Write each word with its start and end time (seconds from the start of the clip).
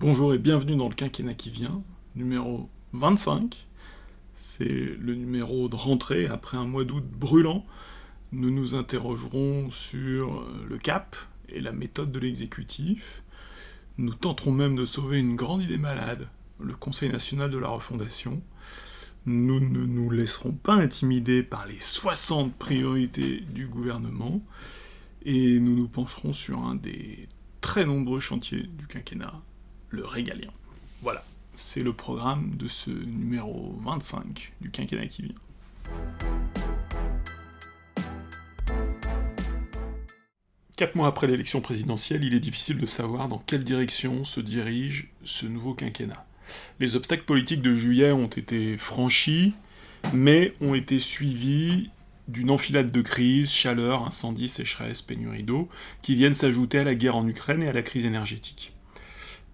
Bonjour 0.00 0.32
et 0.32 0.38
bienvenue 0.38 0.76
dans 0.76 0.88
le 0.88 0.94
quinquennat 0.94 1.34
qui 1.34 1.50
vient, 1.50 1.82
numéro 2.14 2.70
25. 2.92 3.66
C'est 4.36 4.64
le 4.64 5.16
numéro 5.16 5.68
de 5.68 5.74
rentrée 5.74 6.28
après 6.28 6.56
un 6.56 6.66
mois 6.66 6.84
d'août 6.84 7.02
brûlant. 7.04 7.66
Nous 8.30 8.52
nous 8.52 8.76
interrogerons 8.76 9.72
sur 9.72 10.46
le 10.68 10.78
cap 10.78 11.16
et 11.48 11.60
la 11.60 11.72
méthode 11.72 12.12
de 12.12 12.20
l'exécutif. 12.20 13.24
Nous 13.96 14.14
tenterons 14.14 14.52
même 14.52 14.76
de 14.76 14.84
sauver 14.84 15.18
une 15.18 15.34
grande 15.34 15.64
idée 15.64 15.78
malade, 15.78 16.28
le 16.60 16.74
Conseil 16.74 17.10
national 17.10 17.50
de 17.50 17.58
la 17.58 17.66
refondation. 17.66 18.40
Nous 19.26 19.58
ne 19.58 19.84
nous 19.84 20.10
laisserons 20.10 20.52
pas 20.52 20.74
intimider 20.74 21.42
par 21.42 21.66
les 21.66 21.80
60 21.80 22.54
priorités 22.54 23.40
du 23.52 23.66
gouvernement 23.66 24.42
et 25.24 25.58
nous 25.58 25.74
nous 25.74 25.88
pencherons 25.88 26.32
sur 26.32 26.60
un 26.60 26.76
des 26.76 27.26
très 27.60 27.84
nombreux 27.84 28.20
chantiers 28.20 28.62
du 28.62 28.86
quinquennat, 28.86 29.42
le 29.90 30.04
régalien. 30.04 30.50
Voilà, 31.02 31.24
c'est 31.56 31.82
le 31.82 31.92
programme 31.92 32.56
de 32.56 32.68
ce 32.68 32.90
numéro 32.90 33.78
25 33.82 34.52
du 34.60 34.70
quinquennat 34.70 35.06
qui 35.06 35.22
vient. 35.22 35.34
Quatre 40.76 40.94
mois 40.94 41.08
après 41.08 41.26
l'élection 41.26 41.60
présidentielle, 41.60 42.22
il 42.22 42.34
est 42.34 42.40
difficile 42.40 42.78
de 42.78 42.86
savoir 42.86 43.26
dans 43.26 43.38
quelle 43.38 43.64
direction 43.64 44.24
se 44.24 44.40
dirige 44.40 45.08
ce 45.24 45.46
nouveau 45.46 45.74
quinquennat. 45.74 46.24
Les 46.78 46.94
obstacles 46.94 47.24
politiques 47.24 47.62
de 47.62 47.74
juillet 47.74 48.12
ont 48.12 48.28
été 48.28 48.76
franchis, 48.76 49.54
mais 50.12 50.54
ont 50.60 50.74
été 50.74 51.00
suivis 51.00 51.90
d'une 52.28 52.50
enfilade 52.50 52.92
de 52.92 53.02
crises, 53.02 53.50
chaleur, 53.50 54.06
incendie, 54.06 54.48
sécheresse, 54.48 55.02
pénurie 55.02 55.42
d'eau, 55.42 55.68
qui 56.02 56.14
viennent 56.14 56.34
s'ajouter 56.34 56.78
à 56.78 56.84
la 56.84 56.94
guerre 56.94 57.16
en 57.16 57.26
Ukraine 57.26 57.62
et 57.62 57.68
à 57.68 57.72
la 57.72 57.82
crise 57.82 58.04
énergétique. 58.04 58.72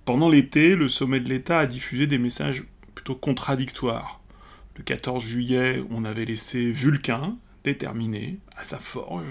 Pendant 0.05 0.29
l'été, 0.29 0.77
le 0.77 0.91
sommet 0.91 1.19
de 1.19 1.31
l'État 1.31 1.61
a 1.61 1.67
diffusé 1.67 2.07
des 2.07 2.19
messages 2.19 2.65
plutôt 2.95 3.15
contradictoires. 3.15 4.21
Le 4.77 4.83
14 4.83 5.23
juillet, 5.25 5.83
on 5.91 6.05
avait 6.05 6.27
laissé 6.27 6.71
Vulcain, 6.73 7.39
déterminé, 7.65 8.39
à 8.57 8.65
sa 8.65 8.77
forge. 8.77 9.25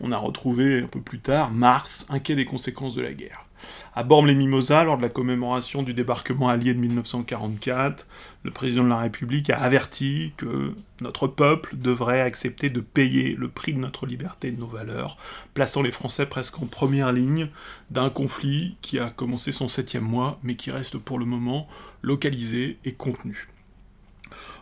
On 0.00 0.12
a 0.12 0.16
retrouvé 0.16 0.82
un 0.82 0.86
peu 0.86 1.00
plus 1.00 1.18
tard 1.18 1.50
Mars, 1.50 2.06
inquiet 2.08 2.36
des 2.36 2.44
conséquences 2.44 2.94
de 2.94 3.02
la 3.02 3.12
guerre. 3.12 3.46
À 3.94 4.02
Bormes-les-Mimosas, 4.02 4.84
lors 4.84 4.96
de 4.96 5.02
la 5.02 5.08
commémoration 5.08 5.82
du 5.82 5.94
débarquement 5.94 6.48
allié 6.48 6.74
de 6.74 6.80
1944, 6.80 8.06
le 8.42 8.50
président 8.50 8.84
de 8.84 8.88
la 8.88 8.98
République 8.98 9.50
a 9.50 9.58
averti 9.58 10.32
que 10.36 10.74
notre 11.00 11.26
peuple 11.26 11.76
devrait 11.76 12.20
accepter 12.20 12.70
de 12.70 12.80
payer 12.80 13.34
le 13.34 13.48
prix 13.48 13.74
de 13.74 13.78
notre 13.78 14.06
liberté 14.06 14.48
et 14.48 14.52
de 14.52 14.60
nos 14.60 14.66
valeurs, 14.66 15.16
plaçant 15.54 15.82
les 15.82 15.92
Français 15.92 16.26
presque 16.26 16.62
en 16.62 16.66
première 16.66 17.12
ligne 17.12 17.48
d'un 17.90 18.10
conflit 18.10 18.76
qui 18.82 18.98
a 18.98 19.10
commencé 19.10 19.52
son 19.52 19.68
septième 19.68 20.04
mois, 20.04 20.38
mais 20.42 20.56
qui 20.56 20.70
reste 20.70 20.98
pour 20.98 21.18
le 21.18 21.24
moment 21.24 21.68
localisé 22.02 22.78
et 22.84 22.92
contenu. 22.92 23.48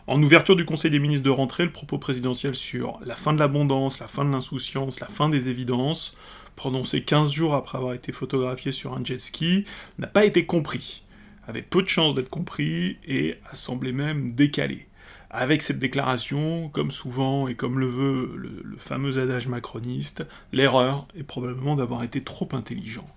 En 0.07 0.21
ouverture 0.21 0.55
du 0.55 0.65
Conseil 0.65 0.91
des 0.91 0.99
ministres 0.99 1.23
de 1.23 1.29
rentrée, 1.29 1.63
le 1.63 1.71
propos 1.71 1.97
présidentiel 1.97 2.55
sur 2.55 2.99
la 3.05 3.15
fin 3.15 3.33
de 3.33 3.39
l'abondance, 3.39 3.99
la 3.99 4.07
fin 4.07 4.25
de 4.25 4.31
l'insouciance, 4.31 4.99
la 4.99 5.07
fin 5.07 5.29
des 5.29 5.49
évidences, 5.49 6.17
prononcé 6.55 7.03
15 7.03 7.31
jours 7.31 7.55
après 7.55 7.77
avoir 7.77 7.93
été 7.93 8.11
photographié 8.11 8.71
sur 8.71 8.93
un 8.93 9.03
jet 9.03 9.19
ski, 9.19 9.65
n'a 9.99 10.07
pas 10.07 10.25
été 10.25 10.45
compris, 10.45 11.03
avait 11.47 11.61
peu 11.61 11.81
de 11.81 11.87
chances 11.87 12.15
d'être 12.15 12.29
compris 12.29 12.97
et 13.05 13.35
a 13.51 13.55
semblé 13.55 13.91
même 13.91 14.33
décalé. 14.33 14.87
Avec 15.29 15.61
cette 15.61 15.79
déclaration, 15.79 16.69
comme 16.69 16.91
souvent 16.91 17.47
et 17.47 17.55
comme 17.55 17.79
le 17.79 17.87
veut 17.87 18.33
le, 18.35 18.61
le 18.63 18.77
fameux 18.77 19.17
adage 19.17 19.47
macroniste, 19.47 20.25
l'erreur 20.51 21.07
est 21.17 21.23
probablement 21.23 21.75
d'avoir 21.75 22.03
été 22.03 22.21
trop 22.21 22.49
intelligent. 22.51 23.07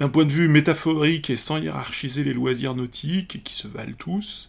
D'un 0.00 0.08
point 0.08 0.24
de 0.24 0.32
vue 0.32 0.48
métaphorique 0.48 1.28
et 1.28 1.36
sans 1.36 1.58
hiérarchiser 1.58 2.24
les 2.24 2.32
loisirs 2.32 2.74
nautiques, 2.74 3.44
qui 3.44 3.52
se 3.52 3.68
valent 3.68 3.96
tous, 3.98 4.48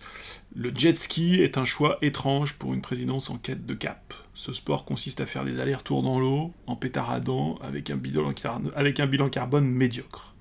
le 0.55 0.71
jet 0.73 0.95
ski 0.95 1.41
est 1.41 1.57
un 1.57 1.65
choix 1.65 1.97
étrange 2.01 2.53
pour 2.53 2.73
une 2.73 2.79
présidence 2.79 3.29
en 3.29 3.35
quête 3.35 3.65
de 3.65 3.73
cap. 3.73 4.13
Ce 4.33 4.53
sport 4.53 4.85
consiste 4.85 5.19
à 5.19 5.25
faire 5.25 5.43
des 5.43 5.59
allers-retours 5.59 6.03
dans 6.03 6.21
l'eau, 6.21 6.53
en 6.67 6.77
pétaradant, 6.77 7.59
avec 7.61 7.89
un, 7.89 7.97
bilan 7.97 8.31
avec 8.77 9.01
un 9.01 9.07
bilan 9.07 9.27
carbone 9.27 9.67
médiocre. 9.67 10.35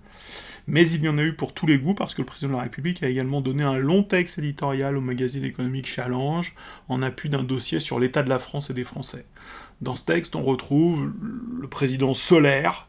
Mais 0.69 0.89
il 0.89 1.03
y 1.03 1.09
en 1.09 1.19
a 1.19 1.25
eu 1.25 1.35
pour 1.35 1.55
tous 1.55 1.67
les 1.67 1.81
goûts 1.81 1.95
parce 1.95 2.15
que 2.15 2.23
le 2.23 2.27
président 2.27 2.53
de 2.53 2.57
la 2.59 2.63
République 2.63 3.03
a 3.03 3.09
également 3.09 3.41
donné 3.41 3.65
un 3.65 3.79
long 3.79 4.05
texte 4.05 4.39
éditorial 4.39 4.97
au 4.97 5.01
magazine 5.01 5.43
économique 5.43 5.89
Challenge 5.89 6.55
en 6.89 7.03
appui 7.03 7.31
d'un 7.31 7.43
dossier 7.43 7.81
sur 7.81 7.99
l'état 7.99 8.23
de 8.23 8.29
la 8.29 8.39
France 8.39 8.71
et 8.71 8.75
des 8.75 8.85
Français. 8.85 9.27
Dans 9.81 9.95
ce 9.95 10.05
texte, 10.05 10.37
on 10.37 10.43
retrouve 10.45 11.11
le 11.61 11.67
président 11.67 12.15
solaire, 12.15 12.87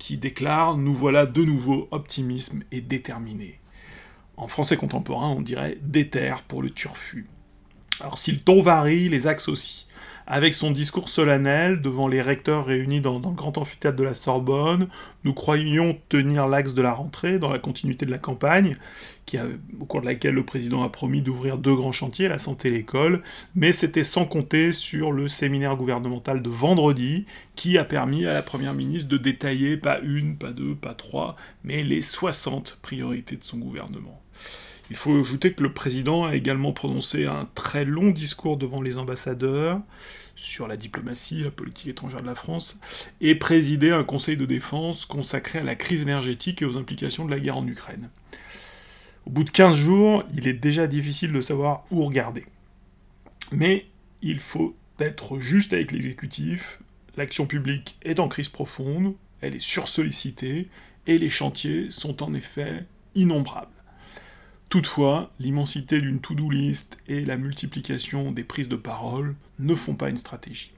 qui 0.00 0.16
déclare 0.16 0.76
Nous 0.76 0.94
voilà 0.94 1.26
de 1.26 1.44
nouveau 1.44 1.86
optimisme 1.92 2.64
et 2.72 2.80
déterminé. 2.80 3.60
En 4.36 4.48
français 4.48 4.76
contemporain, 4.76 5.28
on 5.28 5.42
dirait 5.42 5.78
déter 5.82 6.34
pour 6.48 6.62
le 6.62 6.70
turfu. 6.70 7.28
Alors 8.00 8.18
si 8.18 8.32
le 8.32 8.40
ton 8.40 8.62
varie, 8.62 9.08
les 9.08 9.26
axes 9.28 9.48
aussi 9.48 9.86
avec 10.30 10.54
son 10.54 10.70
discours 10.70 11.08
solennel 11.08 11.80
devant 11.80 12.06
les 12.06 12.22
recteurs 12.22 12.64
réunis 12.64 13.00
dans, 13.00 13.14
le 13.18 13.34
grand 13.34 13.58
amphithéâtre 13.58 13.96
de 13.96 14.04
la 14.04 14.14
Sorbonne, 14.14 14.86
nous 15.24 15.34
croyions 15.34 15.98
tenir 16.08 16.46
l'axe 16.46 16.72
de 16.72 16.82
la 16.82 16.92
rentrée 16.92 17.40
dans 17.40 17.50
la 17.50 17.58
continuité 17.58 18.06
de 18.06 18.12
la 18.12 18.18
campagne, 18.18 18.76
au 19.80 19.84
cours 19.86 20.02
de 20.02 20.06
laquelle 20.06 20.34
le 20.34 20.44
président 20.44 20.84
a 20.84 20.88
promis 20.88 21.20
d'ouvrir 21.20 21.58
deux 21.58 21.74
grands 21.74 21.90
chantiers, 21.90 22.28
la 22.28 22.38
santé 22.38 22.68
et 22.68 22.70
l'école, 22.70 23.22
mais 23.56 23.72
c'était 23.72 24.04
sans 24.04 24.24
compter 24.24 24.70
sur 24.70 25.10
le 25.10 25.26
séminaire 25.26 25.76
gouvernemental 25.76 26.42
de 26.42 26.48
vendredi, 26.48 27.26
qui 27.56 27.76
a 27.76 27.84
permis 27.84 28.24
à 28.24 28.32
la 28.32 28.42
Première 28.42 28.74
ministre 28.74 29.10
de 29.10 29.16
détailler 29.16 29.76
pas 29.76 29.98
une, 29.98 30.36
pas 30.36 30.52
deux, 30.52 30.76
pas 30.76 30.94
trois, 30.94 31.34
mais 31.64 31.82
les 31.82 32.02
60 32.02 32.78
priorités 32.82 33.34
de 33.34 33.42
son 33.42 33.58
gouvernement. 33.58 34.22
Il 34.90 34.96
faut 34.96 35.18
ajouter 35.18 35.52
que 35.52 35.62
le 35.62 35.72
président 35.72 36.24
a 36.24 36.34
également 36.34 36.72
prononcé 36.72 37.26
un 37.26 37.48
très 37.54 37.84
long 37.84 38.10
discours 38.10 38.56
devant 38.56 38.82
les 38.82 38.98
ambassadeurs 38.98 39.80
sur 40.40 40.66
la 40.66 40.76
diplomatie, 40.76 41.42
la 41.42 41.50
politique 41.50 41.88
étrangère 41.88 42.22
de 42.22 42.26
la 42.26 42.34
France, 42.34 42.80
et 43.20 43.34
présidé 43.34 43.90
un 43.90 44.04
conseil 44.04 44.36
de 44.36 44.46
défense 44.46 45.04
consacré 45.04 45.58
à 45.58 45.62
la 45.62 45.74
crise 45.74 46.02
énergétique 46.02 46.62
et 46.62 46.64
aux 46.64 46.76
implications 46.76 47.24
de 47.24 47.30
la 47.30 47.38
guerre 47.38 47.58
en 47.58 47.66
Ukraine. 47.66 48.08
Au 49.26 49.30
bout 49.30 49.44
de 49.44 49.50
15 49.50 49.76
jours, 49.76 50.24
il 50.34 50.48
est 50.48 50.54
déjà 50.54 50.86
difficile 50.86 51.32
de 51.32 51.40
savoir 51.40 51.84
où 51.90 52.04
regarder. 52.04 52.44
Mais 53.52 53.86
il 54.22 54.40
faut 54.40 54.74
être 54.98 55.40
juste 55.40 55.72
avec 55.72 55.92
l'exécutif, 55.92 56.80
l'action 57.16 57.46
publique 57.46 57.98
est 58.02 58.20
en 58.20 58.28
crise 58.28 58.48
profonde, 58.48 59.14
elle 59.40 59.56
est 59.56 59.62
sursollicitée, 59.62 60.68
et 61.06 61.18
les 61.18 61.30
chantiers 61.30 61.90
sont 61.90 62.22
en 62.22 62.34
effet 62.34 62.84
innombrables. 63.14 63.79
Toutefois, 64.70 65.32
l'immensité 65.40 66.00
d'une 66.00 66.20
to-do 66.20 66.48
list 66.48 66.96
et 67.08 67.24
la 67.24 67.36
multiplication 67.36 68.30
des 68.30 68.44
prises 68.44 68.68
de 68.68 68.76
parole 68.76 69.34
ne 69.58 69.74
font 69.74 69.96
pas 69.96 70.08
une 70.08 70.16
stratégie. 70.16 70.70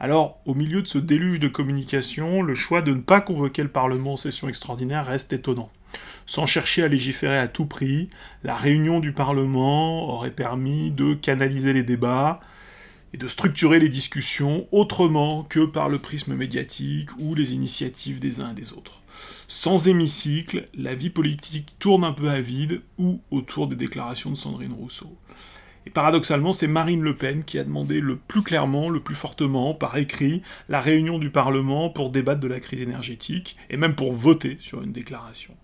Alors, 0.00 0.40
au 0.44 0.54
milieu 0.54 0.82
de 0.82 0.88
ce 0.88 0.98
déluge 0.98 1.38
de 1.38 1.46
communication, 1.46 2.42
le 2.42 2.56
choix 2.56 2.82
de 2.82 2.92
ne 2.92 3.00
pas 3.00 3.20
convoquer 3.20 3.62
le 3.62 3.68
Parlement 3.68 4.14
en 4.14 4.16
session 4.16 4.48
extraordinaire 4.48 5.06
reste 5.06 5.32
étonnant. 5.32 5.70
Sans 6.26 6.46
chercher 6.46 6.82
à 6.82 6.88
légiférer 6.88 7.38
à 7.38 7.46
tout 7.46 7.66
prix, 7.66 8.10
la 8.42 8.56
réunion 8.56 8.98
du 8.98 9.12
Parlement 9.12 10.08
aurait 10.08 10.32
permis 10.32 10.90
de 10.90 11.14
canaliser 11.14 11.72
les 11.72 11.84
débats 11.84 12.40
et 13.12 13.18
de 13.18 13.28
structurer 13.28 13.78
les 13.78 13.88
discussions 13.88 14.66
autrement 14.72 15.44
que 15.44 15.66
par 15.66 15.88
le 15.88 15.98
prisme 15.98 16.34
médiatique 16.34 17.10
ou 17.18 17.34
les 17.34 17.54
initiatives 17.54 18.20
des 18.20 18.40
uns 18.40 18.50
et 18.50 18.54
des 18.54 18.72
autres. 18.72 19.02
Sans 19.48 19.86
hémicycle, 19.86 20.68
la 20.74 20.94
vie 20.94 21.10
politique 21.10 21.74
tourne 21.78 22.04
un 22.04 22.12
peu 22.12 22.30
à 22.30 22.40
vide 22.40 22.80
ou 22.98 23.20
autour 23.30 23.66
des 23.66 23.76
déclarations 23.76 24.30
de 24.30 24.36
Sandrine 24.36 24.72
Rousseau. 24.72 25.14
Et 25.84 25.90
paradoxalement, 25.90 26.52
c'est 26.52 26.68
Marine 26.68 27.02
Le 27.02 27.16
Pen 27.16 27.44
qui 27.44 27.58
a 27.58 27.64
demandé 27.64 28.00
le 28.00 28.16
plus 28.16 28.42
clairement, 28.42 28.88
le 28.88 29.00
plus 29.00 29.14
fortement, 29.14 29.74
par 29.74 29.96
écrit, 29.96 30.42
la 30.68 30.80
réunion 30.80 31.18
du 31.18 31.30
Parlement 31.30 31.90
pour 31.90 32.10
débattre 32.10 32.40
de 32.40 32.48
la 32.48 32.60
crise 32.60 32.82
énergétique, 32.82 33.56
et 33.68 33.76
même 33.76 33.96
pour 33.96 34.12
voter 34.12 34.56
sur 34.60 34.82
une 34.82 34.92
déclaration. 34.92 35.54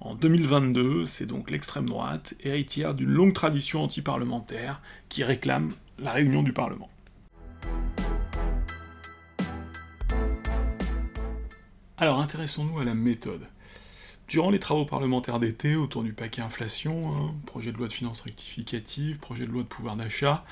En 0.00 0.16
2022, 0.16 1.06
c'est 1.06 1.26
donc 1.26 1.48
l'extrême 1.48 1.88
droite, 1.88 2.34
héritière 2.42 2.94
d'une 2.94 3.10
longue 3.10 3.34
tradition 3.34 3.82
antiparlementaire, 3.84 4.82
qui 5.08 5.22
réclame 5.22 5.74
la 6.02 6.12
réunion 6.12 6.42
du 6.42 6.52
Parlement. 6.52 6.90
Alors 11.96 12.20
intéressons-nous 12.20 12.80
à 12.80 12.84
la 12.84 12.94
méthode. 12.94 13.46
Durant 14.26 14.50
les 14.50 14.58
travaux 14.58 14.86
parlementaires 14.86 15.38
d'été 15.38 15.76
autour 15.76 16.02
du 16.02 16.12
paquet 16.12 16.42
inflation, 16.42 17.12
hein, 17.14 17.34
projet 17.46 17.70
de 17.70 17.76
loi 17.76 17.86
de 17.86 17.92
finances 17.92 18.22
rectificative, 18.22 19.18
projet 19.18 19.46
de 19.46 19.52
loi 19.52 19.62
de 19.62 19.68
pouvoir 19.68 19.94
d'achat, 19.94 20.44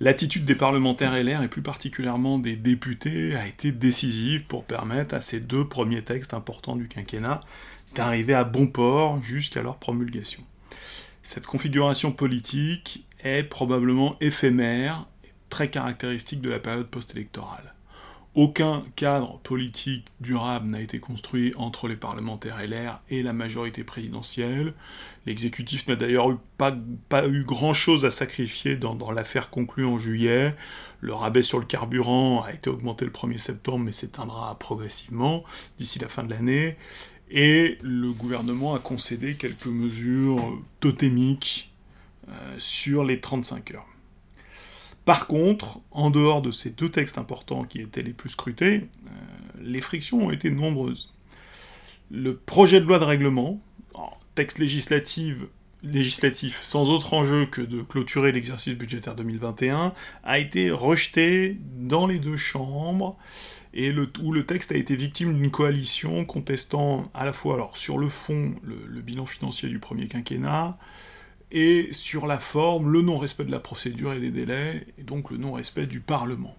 l'attitude 0.00 0.44
des 0.44 0.54
parlementaires 0.54 1.12
LR 1.12 1.42
et 1.42 1.48
plus 1.48 1.62
particulièrement 1.62 2.38
des 2.38 2.56
députés 2.56 3.36
a 3.36 3.46
été 3.46 3.72
décisive 3.72 4.44
pour 4.46 4.64
permettre 4.64 5.14
à 5.14 5.20
ces 5.20 5.38
deux 5.38 5.68
premiers 5.68 6.02
textes 6.02 6.34
importants 6.34 6.76
du 6.76 6.88
quinquennat 6.88 7.40
d'arriver 7.94 8.34
à 8.34 8.44
bon 8.44 8.66
port 8.66 9.22
jusqu'à 9.22 9.62
leur 9.62 9.76
promulgation. 9.76 10.42
Cette 11.22 11.46
configuration 11.46 12.12
politique 12.12 13.05
est 13.26 13.42
probablement 13.42 14.16
éphémère 14.20 15.06
très 15.50 15.68
caractéristique 15.68 16.40
de 16.40 16.50
la 16.50 16.58
période 16.58 16.88
post-électorale. 16.88 17.74
aucun 18.34 18.84
cadre 18.96 19.38
politique 19.38 20.06
durable 20.20 20.68
n'a 20.68 20.82
été 20.82 20.98
construit 20.98 21.54
entre 21.56 21.88
les 21.88 21.96
parlementaires 21.96 22.58
LR 22.62 23.00
et 23.08 23.22
la 23.22 23.32
majorité 23.32 23.82
présidentielle. 23.82 24.74
L'exécutif 25.24 25.88
n'a 25.88 25.96
d'ailleurs 25.96 26.36
pas, 26.58 26.76
eu 27.26 27.44
grand-chose 27.44 28.04
à 28.04 28.10
sacrifier 28.10 28.76
dans, 28.76 28.94
dans 28.94 29.10
l'affaire 29.10 29.48
conclue 29.48 29.86
en 29.86 29.98
juillet. 29.98 30.54
Le 31.00 31.14
rabais 31.14 31.42
sur 31.42 31.58
le 31.58 31.64
carburant 31.64 32.42
a 32.42 32.52
été 32.52 32.68
augmenté 32.68 33.06
le 33.06 33.10
1er 33.10 33.38
septembre, 33.38 33.86
mais 33.86 33.92
s'éteindra 33.92 34.58
progressivement 34.58 35.42
d'ici 35.78 35.98
la 35.98 36.08
fin 36.08 36.22
de 36.22 36.30
l'année. 36.30 36.76
Et 37.30 37.78
le 37.82 38.12
gouvernement 38.12 38.74
a 38.74 38.78
concédé 38.78 39.36
quelques 39.36 39.66
mesures 39.66 40.58
totémiques 40.80 41.72
sur 42.58 43.04
les 43.04 43.20
35 43.20 43.72
heures. 43.72 43.86
Par 45.06 45.28
contre, 45.28 45.78
en 45.92 46.10
dehors 46.10 46.42
de 46.42 46.50
ces 46.50 46.70
deux 46.70 46.90
textes 46.90 47.16
importants 47.16 47.62
qui 47.62 47.80
étaient 47.80 48.02
les 48.02 48.12
plus 48.12 48.30
scrutés, 48.30 48.74
euh, 49.06 49.10
les 49.60 49.80
frictions 49.80 50.26
ont 50.26 50.30
été 50.32 50.50
nombreuses. 50.50 51.12
Le 52.10 52.36
projet 52.36 52.80
de 52.80 52.86
loi 52.86 52.98
de 52.98 53.04
règlement, 53.04 53.60
texte 54.34 54.58
législatif, 54.58 55.44
sans 56.62 56.90
autre 56.90 57.14
enjeu 57.14 57.46
que 57.46 57.62
de 57.62 57.82
clôturer 57.82 58.32
l'exercice 58.32 58.74
budgétaire 58.74 59.14
2021, 59.14 59.94
a 60.24 60.38
été 60.40 60.72
rejeté 60.72 61.56
dans 61.76 62.08
les 62.08 62.18
deux 62.18 62.36
chambres, 62.36 63.16
et 63.74 63.92
le, 63.92 64.10
où 64.22 64.32
le 64.32 64.44
texte 64.44 64.72
a 64.72 64.76
été 64.76 64.96
victime 64.96 65.38
d'une 65.38 65.52
coalition 65.52 66.24
contestant 66.24 67.08
à 67.14 67.24
la 67.24 67.32
fois 67.32 67.70
sur 67.74 67.96
le 67.96 68.08
fond 68.08 68.56
le 68.62 69.00
bilan 69.00 69.24
financier 69.24 69.68
du 69.68 69.78
premier 69.78 70.08
quinquennat, 70.08 70.76
et 71.52 71.88
sur 71.92 72.26
la 72.26 72.38
forme, 72.38 72.92
le 72.92 73.02
non-respect 73.02 73.44
de 73.44 73.50
la 73.50 73.60
procédure 73.60 74.12
et 74.12 74.20
des 74.20 74.30
délais, 74.30 74.86
et 74.98 75.02
donc 75.02 75.30
le 75.30 75.36
non-respect 75.36 75.86
du 75.86 76.00
Parlement. 76.00 76.56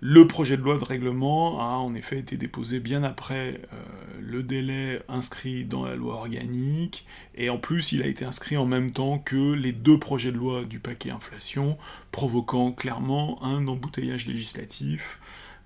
Le 0.00 0.26
projet 0.26 0.58
de 0.58 0.62
loi 0.62 0.76
de 0.76 0.84
règlement 0.84 1.62
a 1.62 1.76
en 1.76 1.94
effet 1.94 2.18
été 2.18 2.36
déposé 2.36 2.78
bien 2.78 3.02
après 3.04 3.60
euh, 3.72 3.76
le 4.20 4.42
délai 4.42 5.00
inscrit 5.08 5.64
dans 5.64 5.86
la 5.86 5.94
loi 5.94 6.16
organique, 6.16 7.06
et 7.34 7.48
en 7.48 7.56
plus 7.56 7.92
il 7.92 8.02
a 8.02 8.06
été 8.06 8.26
inscrit 8.26 8.58
en 8.58 8.66
même 8.66 8.90
temps 8.90 9.18
que 9.18 9.52
les 9.52 9.72
deux 9.72 9.98
projets 9.98 10.30
de 10.30 10.36
loi 10.36 10.64
du 10.64 10.78
paquet 10.78 11.10
inflation, 11.10 11.78
provoquant 12.12 12.72
clairement 12.72 13.42
un 13.42 13.66
embouteillage 13.66 14.26
législatif 14.26 15.18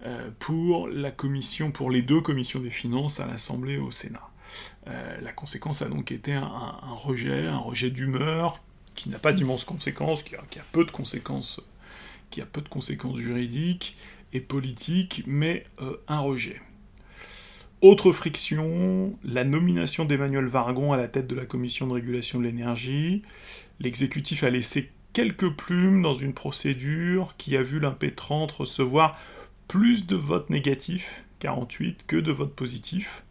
euh, 0.06 0.30
pour 0.38 0.86
la 0.86 1.10
commission, 1.10 1.72
pour 1.72 1.90
les 1.90 2.02
deux 2.02 2.20
commissions 2.20 2.60
des 2.60 2.70
finances 2.70 3.18
à 3.18 3.26
l'Assemblée 3.26 3.74
et 3.74 3.78
au 3.78 3.90
Sénat. 3.90 4.30
Euh, 4.88 5.20
la 5.20 5.32
conséquence 5.32 5.82
a 5.82 5.88
donc 5.88 6.12
été 6.12 6.32
un, 6.32 6.72
rejet, 6.94 7.46
un 7.46 7.58
rejet 7.58 7.90
d'humeur 7.90 8.62
qui 8.94 9.10
n'a 9.10 9.18
pas 9.18 9.32
d'immenses 9.32 9.64
conséquences, 9.64 10.22
qui 10.22 10.34
a, 10.34 10.42
peu 10.72 10.84
de 10.84 10.90
conséquences, 10.90 11.60
juridiques 13.16 13.96
et 14.32 14.40
politiques, 14.40 15.22
mais 15.26 15.66
euh, 15.80 15.96
un 16.08 16.20
rejet. 16.20 16.60
Autre 17.80 18.10
friction, 18.10 19.16
la 19.22 19.44
nomination 19.44 20.04
d'Emmanuel 20.04 20.46
Vargon 20.46 20.92
à 20.92 20.96
la 20.96 21.06
tête 21.06 21.28
de 21.28 21.36
la 21.36 21.46
commission 21.46 21.86
de 21.86 21.92
régulation 21.92 22.40
de 22.40 22.44
l'énergie. 22.44 23.22
L'exécutif 23.78 24.42
a 24.42 24.50
laissé 24.50 24.90
quelques 25.12 25.50
plumes 25.54 26.02
dans 26.02 26.14
une 26.14 26.32
procédure 26.32 27.36
qui 27.36 27.56
a 27.56 27.62
vu 27.62 27.78
l'impétrante 27.78 28.50
recevoir 28.50 29.16
plus 29.68 30.06
de 30.06 30.16
votes 30.16 30.50
négatifs, 30.50 31.24
48, 31.38 32.04
que 32.06 32.16
de 32.16 32.32
votes 32.32 32.54
positifs. 32.54 33.22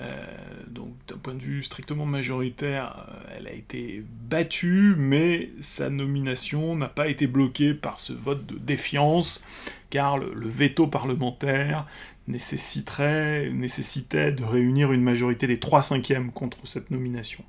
Euh, 0.00 0.24
donc 0.68 0.94
d'un 1.08 1.16
point 1.16 1.34
de 1.34 1.42
vue 1.42 1.62
strictement 1.62 2.06
majoritaire, 2.06 3.06
euh, 3.08 3.36
elle 3.36 3.46
a 3.46 3.52
été 3.52 4.02
battue, 4.28 4.94
mais 4.96 5.50
sa 5.60 5.90
nomination 5.90 6.74
n'a 6.74 6.88
pas 6.88 7.08
été 7.08 7.26
bloquée 7.26 7.74
par 7.74 8.00
ce 8.00 8.12
vote 8.12 8.46
de 8.46 8.56
défiance, 8.56 9.42
car 9.90 10.16
le, 10.16 10.48
veto 10.48 10.86
parlementaire 10.86 11.86
nécessiterait, 12.28 13.50
nécessitait 13.50 14.32
de 14.32 14.44
réunir 14.44 14.92
une 14.92 15.02
majorité 15.02 15.46
des 15.46 15.58
3 15.58 15.82
cinquièmes 15.82 16.30
contre 16.32 16.66
cette 16.66 16.90
nomination. 16.90 17.44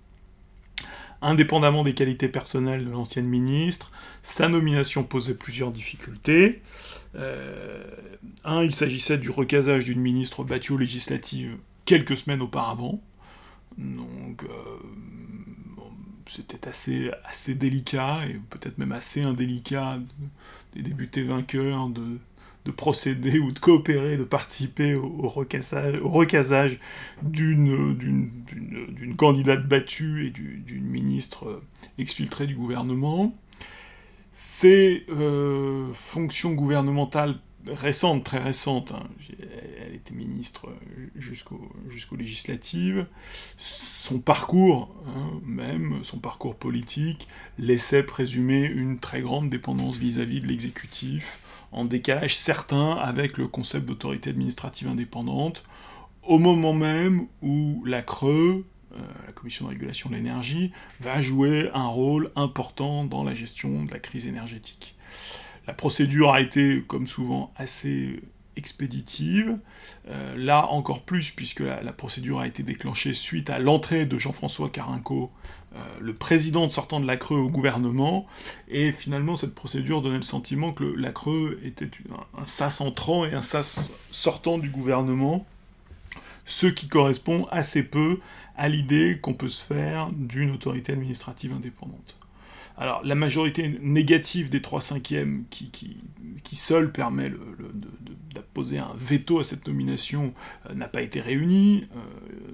Indépendamment 1.21 1.83
des 1.83 1.93
qualités 1.93 2.27
personnelles 2.27 2.83
de 2.83 2.89
l'ancienne 2.89 3.27
ministre, 3.27 3.91
sa 4.23 4.49
nomination 4.49 5.03
posait 5.03 5.35
plusieurs 5.35 5.71
difficultés. 5.71 6.63
Euh, 7.15 7.83
un, 8.43 8.63
il 8.63 8.73
s'agissait 8.73 9.19
du 9.19 9.29
recasage 9.29 9.85
d'une 9.85 10.01
ministre 10.01 10.43
battue 10.43 10.73
aux 10.73 10.77
législatives 10.79 11.57
quelques 11.85 12.17
semaines 12.17 12.41
auparavant. 12.41 13.01
Donc 13.77 14.43
euh, 14.43 14.49
c'était 16.27 16.67
assez, 16.67 17.11
assez 17.25 17.55
délicat 17.55 18.25
et 18.27 18.39
peut-être 18.49 18.77
même 18.77 18.91
assez 18.91 19.21
indélicat 19.21 19.99
de, 20.75 20.81
débuter 20.81 21.23
vainqueur, 21.23 21.89
de, 21.89 22.19
de, 22.65 22.71
procéder 22.71 23.39
ou 23.39 23.51
de 23.51 23.59
coopérer, 23.59 24.17
de 24.17 24.23
participer 24.23 24.95
au, 24.95 25.27
recasage, 25.27 25.97
au 26.01 26.09
recasage 26.09 26.79
d'une, 27.21 27.95
d'une, 27.97 29.15
candidate 29.17 29.67
battue 29.67 30.27
et 30.27 30.29
d'une 30.29 30.85
ministre 30.85 31.61
exfiltrée 31.97 32.47
du 32.47 32.55
gouvernement. 32.55 33.35
Ces 34.33 35.05
euh, 35.09 35.91
fonctions 35.93 36.53
gouvernementales 36.53 37.35
récente, 37.67 38.23
très 38.23 38.39
récente. 38.39 38.91
Hein. 38.91 39.07
Elle 39.79 39.95
était 39.95 40.13
ministre 40.13 40.69
jusqu'aux 41.15 42.15
législatives. 42.17 43.07
Son 43.57 44.19
parcours, 44.19 44.93
hein, 45.07 45.39
même, 45.45 45.99
son 46.03 46.19
parcours 46.19 46.55
politique, 46.55 47.27
laissait 47.57 48.03
présumer 48.03 48.63
une 48.63 48.99
très 48.99 49.21
grande 49.21 49.49
dépendance 49.49 49.97
vis-à-vis 49.97 50.41
de 50.41 50.47
l'exécutif, 50.47 51.39
en 51.71 51.85
décalage 51.85 52.35
certain 52.35 52.93
avec 52.93 53.37
le 53.37 53.47
concept 53.47 53.85
d'autorité 53.85 54.29
administrative 54.29 54.87
indépendante, 54.87 55.63
au 56.23 56.37
moment 56.37 56.73
même 56.73 57.27
où 57.41 57.83
la 57.85 58.01
Creux, 58.01 58.65
euh, 58.93 58.99
la 59.25 59.33
Commission 59.33 59.65
de 59.65 59.71
régulation 59.71 60.09
de 60.09 60.15
l'énergie, 60.15 60.71
va 60.99 61.21
jouer 61.21 61.69
un 61.73 61.87
rôle 61.87 62.31
important 62.35 63.05
dans 63.05 63.23
la 63.23 63.33
gestion 63.33 63.85
de 63.85 63.91
la 63.91 63.99
crise 63.99 64.27
énergétique. 64.27 64.95
La 65.67 65.73
procédure 65.73 66.31
a 66.31 66.41
été, 66.41 66.83
comme 66.87 67.07
souvent, 67.07 67.53
assez 67.55 68.21
expéditive. 68.55 69.57
Euh, 70.07 70.35
là, 70.37 70.67
encore 70.67 71.03
plus, 71.03 71.31
puisque 71.31 71.61
la, 71.61 71.93
procédure 71.93 72.39
a 72.39 72.47
été 72.47 72.63
déclenchée 72.63 73.13
suite 73.13 73.49
à 73.49 73.59
l'entrée 73.59 74.05
de 74.05 74.19
Jean-François 74.19 74.69
Carinco, 74.69 75.31
euh, 75.75 75.79
le 75.99 76.13
président 76.13 76.67
sortant 76.67 76.99
de 76.99 77.07
la 77.07 77.17
Creux 77.17 77.37
au 77.37 77.49
gouvernement, 77.49 78.27
et 78.67 78.91
finalement, 78.91 79.35
cette 79.35 79.55
procédure 79.55 80.01
donnait 80.01 80.17
le 80.17 80.21
sentiment 80.21 80.73
que 80.73 80.83
la 80.83 81.11
Creux 81.11 81.59
était 81.63 81.89
un, 82.37 82.45
sas 82.45 82.81
entrant 82.81 83.25
et 83.25 83.33
un 83.33 83.41
sas 83.41 83.89
sortant 84.11 84.57
du 84.57 84.69
gouvernement, 84.69 85.45
ce 86.45 86.67
qui 86.67 86.87
correspond 86.87 87.47
assez 87.51 87.83
peu 87.83 88.19
à 88.57 88.67
l'idée 88.67 89.17
qu'on 89.21 89.33
peut 89.33 89.47
se 89.47 89.63
faire 89.63 90.09
d'une 90.11 90.51
autorité 90.51 90.91
administrative 90.91 91.53
indépendante. 91.53 92.17
Alors, 92.77 93.01
la 93.03 93.15
majorité 93.15 93.79
négative 93.81 94.49
des 94.49 94.61
3 94.61 94.81
cinquièmes, 94.81 95.43
qui, 95.49 95.69
qui, 95.69 95.97
qui 96.43 96.55
seule 96.55 96.91
permet 96.91 97.31
d'apposer 98.33 98.77
un 98.77 98.93
veto 98.95 99.39
à 99.39 99.43
cette 99.43 99.67
nomination, 99.67 100.33
euh, 100.69 100.73
n'a 100.73 100.87
pas 100.87 101.01
été 101.01 101.21
réunie. 101.21 101.87
Euh, 101.95 101.99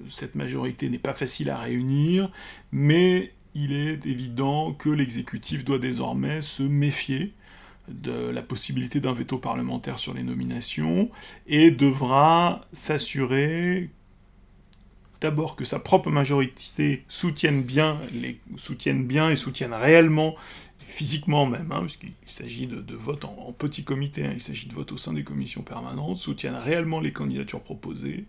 cette 0.08 0.34
majorité 0.34 0.88
n'est 0.88 0.98
pas 0.98 1.14
facile 1.14 1.50
à 1.50 1.58
réunir, 1.58 2.30
mais 2.72 3.32
il 3.54 3.72
est 3.72 4.06
évident 4.06 4.72
que 4.72 4.90
l'exécutif 4.90 5.64
doit 5.64 5.78
désormais 5.78 6.40
se 6.40 6.62
méfier 6.62 7.32
de 7.88 8.12
la 8.12 8.42
possibilité 8.42 9.00
d'un 9.00 9.12
veto 9.12 9.38
parlementaire 9.38 9.98
sur 9.98 10.14
les 10.14 10.22
nominations 10.22 11.10
et 11.46 11.70
devra 11.70 12.66
s'assurer 12.72 13.90
d'abord 15.20 15.56
que 15.56 15.64
sa 15.64 15.78
propre 15.78 16.10
majorité 16.10 17.04
soutienne 17.08 17.62
bien, 17.62 18.00
les, 18.12 18.40
bien 19.04 19.30
et 19.30 19.36
soutienne 19.36 19.74
réellement, 19.74 20.36
physiquement 20.78 21.46
même, 21.46 21.70
hein, 21.70 21.80
puisqu'il 21.82 22.12
s'agit 22.26 22.66
de, 22.66 22.80
de, 22.80 22.94
vote 22.94 23.24
en, 23.24 23.52
petit 23.52 23.84
comité, 23.84 24.24
hein, 24.24 24.32
il 24.34 24.40
s'agit 24.40 24.66
de 24.66 24.74
vote 24.74 24.92
au 24.92 24.96
sein 24.96 25.12
des 25.12 25.24
commissions 25.24 25.62
permanentes, 25.62 26.18
soutienne 26.18 26.54
réellement 26.54 27.00
les 27.00 27.12
candidatures 27.12 27.60
proposées, 27.60 28.24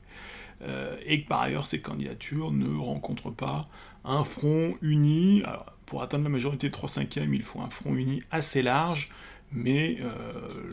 euh, 0.61 0.95
et 1.05 1.23
que 1.23 1.27
par 1.27 1.41
ailleurs 1.41 1.65
ces 1.65 1.81
candidatures 1.81 2.51
ne 2.51 2.77
rencontrent 2.77 3.31
pas 3.31 3.69
un 4.03 4.23
front 4.23 4.75
uni. 4.81 5.41
Alors, 5.45 5.67
pour 5.85 6.03
atteindre 6.03 6.25
la 6.25 6.29
majorité 6.29 6.67
de 6.67 6.73
3 6.73 6.89
cinquièmes, 6.89 7.33
il 7.33 7.43
faut 7.43 7.61
un 7.61 7.69
front 7.69 7.95
uni 7.95 8.21
assez 8.29 8.61
large, 8.61 9.09
mais 9.51 9.97
euh, 10.01 10.11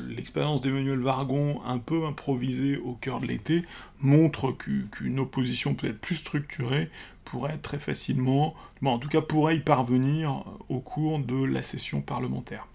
l'expérience 0.08 0.60
d'Emmanuel 0.60 0.98
Vargon, 0.98 1.60
un 1.64 1.78
peu 1.78 2.04
improvisée 2.04 2.76
au 2.76 2.92
cœur 2.92 3.20
de 3.20 3.26
l'été, 3.26 3.62
montre 4.00 4.52
qu'une 4.52 5.18
opposition 5.18 5.74
peut-être 5.74 6.00
plus 6.00 6.16
structurée 6.16 6.90
pourrait 7.24 7.58
très 7.58 7.78
facilement, 7.78 8.54
en 8.84 8.98
tout 8.98 9.08
cas 9.08 9.20
pourrait 9.20 9.56
y 9.56 9.60
parvenir 9.60 10.44
au 10.68 10.78
cours 10.78 11.18
de 11.18 11.42
la 11.42 11.62
session 11.62 12.00
parlementaire. 12.00 12.66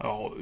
Alors, 0.00 0.36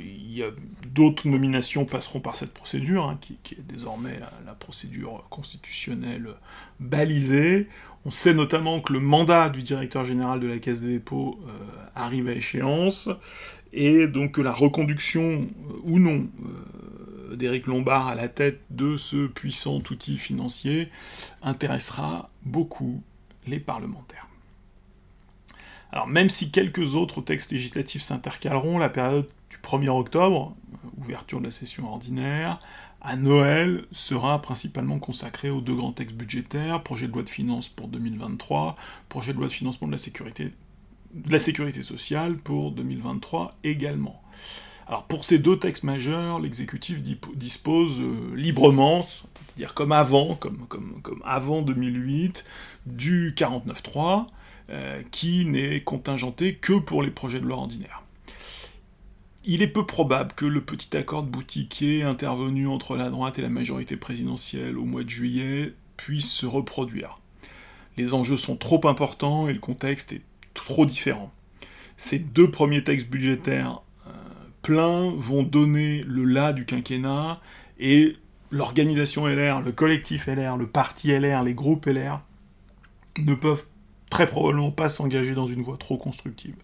d'autres 0.93 1.27
nominations 1.27 1.87
passeront 1.87 2.21
par 2.21 2.37
cette 2.37 2.53
procédure, 2.53 3.05
hein, 3.05 3.19
qui, 3.21 3.55
est 3.55 3.67
désormais 3.67 4.21
la, 4.45 4.53
procédure 4.53 5.25
constitutionnelle 5.31 6.29
balisée. 6.79 7.67
On 8.05 8.11
sait 8.11 8.35
notamment 8.35 8.81
que 8.81 8.93
le 8.93 9.01
mandat 9.01 9.49
du 9.49 9.63
directeur 9.63 10.05
général 10.05 10.41
de 10.41 10.47
la 10.47 10.59
Caisse 10.59 10.83
des 10.83 10.93
dépôts 10.93 11.41
euh, 11.49 11.51
arrive 11.95 12.29
à 12.29 12.33
échéance 12.33 13.09
et 13.76 14.09
donc 14.09 14.38
la 14.38 14.52
reconduction 14.52 15.42
euh, 15.42 15.73
ou 15.85 15.99
non 15.99 16.26
euh, 17.30 17.37
d'Éric 17.37 17.66
Lombard 17.66 18.09
à 18.09 18.14
la 18.14 18.28
tête 18.28 18.61
de 18.71 18.97
ce 18.97 19.26
puissant 19.26 19.76
outil 19.76 20.18
financier 20.18 20.88
intéressera 21.42 22.30
beaucoup 22.42 23.02
les 23.47 23.61
parlementaires. 23.61 24.26
Alors 25.92 26.09
même 26.09 26.30
si 26.30 26.50
quelques 26.50 26.95
autres 26.95 27.21
textes 27.21 27.52
législatifs 27.52 28.02
s'intercaleront, 28.02 28.78
la 28.78 28.88
période 28.88 29.28
du 29.50 29.59
1er 29.59 29.90
octobre, 29.90 30.56
ouverture 30.99 31.40
de 31.40 31.45
la 31.45 31.50
session 31.50 31.88
ordinaire, 31.88 32.59
à 33.02 33.16
Noël 33.16 33.85
sera 33.92 34.40
principalement 34.42 34.99
consacrée 34.99 35.50
aux 35.50 35.61
deux 35.61 35.75
grands 35.75 35.92
textes 35.92 36.16
budgétaires, 36.16 36.83
projet 36.83 37.06
de 37.06 37.12
loi 37.12 37.23
de 37.23 37.28
finances 37.28 37.68
pour 37.68 37.88
2023, 37.88 38.75
projet 39.09 39.33
de 39.33 39.38
loi 39.38 39.47
de 39.47 39.52
financement 39.52 39.87
de 39.87 39.92
la 39.92 39.99
sécurité, 39.99 40.52
de 41.17 41.33
la 41.33 41.39
sécurité 41.39 41.83
sociale 41.83 42.37
pour 42.37 42.73
2023 42.73 43.57
également. 43.65 44.23
Alors 44.87 45.05
pour 45.05 45.25
ces 45.25 45.39
deux 45.39 45.59
textes 45.59 45.83
majeurs, 45.83 46.39
l'exécutif 46.39 47.03
dispose 47.35 48.01
euh, 48.01 48.35
librement, 48.37 49.03
c'est-à-dire 49.03 49.75
comme 49.75 49.93
avant, 49.93 50.37
comme, 50.37 50.67
avant 51.25 51.63
2008, 51.63 52.45
du 52.87 53.35
49.3, 53.37 54.27
euh, 54.71 55.03
qui 55.11 55.45
n'est 55.45 55.81
contingenté 55.81 56.55
que 56.55 56.75
pour 56.75 57.03
les 57.03 57.11
projets 57.11 57.41
de 57.41 57.47
loi 57.47 57.57
ordinaires. 57.57 58.03
Il 59.45 59.63
est 59.63 59.69
peu 59.69 59.87
probable 59.87 60.33
que 60.35 60.45
le 60.45 60.61
petit 60.61 60.97
accord 60.97 61.23
de 61.23 61.31
boutiquier 61.31 62.03
intervenu 62.03 62.69
entre 62.69 62.97
la 62.97 63.11
droite 63.11 63.39
et 63.39 63.43
la 63.43 63.49
majorité 63.49 63.97
présidentielle 63.97 64.77
au 64.77 64.85
mois 64.85 65.05
de 65.05 65.11
juillet 65.11 65.73
puisse 65.97 66.31
se 66.31 66.47
reproduire. 66.47 67.19
Les 67.97 68.13
enjeux 68.13 68.37
sont 68.37 68.57
trop 68.57 68.87
importants 68.87 69.49
et 69.49 69.53
le 69.53 69.59
contexte 69.59 70.13
est 70.13 70.23
trop 70.57 70.87
différent. 70.87 71.33
Ces 71.97 72.19
deux 72.19 72.51
premiers 72.51 72.83
textes 72.83 73.09
budgétaires 73.09 73.81
euh, 74.07 74.11
pleins 74.63 75.13
vont 75.17 75.43
donner 75.43 76.03
le 76.03 76.25
là 76.25 76.53
du 76.53 76.67
quinquennat 76.67 77.41
et 77.79 78.17
l'organisation 78.51 79.27
LR, 79.27 79.61
le 79.61 79.73
collectif 79.73 80.27
LR, 80.27 80.57
le 80.57 80.67
parti 80.67 81.17
LR, 81.17 81.43
les 81.43 81.55
groupes 81.55 81.87
LR 81.87 82.21
ne 83.19 83.35
peuvent 83.35 83.65
très 84.11 84.27
probablement 84.27 84.71
pas 84.71 84.91
s'engager 84.91 85.35
dans 85.35 85.47
une 85.47 85.63
voie 85.63 85.77
trop 85.77 85.97
constructive. 85.97 86.57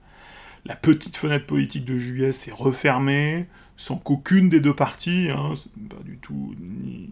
La 0.65 0.77
petite 0.77 1.17
fenêtre 1.17 1.47
politique 1.47 1.85
de 1.85 1.99
juillet 1.99 2.33
s'est 2.33 2.53
refermée, 2.53 3.47
sans 3.77 3.97
qu'aucune 3.97 4.49
des 4.49 4.61
deux 4.61 4.75
parties, 4.75 5.29
hein, 5.31 5.55
pas 5.89 6.03
du 6.05 6.19
tout 6.19 6.55
ni, 6.61 7.09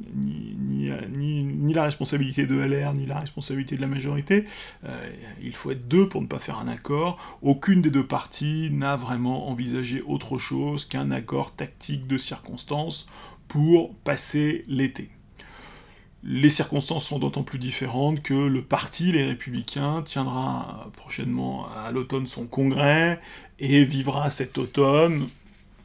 la 1.73 1.85
responsabilité 1.85 2.47
de 2.47 2.57
LR, 2.57 2.95
ni 2.95 3.07
la 3.07 3.19
responsabilité 3.19 3.77
de 3.77 3.81
la 3.81 3.87
majorité, 3.87 4.45
euh, 4.85 5.11
il 5.41 5.55
faut 5.55 5.71
être 5.71 5.87
deux 5.87 6.09
pour 6.09 6.21
ne 6.21 6.27
pas 6.27 6.41
faire 6.41 6.59
un 6.59 6.67
accord, 6.67 7.17
aucune 7.43 7.81
des 7.81 7.91
deux 7.91 8.07
parties 8.07 8.71
n'a 8.73 8.97
vraiment 8.97 9.49
envisagé 9.49 10.03
autre 10.03 10.37
chose 10.37 10.85
qu'un 10.85 11.13
accord 11.13 11.55
tactique 11.55 12.09
de 12.09 12.19
circonstances 12.19 13.07
pour 13.47 13.95
passer 13.95 14.65
l'été. 14.67 15.11
Les 16.23 16.51
circonstances 16.51 17.07
sont 17.07 17.19
d'autant 17.19 17.45
plus 17.45 17.59
différentes 17.59 18.21
que 18.21 18.35
le 18.35 18.63
parti, 18.63 19.13
les 19.13 19.25
Républicains, 19.25 20.03
tiendra 20.03 20.91
prochainement 20.95 21.67
à 21.73 21.93
l'automne 21.93 22.27
son 22.27 22.47
congrès 22.47 23.21
et 23.59 23.85
vivra 23.85 24.29
cet 24.29 24.59
automne 24.59 25.29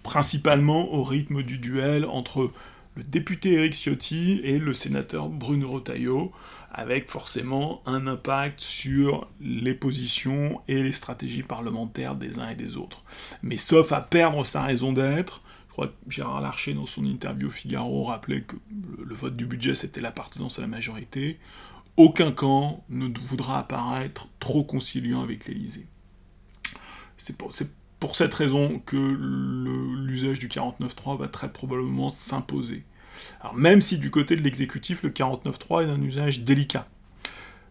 principalement 0.06 0.94
au 0.94 1.04
rythme 1.04 1.42
du 1.42 1.58
duel 1.58 2.06
entre 2.06 2.52
le 2.96 3.04
député 3.04 3.54
Éric 3.54 3.74
Ciotti 3.74 4.40
et 4.44 4.60
le 4.60 4.74
sénateur 4.76 5.30
Bruno 5.30 5.68
Retailleau, 5.68 6.32
avec 6.72 7.10
forcément 7.10 7.82
un 7.88 8.06
impact 8.06 8.62
sur 8.62 9.28
les 9.42 9.74
positions 9.74 10.62
et 10.68 10.84
les 10.84 10.92
stratégies 10.92 11.42
parlementaires 11.42 12.16
des 12.16 12.40
uns 12.40 12.50
et 12.50 12.56
des 12.56 12.78
autres. 12.78 13.04
Mais 13.42 13.58
sauf 13.58 13.92
à 13.92 14.00
perdre 14.00 14.46
sa 14.46 14.62
raison 14.62 14.94
d'être, 14.94 15.42
crois 15.70 15.88
que 15.88 15.94
Gérard 16.08 16.40
Larcher, 16.40 16.76
dans 16.76 16.86
son 16.86 17.04
interview 17.04 17.48
au 17.48 17.52
Figaro, 17.52 18.04
rappelait 18.04 18.42
que 18.42 18.56
le, 19.04 19.16
vote 19.16 19.36
du 19.36 19.48
budget, 19.48 19.74
c'était 19.74 20.02
l'appartenance 20.02 20.60
à 20.60 20.62
la 20.62 20.68
majorité. 20.68 21.40
Aucun 21.98 22.32
camp 22.32 22.86
ne 22.90 23.08
voudra 23.20 23.58
apparaître 23.58 24.30
trop 24.40 24.64
conciliant 24.64 25.24
avec 25.24 25.48
l'Élysée. 25.48 25.88
Pour, 28.06 28.16
cette 28.16 28.34
raison 28.34 28.82
que 28.86 28.96
l'usage 30.06 30.40
du 30.40 30.48
49.3 30.48 31.18
va 31.18 31.28
très 31.28 31.52
probablement 31.52 32.10
s'imposer. 32.10 32.84
Alors 33.42 33.56
même 33.56 33.82
si 33.82 33.98
du 33.98 34.12
côté 34.12 34.36
de 34.36 34.42
l'exécutif, 34.42 35.02
le 35.04 35.10
49.3 35.10 35.86
est 35.86 35.90
un 35.90 36.02
usage 36.02 36.42
délicat. 36.42 36.86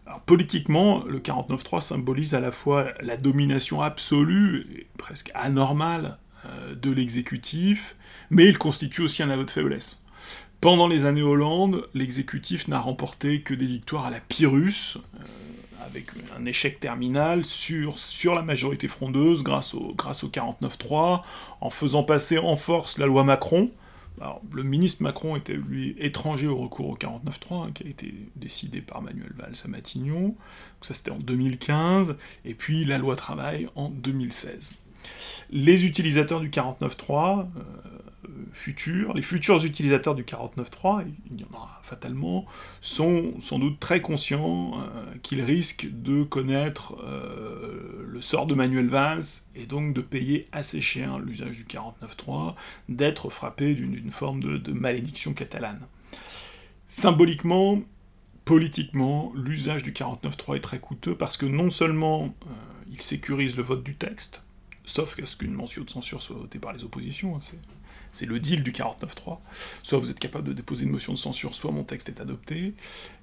Alors, 0.05 0.19
politiquement, 0.21 1.03
le 1.05 1.19
49.3 1.19 1.81
symbolise 1.81 2.35
à 2.35 2.39
la 2.39 2.51
fois 2.51 2.89
la 3.01 3.17
domination 3.17 3.81
absolue, 3.81 4.67
et 4.77 4.87
presque 4.97 5.31
anormale, 5.33 6.17
euh, 6.45 6.75
de 6.75 6.91
l'exécutif, 6.91 7.95
mais 8.29 8.45
il 8.45 8.57
constitue 8.57 9.01
aussi 9.01 9.23
un 9.23 9.29
aveu 9.29 9.45
de 9.45 9.51
faiblesse. 9.51 10.03
Pendant 10.61 10.87
les 10.87 11.05
années 11.05 11.23
Hollande, 11.23 11.87
l'exécutif 11.93 12.67
n'a 12.67 12.79
remporté 12.79 13.41
que 13.41 13.53
des 13.53 13.65
victoires 13.65 14.05
à 14.05 14.11
la 14.11 14.19
Pyrrhus, 14.19 14.97
euh, 14.97 15.19
avec 15.85 16.07
un 16.37 16.45
échec 16.45 16.79
terminal 16.79 17.45
sur, 17.45 17.93
sur 17.93 18.35
la 18.35 18.41
majorité 18.41 18.87
frondeuse 18.87 19.43
grâce 19.43 19.73
au, 19.73 19.93
grâce 19.95 20.23
au 20.23 20.29
49-3, 20.29 21.21
en 21.61 21.69
faisant 21.69 22.03
passer 22.03 22.37
en 22.37 22.55
force 22.55 22.97
la 22.97 23.05
loi 23.05 23.23
Macron. 23.23 23.71
le 24.51 24.63
ministre 24.63 25.03
Macron 25.03 25.35
était, 25.35 25.53
lui, 25.53 25.95
étranger 25.99 26.47
au 26.47 26.57
recours 26.57 26.89
au 26.89 26.97
49-3, 26.97 27.67
hein, 27.67 27.71
qui 27.73 27.83
a 27.83 27.87
été 27.87 28.13
décidé 28.35 28.81
par 28.81 29.01
Manuel 29.01 29.33
Valls 29.37 29.55
à 29.63 29.67
Matignon. 29.67 30.35
ça, 30.81 30.93
c'était 30.93 31.11
en 31.11 31.19
2015. 31.19 32.17
Et 32.45 32.53
puis 32.53 32.85
la 32.85 32.97
loi 32.97 33.15
travail 33.15 33.69
en 33.75 33.89
2016 33.89 34.73
les 35.49 35.85
utilisateurs 35.85 36.41
du 36.41 36.49
49.3 36.49 37.39
euh, 37.39 37.45
futurs, 38.53 39.13
les 39.13 39.21
futurs 39.21 39.63
utilisateurs 39.63 40.15
du 40.15 40.23
49.3, 40.23 41.05
il 41.31 41.41
y 41.41 41.43
en 41.43 41.55
aura 41.55 41.79
fatalement, 41.83 42.45
sont 42.81 43.33
sans 43.39 43.59
doute 43.59 43.79
très 43.79 44.01
conscients 44.01 44.73
euh, 44.79 45.05
qu'ils 45.21 45.41
risquent 45.41 45.87
de 45.91 46.23
connaître 46.23 46.95
euh, 47.03 48.05
le 48.07 48.21
sort 48.21 48.47
de 48.47 48.55
Manuel 48.55 48.87
Valls 48.87 49.23
et 49.55 49.65
donc 49.65 49.93
de 49.93 50.01
payer 50.01 50.47
assez 50.51 50.81
cher 50.81 51.19
l'usage 51.19 51.55
du 51.55 51.65
49.3, 51.65 52.55
d'être 52.89 53.29
frappés 53.29 53.75
d'une 53.75 54.11
forme 54.11 54.41
de, 54.41 54.71
malédiction 54.71 55.33
catalane. 55.33 55.85
Symboliquement, 56.87 57.81
politiquement, 58.45 59.31
l'usage 59.35 59.83
du 59.83 59.91
49.3 59.91 60.57
est 60.57 60.61
très 60.61 60.79
coûteux 60.79 61.15
parce 61.15 61.37
que 61.37 61.45
non 61.45 61.71
seulement 61.71 62.35
il 62.91 63.01
sécurise 63.01 63.57
le 63.57 63.63
vote 63.63 63.83
du 63.83 63.95
texte, 63.95 64.44
sauf 64.85 65.15
qu'à 65.15 65.25
ce 65.25 65.35
qu'une 65.35 65.53
mention 65.53 65.83
de 65.83 65.89
censure 65.89 66.21
soit 66.21 66.35
votée 66.35 66.59
par 66.59 66.73
les 66.73 66.83
oppositions. 66.83 67.35
Hein, 67.35 67.39
c'est 68.11 68.25
le 68.25 68.39
deal 68.39 68.63
du 68.63 68.71
49-3. 68.71 69.39
Soit 69.83 69.99
vous 69.99 70.09
êtes 70.09 70.19
capable 70.19 70.47
de 70.47 70.53
déposer 70.53 70.85
une 70.85 70.91
motion 70.91 71.11
de 71.13 71.17
censure, 71.17 71.53
soit 71.53 71.71
mon 71.71 71.83
texte 71.83 72.07
est 72.07 72.21
adopté. 72.21 72.73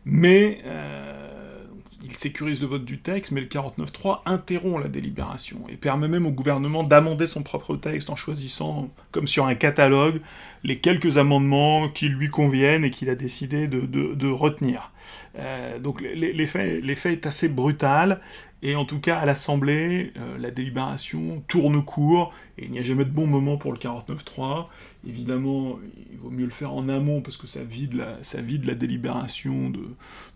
Mais 0.04 0.60
euh, 0.66 1.64
il 2.04 2.14
sécurise 2.14 2.60
le 2.60 2.66
vote 2.66 2.84
du 2.84 2.98
texte, 2.98 3.32
mais 3.32 3.40
le 3.40 3.46
49-3 3.46 4.20
interrompt 4.26 4.82
la 4.82 4.88
délibération 4.88 5.60
et 5.68 5.76
permet 5.76 6.08
même 6.08 6.26
au 6.26 6.30
gouvernement 6.30 6.82
d'amender 6.82 7.26
son 7.26 7.42
propre 7.42 7.76
texte 7.76 8.10
en 8.10 8.16
choisissant, 8.16 8.90
comme 9.12 9.26
sur 9.26 9.46
un 9.46 9.54
catalogue, 9.54 10.20
les 10.64 10.78
quelques 10.78 11.16
amendements 11.18 11.88
qui 11.88 12.08
lui 12.08 12.28
conviennent 12.28 12.84
et 12.84 12.90
qu'il 12.90 13.08
a 13.08 13.14
décidé 13.14 13.66
de, 13.66 14.28
retenir. 14.28 14.92
Euh, 15.38 15.78
donc 15.78 16.00
l'effet 16.00 17.12
est 17.12 17.26
assez 17.26 17.48
brutal, 17.48 18.20
et 18.64 18.76
en 18.76 18.84
tout 18.84 19.00
cas, 19.00 19.18
à 19.18 19.26
l'Assemblée, 19.26 20.12
euh, 20.16 20.38
la 20.38 20.52
délibération 20.52 21.42
tourne 21.48 21.84
court, 21.84 22.32
et 22.58 22.64
il 22.66 22.70
n'y 22.70 22.78
a 22.78 22.82
jamais 22.82 23.04
de 23.04 23.10
bon 23.10 23.26
moment 23.26 23.56
pour 23.56 23.72
le 23.72 23.78
49-3. 23.78 24.68
Évidemment, 25.04 25.80
il 26.12 26.18
vaut 26.18 26.30
mieux 26.30 26.44
le 26.44 26.52
faire 26.52 26.72
en 26.72 26.88
amont, 26.88 27.22
parce 27.22 27.36
que 27.36 27.48
ça 27.48 27.64
vide 27.64 27.94
la, 27.94 28.22
ça 28.22 28.40
vide 28.40 28.64
la 28.64 28.76
délibération 28.76 29.68
de, 29.68 29.80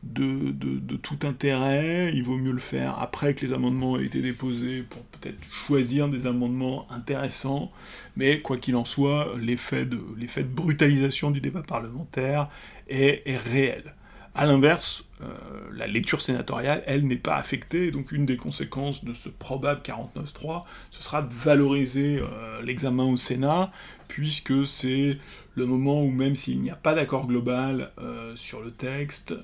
de, 0.03 0.51
de, 0.51 0.97
tout 0.97 1.21
intérêt. 1.23 2.11
Il 2.15 2.25
vaut 2.25 2.37
mieux 2.37 2.51
le 2.51 2.59
faire 2.59 2.99
après 2.99 3.35
que 3.35 3.47
les 3.47 3.53
amendements 3.53 3.97
aient 3.97 4.07
été 4.07 4.21
déposés, 4.21 4.83
pour 4.83 5.05
peut-être 5.05 5.39
choisir 5.49 6.09
des 6.09 6.27
amendements 6.27 6.91
intéressants. 6.91 7.71
Mais 8.17 8.41
quoi 8.41 8.57
qu'il 8.57 8.75
en 8.75 8.85
soit, 8.85 9.35
l'effet 9.41 9.87
de, 9.87 9.99
de 9.99 10.43
brutalisation 10.43 11.31
du 11.31 11.41
débat 11.41 11.63
parlementaire 11.63 12.49
est, 12.89 13.23
est 13.25 13.37
réel. 13.37 13.95
A 14.35 14.47
l'inverse, 14.47 15.06
euh, 15.23 15.35
la 15.73 15.87
lecture 15.87 16.21
sénatoriale, 16.21 16.83
elle, 16.87 17.07
n'est 17.07 17.17
pas 17.17 17.37
affectée, 17.37 17.91
donc 17.91 18.13
une 18.13 18.27
des 18.27 18.37
conséquences 18.37 19.05
de 19.05 19.15
ce 19.15 19.31
probable 19.31 19.81
49-3, 19.83 20.65
ce 20.91 21.03
sera 21.03 21.23
de 21.23 21.33
valoriser 21.33 22.19
euh, 22.21 22.61
l'examen 22.63 23.05
au 23.05 23.17
Sénat, 23.17 23.73
puisque 24.09 24.67
c'est 24.67 25.17
le 25.55 25.67
moment 25.67 26.03
où 26.03 26.11
même 26.11 26.37
s'il 26.37 26.61
n'y 26.61 26.71
a 26.71 26.77
pas 26.77 26.95
d'accord 26.95 27.27
global 27.27 27.93
euh, 27.99 28.37
sur 28.37 28.61
le 28.61 28.71
texte, 28.71 29.35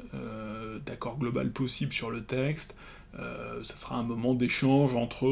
d'accord 0.84 1.18
global 1.18 1.50
possible 1.50 1.92
sur 1.92 2.10
le 2.10 2.22
texte, 2.22 2.74
ce 3.14 3.76
sera 3.76 3.96
un 3.96 4.02
moment 4.02 4.34
d'échange 4.34 4.94
entre 4.94 5.28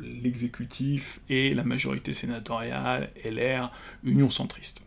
l'exécutif 0.00 1.20
et 1.28 1.54
la 1.54 1.64
majorité 1.64 2.12
sénatoriale, 2.12 3.10
LR, 3.24 3.70
Union 4.04 4.28
centriste. 4.28 4.82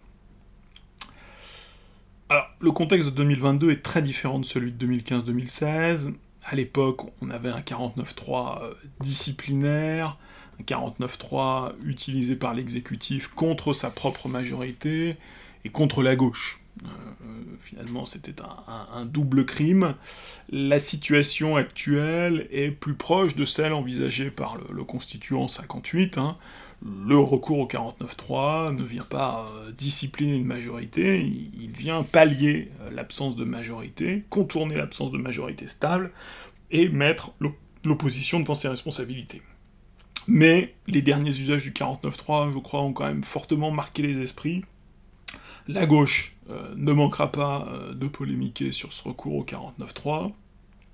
Alors, 2.31 2.47
le 2.61 2.71
contexte 2.71 3.09
de 3.09 3.13
2022 3.13 3.71
est 3.71 3.83
très 3.83 4.01
différent 4.01 4.39
de 4.39 4.45
celui 4.45 4.71
de 4.71 4.87
2015-2016. 4.87 6.13
À 6.45 6.55
l'époque, 6.55 7.01
on 7.21 7.29
avait 7.29 7.49
un 7.49 7.59
49.3 7.59 8.63
euh, 8.63 8.73
disciplinaire, 9.01 10.17
un 10.57 10.63
49.3 10.63 11.73
utilisé 11.83 12.37
par 12.37 12.53
l'exécutif 12.53 13.27
contre 13.27 13.73
sa 13.73 13.89
propre 13.89 14.29
majorité, 14.29 15.17
et 15.65 15.69
contre 15.69 16.01
la 16.03 16.15
gauche. 16.15 16.61
finalement, 17.59 18.05
c'était 18.05 18.41
un, 18.41 19.05
double 19.05 19.45
crime. 19.45 19.95
La 20.49 20.79
situation 20.79 21.57
actuelle 21.57 22.47
est 22.49 22.71
plus 22.71 22.93
proche 22.93 23.35
de 23.35 23.43
celle 23.43 23.73
envisagée 23.73 24.31
par 24.31 24.57
le, 24.71 24.85
constituant 24.85 25.49
58. 25.49 26.17
Hein. 26.17 26.37
Le 26.83 27.17
recours 27.17 27.59
au 27.59 27.67
49.3 27.67 28.75
ne 28.75 28.83
vient 28.83 29.03
pas 29.03 29.51
discipliner 29.77 30.37
une 30.37 30.45
majorité, 30.45 31.19
il, 31.19 31.71
vient 31.71 32.01
pallier 32.01 32.71
l'absence 32.91 33.35
de 33.35 33.43
majorité, 33.43 34.23
contourner 34.29 34.75
l'absence 34.75 35.11
de 35.11 35.17
majorité 35.19 35.67
stable, 35.67 36.11
et 36.71 36.89
mettre 36.89 37.33
l'opposition 37.83 38.39
devant 38.39 38.55
ses 38.55 38.67
responsabilités. 38.67 39.41
Mais 40.27 40.75
les 40.87 41.01
derniers 41.01 41.37
usages 41.37 41.63
du 41.63 41.71
49.3, 41.71 42.53
je 42.53 42.59
crois, 42.59 42.81
ont 42.81 42.93
quand 42.93 43.05
même 43.05 43.23
fortement 43.23 43.71
marqué 43.71 44.01
les 44.03 44.19
esprits. 44.19 44.63
La 45.67 45.85
gauche 45.85 46.35
euh, 46.49 46.73
ne 46.75 46.91
manquera 46.91 47.31
pas 47.31 47.65
euh, 47.67 47.93
de 47.93 48.07
polémiquer 48.07 48.71
sur 48.71 48.93
ce 48.93 49.03
recours 49.03 49.35
au 49.35 49.43
49.3. 49.43 50.31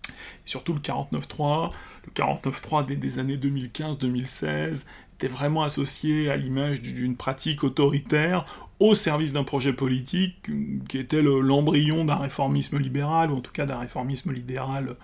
Et 0.07 0.11
surtout 0.45 0.73
le 0.73 0.79
49.3, 0.79 1.71
le 2.05 2.11
49.3 2.13 2.85
des, 2.85 2.95
des 2.95 3.19
années 3.19 3.37
2015-2016 3.37 4.85
était 5.17 5.27
vraiment 5.27 5.63
associé 5.63 6.29
à 6.29 6.37
l'image 6.37 6.81
d'une 6.81 7.15
pratique 7.15 7.63
autoritaire 7.63 8.45
au 8.79 8.93
service 8.93 9.33
d'un 9.33 9.43
projet 9.43 9.73
politique 9.73 10.49
qui 10.87 10.97
était 10.99 11.23
l'embryon 11.23 12.05
d'un 12.05 12.17
réformisme 12.17 12.77
libéral, 12.77 13.31
ou 13.31 13.37
en 13.37 13.41
tout 13.41 13.51
cas 13.51 13.65
d'un 13.65 13.79
réformisme 13.79 14.31
libéral 14.31 14.95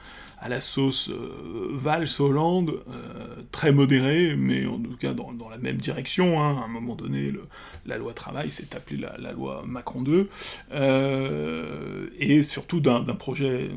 à 0.44 0.50
la 0.50 0.60
sauce 0.60 1.10
euh, 1.10 1.70
Valls-Hollande, 1.72 2.84
euh, 2.92 3.42
très 3.52 3.72
modéré, 3.72 4.36
mais 4.36 4.66
en 4.66 4.78
tout 4.78 4.98
cas 4.98 5.14
dans, 5.14 5.32
la 5.50 5.58
même 5.58 5.78
direction. 5.78 6.44
Hein. 6.44 6.60
À 6.62 6.66
un 6.66 6.68
moment 6.68 6.96
donné, 6.96 7.32
la 7.86 7.98
loi 7.98 8.14
travail 8.14 8.50
s'est 8.50 8.76
appelée 8.76 8.98
la, 8.98 9.32
loi 9.32 9.64
Macron 9.66 10.02
2, 10.02 10.30
euh, 10.74 12.08
et 12.20 12.44
surtout 12.44 12.82
d'un 12.82 13.02
projet, 13.16 13.72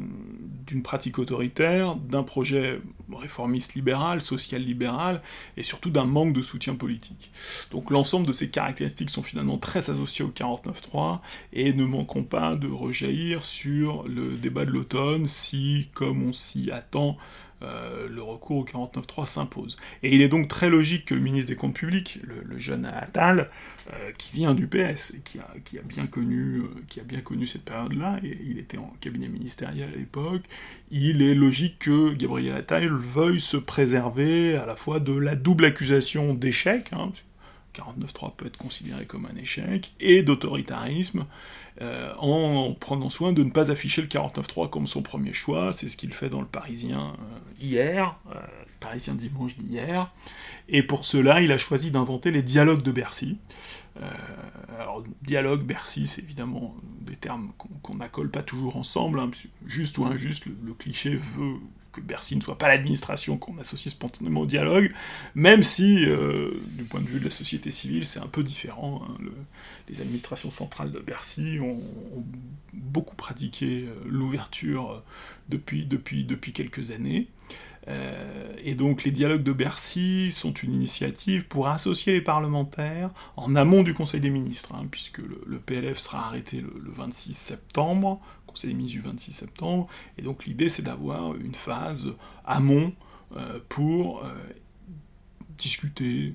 d'une 0.67 0.83
pratique 0.83 1.21
autoritaire, 1.21 1.95
d'un 1.95 2.25
projet 2.25 2.81
réformiste 3.15 3.75
libéral, 3.75 4.21
social 4.21 4.63
libéral, 4.63 5.23
et 5.57 5.63
surtout 5.63 5.91
d'un 5.91 6.05
manque 6.05 6.33
de 6.33 6.43
soutien 6.43 6.75
politique. 6.75 7.31
Donc 7.71 7.91
l'ensemble 7.91 8.27
de 8.27 8.33
ces 8.33 8.51
caractéristiques 8.51 9.11
sont 9.11 9.23
finalement 9.23 9.59
très 9.59 9.91
associées 9.91 10.25
au 10.25 10.31
49.3, 10.31 11.21
et 11.53 11.73
ne 11.73 11.85
manqueront 11.85 12.25
pas 12.25 12.57
de 12.57 12.69
rejaillir 12.69 13.45
sur 13.45 14.05
le 14.09 14.37
débat 14.37 14.65
de 14.65 14.71
l'automne 14.71 15.27
si, 15.27 15.89
comme 15.95 16.23
on 16.23 16.33
s'y 16.33 16.71
attend 16.71 17.17
euh, 17.63 18.07
le 18.09 18.23
recours 18.23 18.59
au 18.59 18.65
49.3 18.65 19.25
s'impose. 19.25 19.77
Et 20.03 20.15
il 20.15 20.21
est 20.21 20.29
donc 20.29 20.49
très 20.49 20.69
logique 20.69 21.07
que 21.07 21.15
le 21.15 21.21
ministre 21.21 21.49
des 21.49 21.57
Comptes 21.57 21.75
Publics, 21.75 22.19
le, 22.23 22.59
jeune 22.59 22.85
Attal, 22.85 23.49
euh, 23.93 24.13
qui 24.19 24.35
vient 24.35 24.55
du 24.55 24.67
PS 24.67 25.15
et 25.15 25.21
qui 25.25 25.39
a, 25.39 25.49
qui 25.65 25.79
a, 25.79 25.83
bien, 25.83 26.07
connu, 26.07 26.59
euh, 26.59 26.69
qui 26.89 27.01
a 27.01 27.03
bien 27.03 27.21
connu 27.21 27.47
cette 27.47 27.65
période-là, 27.65 28.19
et 28.23 28.39
il 28.45 28.59
était 28.59 28.77
en 28.77 28.93
cabinet 29.01 29.29
ministériel 29.29 29.91
à 29.95 29.97
l'époque, 29.97 30.43
il 30.91 31.23
est 31.23 31.35
logique 31.35 31.79
que 31.79 32.13
Gabriel 32.13 32.57
Attal 32.57 32.89
veuille 32.89 33.41
se 33.41 33.57
préserver 33.57 34.57
à 34.57 34.67
la 34.67 34.77
fois 34.77 35.01
de 35.01 35.17
la 35.17 35.35
double 35.35 35.65
accusation 35.65 36.35
d'échec, 36.35 36.91
hein, 36.93 37.11
49.3 37.77 38.35
peut 38.37 38.47
être 38.47 38.57
considéré 38.57 39.07
comme 39.07 39.27
un 39.27 39.37
échec, 39.37 39.93
et 40.01 40.23
d'autoritarisme, 40.23 41.27
euh, 41.83 42.13
en 42.19 42.73
prenant 42.73 43.11
soin 43.11 43.33
de 43.33 43.45
ne 43.45 43.51
pas 43.51 43.71
afficher 43.71 44.03
le 44.03 44.09
49.3 44.09 44.71
comme 44.71 44.87
son 44.87 45.03
premier 45.03 45.33
choix, 45.33 45.73
c'est 45.73 45.89
ce 45.89 45.97
qu'il 45.97 46.13
fait 46.13 46.31
dans 46.31 46.41
le 46.41 46.47
Parisien 46.47 47.15
euh, 47.15 47.39
hier, 47.61 48.17
euh, 48.35 48.39
Parisien 48.81 49.15
dimanche 49.15 49.57
d'hier, 49.57 50.13
et 50.69 50.83
pour 50.83 51.05
cela 51.05 51.41
il 51.41 51.53
a 51.53 51.59
choisi 51.59 51.91
d'inventer 51.91 52.31
les 52.31 52.43
dialogues 52.43 52.83
de 52.83 52.93
Bercy. 52.93 53.39
alors 54.79 55.03
dialogue, 55.23 55.63
Bercy, 55.63 56.07
c'est 56.07 56.23
évidemment 56.23 56.75
des 57.01 57.17
termes 57.17 57.53
qu'on 57.83 57.95
n'accole 57.95 58.31
pas 58.31 58.43
toujours 58.43 58.77
ensemble, 58.77 59.21
hein, 59.21 59.31
juste 59.67 59.99
ou 59.99 60.05
injuste, 60.05 60.47
le 60.47 60.75
cliché 60.75 61.17
veut 61.17 61.57
que 61.97 62.01
Bercy 62.01 62.37
ne 62.37 62.43
soit 62.43 62.59
pas 62.59 62.69
l'administration 62.69 63.39
qu'on 63.39 63.59
associe 63.59 63.93
spontanément 63.93 64.43
au 64.43 64.47
dialogue, 64.47 64.93
même 65.35 65.63
si, 65.63 66.05
euh, 66.05 66.51
du 66.73 66.85
point 66.85 67.01
de 67.01 67.07
vue 67.07 67.19
de 67.19 67.25
la 67.25 67.31
société 67.31 67.71
civile, 67.71 68.05
c'est 68.05 68.21
un 68.21 68.27
peu 68.27 68.43
différent. 68.43 69.03
Hein. 69.09 69.17
les 69.89 70.01
administrations 70.01 70.51
centrales 70.51 70.93
de 70.93 70.99
Bercy 71.01 71.59
ont, 71.61 71.81
beaucoup 72.73 73.17
pratiqué 73.17 73.87
euh, 73.87 73.95
l'ouverture 74.07 74.91
euh, 74.91 75.03
depuis, 75.49 75.87
depuis, 75.87 76.25
depuis 76.25 76.53
quelques 76.53 76.91
années. 76.91 77.29
Et 77.89 78.75
donc 78.75 79.05
les 79.05 79.13
dialogues 79.13 79.45
de 79.45 79.53
Bercy 79.53 80.33
sont 80.33 80.53
une 80.53 80.75
initiative 80.75 81.47
pour 81.47 81.69
associer 81.69 82.13
les 82.13 82.21
parlementaires 82.21 83.11
en 83.37 83.55
amont 83.55 83.83
du 83.83 83.95
Conseil 83.95 84.21
des 84.21 84.31
ministres, 84.31 84.75
hein, 84.75 84.87
puisque 84.91 85.19
le, 85.19 85.59
PLF 85.59 85.99
sera 85.99 86.27
arrêté 86.27 86.61
le, 86.61 86.73
le 86.83 86.91
26 86.91 87.35
septembre, 87.35 88.21
c'est 88.57 88.67
l'émission 88.69 89.01
du 89.01 89.07
26 89.09 89.33
septembre, 89.33 89.89
et 90.19 90.23
donc 90.23 90.47
l'idée 90.47 90.69
c'est 90.69 90.83
d'avoir 90.83 91.37
une 91.37 91.55
phase 91.55 92.09
amont 92.45 92.93
euh, 93.37 93.59
pour 93.69 94.25
euh, 94.25 94.35
discuter, 95.57 96.35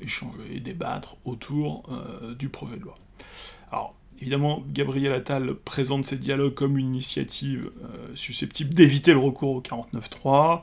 échanger, 0.00 0.60
débattre 0.60 1.16
autour 1.24 1.84
euh, 1.90 2.34
du 2.34 2.48
projet 2.48 2.76
de 2.76 2.82
loi. 2.82 2.98
Alors, 3.70 3.94
évidemment, 4.20 4.64
Gabriel 4.72 5.12
Attal 5.12 5.54
présente 5.54 6.04
ces 6.04 6.16
dialogues 6.16 6.54
comme 6.54 6.78
une 6.78 6.88
initiative 6.88 7.70
susceptible 8.14 8.72
d'éviter 8.74 9.12
le 9.12 9.18
recours 9.18 9.50
au 9.50 9.60
49.3. 9.60 10.62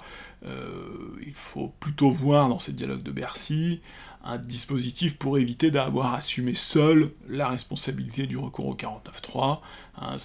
il 1.25 1.33
faut 1.33 1.71
plutôt 1.79 2.09
voir 2.09 2.49
dans 2.49 2.59
ces 2.59 2.71
dialogues 2.71 3.03
de 3.03 3.11
Bercy 3.11 3.81
un 4.23 4.37
dispositif 4.37 5.17
pour 5.17 5.37
éviter 5.37 5.71
d'avoir 5.71 6.13
assumé 6.13 6.53
seul 6.53 7.11
la 7.27 7.47
responsabilité 7.47 8.27
du 8.27 8.37
recours 8.37 8.67
au 8.67 8.75
49.3. 8.75 9.59
Hein, 9.97 10.17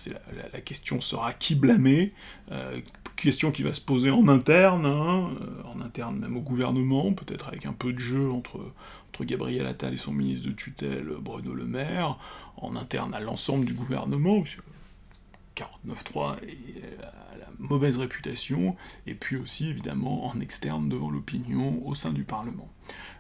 la, 0.53 0.61
question 0.61 1.01
sera 1.01 1.33
qui 1.33 1.55
blâmer, 1.55 2.13
euh, 2.53 2.81
question 3.17 3.51
qui 3.51 3.63
va 3.63 3.73
se 3.73 3.81
poser 3.81 4.11
en 4.11 4.29
interne, 4.29 4.87
hein, 4.87 5.31
euh, 5.41 5.63
en 5.65 5.81
interne 5.81 6.19
même 6.19 6.37
au 6.37 6.41
gouvernement, 6.41 7.13
peut-être 7.13 7.49
avec 7.49 7.67
un 7.67 7.73
peu 7.73 7.93
de 7.93 7.99
jeu 7.99 8.31
entre, 8.31 8.61
Gabriel 9.25 9.67
Attal 9.67 9.95
et 9.95 9.97
son 9.99 10.13
ministre 10.13 10.47
de 10.47 10.53
tutelle 10.53 11.09
Bruno 11.21 11.55
Le 11.55 11.65
Maire, 11.65 12.19
en 12.57 12.77
interne 12.77 13.15
à 13.15 13.21
l'ensemble 13.21 13.65
du 13.65 13.75
gouvernement, 13.75 14.45
49.3 15.57 16.23
a 16.23 17.39
la 17.39 17.47
mauvaise 17.59 17.97
réputation, 17.97 18.77
et 19.07 19.15
puis 19.15 19.37
aussi 19.37 19.69
évidemment 19.69 20.27
en 20.27 20.41
externe 20.41 20.89
devant 20.89 21.11
l'opinion 21.11 21.87
au 21.87 21.95
sein 21.95 22.13
du 22.13 22.25
Parlement. 22.25 22.69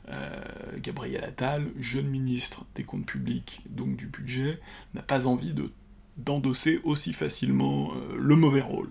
Euh, 0.08 0.40
Gabriel 0.78 1.24
Attal, 1.24 1.68
jeune 1.78 2.06
ministre 2.06 2.64
des 2.74 2.84
comptes 2.84 3.06
publics, 3.06 3.62
donc 3.68 3.96
du 3.96 4.06
budget, 4.06 4.60
n'a 4.94 5.02
pas 5.02 5.26
envie 5.26 5.52
de, 5.52 5.72
d'endosser 6.16 6.80
aussi 6.84 7.12
facilement 7.12 7.92
euh, 7.94 8.16
le 8.16 8.36
mauvais 8.36 8.60
rôle. 8.60 8.90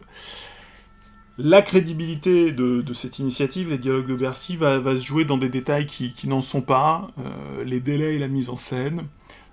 La 1.37 1.61
crédibilité 1.61 2.51
de, 2.51 2.93
cette 2.93 3.19
initiative, 3.19 3.69
les 3.69 3.77
dialogues 3.77 4.07
de 4.07 4.15
Bercy, 4.15 4.55
va, 4.55 4.81
se 4.81 5.05
jouer 5.05 5.25
dans 5.25 5.37
des 5.37 5.49
détails 5.49 5.85
qui, 5.85 6.27
n'en 6.27 6.41
sont 6.41 6.61
pas, 6.61 7.11
euh, 7.19 7.63
les 7.63 7.79
délais 7.79 8.15
et 8.15 8.19
la 8.19 8.27
mise 8.27 8.49
en 8.49 8.55
scène. 8.55 9.03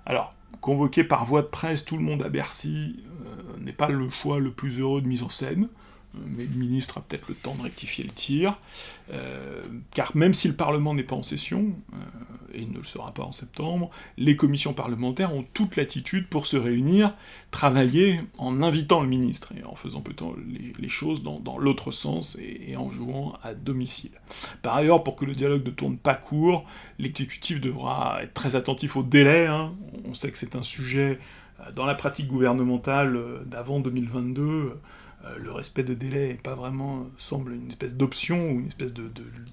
Alors, 0.05 0.33
convoquer 0.61 1.03
par 1.03 1.25
voie 1.25 1.41
de 1.41 1.47
presse 1.47 1.83
tout 1.83 1.97
le 1.97 2.03
monde 2.03 2.23
à 2.23 2.29
Bercy 2.29 3.03
n'est 3.59 3.73
pas 3.73 3.89
le 3.89 4.09
choix 4.09 4.39
le 4.39 4.51
plus 4.51 4.79
heureux 4.79 5.01
de 5.01 5.07
mise 5.07 5.23
en 5.23 5.29
scène 5.29 5.67
mais 6.13 6.43
le 6.43 6.55
ministre 6.55 6.97
a 6.97 7.01
peut-être 7.01 7.27
le 7.27 7.35
temps 7.35 7.55
de 7.55 7.63
rectifier 7.63 8.03
le 8.03 8.11
tir, 8.11 8.59
euh, 9.11 9.63
car 9.91 10.15
même 10.15 10.33
si 10.33 10.47
le 10.47 10.53
Parlement 10.53 10.93
n'est 10.93 11.03
pas 11.03 11.15
en 11.15 11.23
session, 11.23 11.73
euh, 11.93 11.97
et 12.53 12.61
il 12.61 12.71
ne 12.71 12.77
le 12.77 12.83
sera 12.83 13.13
pas 13.13 13.23
en 13.23 13.31
septembre, 13.31 13.89
les 14.17 14.35
commissions 14.35 14.73
parlementaires 14.73 15.33
ont 15.33 15.45
toute 15.53 15.75
l'attitude 15.75 16.27
pour 16.27 16.45
se 16.45 16.55
réunir, 16.55 17.15
travailler 17.51 18.21
en 18.37 18.61
invitant 18.61 19.01
le 19.01 19.07
ministre, 19.07 19.53
et 19.57 19.63
en 19.63 19.75
faisant 19.75 20.01
plutôt 20.01 20.35
les, 20.77 20.89
choses 20.89 21.23
dans, 21.23 21.57
l'autre 21.57 21.91
sens, 21.91 22.37
et, 22.39 22.75
en 22.77 22.91
jouant 22.91 23.33
à 23.41 23.55
domicile. 23.55 24.11
Par 24.61 24.75
ailleurs, 24.75 25.03
pour 25.03 25.15
que 25.15 25.25
le 25.25 25.33
dialogue 25.33 25.65
ne 25.65 25.71
tourne 25.71 25.97
pas 25.97 26.15
court, 26.15 26.65
l'exécutif 26.99 27.59
devra 27.59 28.19
être 28.21 28.33
très 28.33 28.55
attentif 28.55 28.95
au 28.95 29.03
délai, 29.03 29.47
hein. 29.47 29.73
on 30.05 30.13
sait 30.13 30.29
que 30.29 30.37
c'est 30.37 30.55
un 30.55 30.63
sujet 30.63 31.19
euh, 31.59 31.71
dans 31.71 31.85
la 31.85 31.95
pratique 31.95 32.27
gouvernementale 32.27 33.19
d'avant 33.45 33.79
2022, 33.79 34.41
euh, 34.43 34.73
le 35.37 35.51
respect 35.51 35.83
de 35.83 35.93
délai 35.93 36.37
pas 36.43 36.55
vraiment, 36.55 37.07
semble 37.17 37.53
une 37.53 37.67
espèce 37.69 37.95
d'option 37.95 38.51
ou 38.51 38.59
une 38.59 38.67
espèce 38.67 38.93
de, 38.93 39.09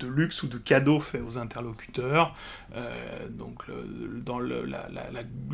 luxe 0.06 0.42
ou 0.42 0.48
de 0.48 0.58
cadeau 0.58 1.00
fait 1.00 1.20
aux 1.20 1.38
interlocuteurs. 1.38 2.34
Euh, 2.74 3.28
donc 3.28 3.64
dans 4.24 4.38
le, 4.38 4.64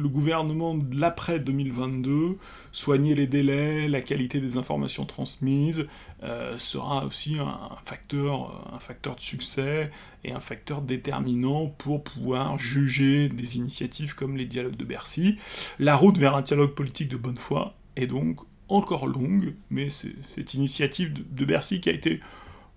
gouvernement 0.09 0.74
de 0.74 0.98
l'après 0.98 1.38
2022, 1.40 2.38
soigner 2.72 3.14
les 3.14 3.26
délais, 3.26 3.88
la 3.88 4.00
qualité 4.00 4.40
des 4.40 4.57
informations 4.57 5.05
transmises 5.05 5.87
euh, 6.22 6.59
sera 6.59 7.05
aussi 7.05 7.38
un, 7.38 7.76
facteur, 7.85 8.70
un 8.72 8.79
facteur 8.79 9.16
de 9.16 9.20
succès 9.20 9.90
et 10.24 10.33
un 10.33 10.40
facteur 10.40 10.81
déterminant 10.81 11.66
pour 11.66 12.02
pouvoir 12.02 12.59
juger 12.59 13.29
des 13.29 13.57
initiatives 13.57 14.14
comme 14.14 14.37
les 14.37 14.46
dialogues 14.46 14.76
de 14.76 14.85
Bercy. 14.85 15.38
La 15.79 15.96
route 15.96 16.18
vers 16.18 16.35
un 16.35 16.42
dialogue 16.42 16.74
politique 16.74 17.09
de 17.09 17.16
bonne 17.16 17.37
foi 17.37 17.74
est 17.96 18.07
donc 18.07 18.40
encore 18.68 19.07
longue, 19.07 19.55
mais 19.70 19.90
c'est 19.90 20.14
cette 20.35 20.55
initiative 20.55 21.12
de, 21.12 21.44
Bercy 21.44 21.81
qui 21.81 21.88
a 21.88 21.92
été 21.92 22.20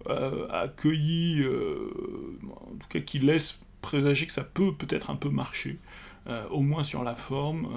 euh, 0.07 0.47
accueillie, 0.49 1.41
euh, 1.41 1.91
en 2.51 2.75
tout 2.75 2.87
cas 2.89 2.99
qui 2.99 3.19
laisse 3.19 3.59
présager 3.81 4.27
que 4.27 4.33
ça 4.33 4.43
peut 4.43 4.73
peut-être 4.73 5.09
un 5.09 5.15
peu 5.15 5.29
marcher, 5.29 5.79
au 6.51 6.61
moins 6.61 6.83
sur 6.83 7.03
la 7.03 7.15
forme, 7.15 7.69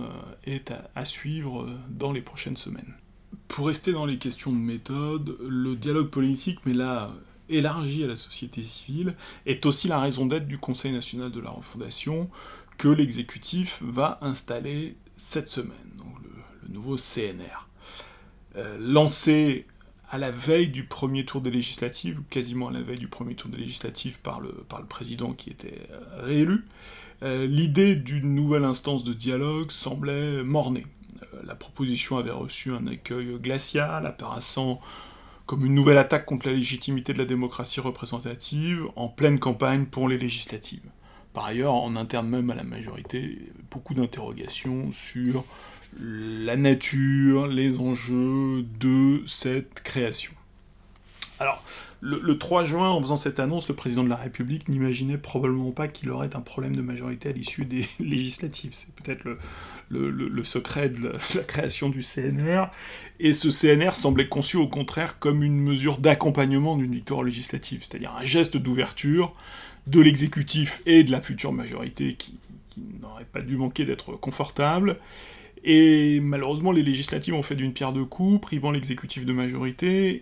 est 0.45 0.75
à, 0.95 1.05
suivre 1.07 1.71
dans 1.89 2.13
les 2.13 2.21
prochaines 2.21 2.57
semaines. 2.57 2.93
Pour 3.49 3.69
rester 3.69 3.93
dans 3.93 4.05
les 4.05 4.19
questions 4.19 4.53
de 4.53 4.59
méthode, 4.59 5.39
le 5.41 5.75
dialogue 5.75 6.11
politique, 6.11 6.59
mais 6.67 6.75
là 6.75 7.13
élargi 7.49 8.05
à 8.05 8.09
la 8.09 8.17
société 8.17 8.63
civile, 8.63 9.15
est 9.47 9.65
aussi 9.67 9.89
la 9.89 10.01
raison 10.01 10.27
d'être 10.27 10.47
du 10.47 10.59
Conseil 10.59 10.93
national 10.93 11.31
de 11.31 11.41
la 11.41 11.51
refondation 11.51 12.29
que 12.79 12.89
l'exécutif 12.89 13.83
va 13.83 14.19
installer 14.23 14.97
cette 15.17 15.49
semaine, 15.49 15.93
donc 15.97 16.15
le, 16.23 16.73
nouveau 16.73 16.97
CNR. 16.97 17.69
Lancé 18.79 19.67
à 20.13 20.19
la 20.19 20.31
veille 20.31 20.69
du 20.69 20.85
premier 20.85 21.25
tour 21.25 21.41
des 21.41 21.51
législatives, 21.51 22.19
ou 22.19 22.23
quasiment 22.29 22.69
à 22.69 22.71
la 22.71 22.83
veille 22.83 22.99
du 22.99 23.09
premier 23.09 23.35
tour 23.35 23.51
des 23.51 23.57
législatives 23.57 24.21
par 24.21 24.41
le, 24.41 24.51
par 24.69 24.79
le 24.79 24.87
président 24.87 25.33
qui 25.33 25.49
était 25.49 25.89
euh, 25.91 26.23
réélu, 26.23 26.67
euh, 27.23 27.47
l'idée 27.47 27.97
d'une 27.97 28.35
nouvelle 28.35 28.65
instance 28.65 29.05
de 29.05 29.15
dialogue 29.15 29.71
semblait 29.71 30.43
mornée. 30.43 30.85
Euh, 31.23 31.41
la 31.45 31.55
proposition 31.55 32.19
avait 32.19 32.31
reçu 32.31 32.73
un 32.73 32.87
accueil 32.89 33.39
glacial, 33.41 34.05
apparaissant 34.05 34.81
comme 35.47 35.65
une 35.65 35.75
nouvelle 35.75 35.97
attaque 35.97 36.27
contre 36.27 36.47
la 36.47 36.53
légitimité 36.53 37.15
de 37.15 37.19
la 37.19 37.25
démocratie 37.25 37.81
représentative 37.81 38.85
en 38.97 39.09
pleine 39.09 39.39
campagne 39.39 39.87
pour 39.87 40.11
les 40.11 40.19
législatives. 40.19 40.85
Par 41.33 41.47
ailleurs, 41.47 41.73
en 41.73 41.97
interne 41.97 42.29
même 42.29 42.51
à 42.51 42.55
la 42.55 42.65
majorité, 42.65 43.39
beaucoup 43.71 43.95
d'interrogations 43.95 44.93
sur 44.93 45.45
la 46.01 46.57
nature, 46.57 47.47
les 47.47 47.81
enjeux 47.81 48.65
de 48.81 49.23
cette 49.27 49.83
création. 49.83 50.33
Alors, 51.39 51.63
le, 52.01 52.37
3 52.37 52.65
juin, 52.65 52.91
en 52.91 53.01
faisant 53.01 53.17
cette 53.17 53.39
annonce, 53.39 53.69
le 53.69 53.77
président 53.77 54.03
de 54.03 54.09
la 54.09 54.17
République 54.17 54.69
n'imaginait 54.69 55.19
probablement 55.19 55.71
pas 55.71 55.87
qu'il 55.87 56.11
aurait 56.11 56.35
un 56.35 56.41
problème 56.41 56.75
de 56.75 56.83
majorité 56.83 57.29
à 57.29 57.33
l'issue 57.33 57.65
des 57.65 57.87
législatives. 58.01 58.73
C'est 58.73 58.93
peut-être 58.95 59.25
le, 59.89 60.45
secret 60.45 60.89
de 60.91 61.13
la, 61.35 61.43
création 61.45 61.89
du 61.89 62.03
CNR. 62.03 62.71
Et 63.21 63.33
ce 63.33 63.49
CNR 63.49 63.93
semblait 63.93 64.29
conçu 64.29 64.57
au 64.57 64.67
contraire 64.67 65.19
comme 65.19 65.43
une 65.43 65.61
mesure 65.61 65.99
d'accompagnement 65.99 66.77
d'une 66.77 66.93
victoire 66.93 67.23
législative, 67.23 67.83
c'est-à-dire 67.83 68.15
un 68.19 68.25
geste 68.25 68.57
d'ouverture 68.57 69.33
de 69.87 70.01
l'exécutif 70.01 70.81
et 70.87 71.05
de 71.05 71.11
la 71.11 71.21
future 71.21 71.53
majorité 71.53 72.15
qui 72.15 72.39
n'aurait 73.01 73.25
pas 73.25 73.41
dû 73.43 73.57
manquer 73.57 73.85
d'être 73.85 74.13
confortable 74.13 74.99
et 75.65 76.21
malheureusement, 76.21 76.73
les 76.73 76.83
législatives 76.83 77.35
ont 77.35 77.43
fait 77.43 77.55
d'une 77.55 77.73
pierre 77.73 77.93
deux 77.93 78.05
coups, 78.05 78.41
privant 78.41 78.73
l'exécutif 78.73 79.25
de 79.25 79.33
majorité 79.33 80.19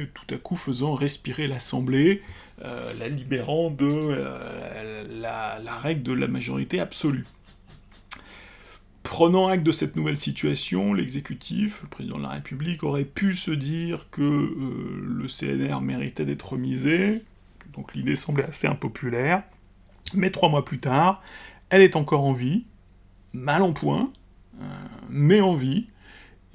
et 0.00 0.06
tout 0.14 0.32
à 0.32 0.38
coup 0.38 0.54
faisant 0.54 0.94
respirer 0.94 1.48
l'Assemblée, 1.48 2.22
euh, 2.64 2.92
la 3.00 3.08
libérant 3.08 3.70
de 3.70 3.88
euh, 3.88 5.04
la, 5.20 5.78
règle 5.78 6.04
de 6.04 6.12
la 6.12 6.28
majorité 6.28 6.78
absolue. 6.78 7.26
Prenant 9.02 9.48
acte 9.48 9.64
de 9.64 9.72
cette 9.72 9.96
nouvelle 9.96 10.16
situation, 10.16 10.94
l'exécutif, 10.94 11.82
le 11.82 11.88
président 11.88 12.18
de 12.18 12.22
la 12.22 12.30
République, 12.30 12.84
aurait 12.84 13.04
pu 13.04 13.34
se 13.34 13.50
dire 13.50 14.08
que 14.10 14.22
euh, 14.22 15.00
le 15.02 15.26
CNR 15.26 15.80
méritait 15.80 16.24
d'être 16.24 16.52
remisé, 16.52 17.24
donc 17.74 17.94
l'idée 17.94 18.14
semblait 18.14 18.44
assez 18.44 18.68
impopulaire, 18.68 19.42
mais 20.14 20.30
trois 20.30 20.48
mois 20.48 20.64
plus 20.64 20.78
tard, 20.78 21.20
elle 21.68 21.82
est 21.82 21.96
encore 21.96 22.24
en 22.24 22.32
vie, 22.32 22.64
mal 23.32 23.62
en 23.62 23.72
point, 23.72 24.12
mais 25.08 25.40
en 25.40 25.54
vie. 25.54 25.86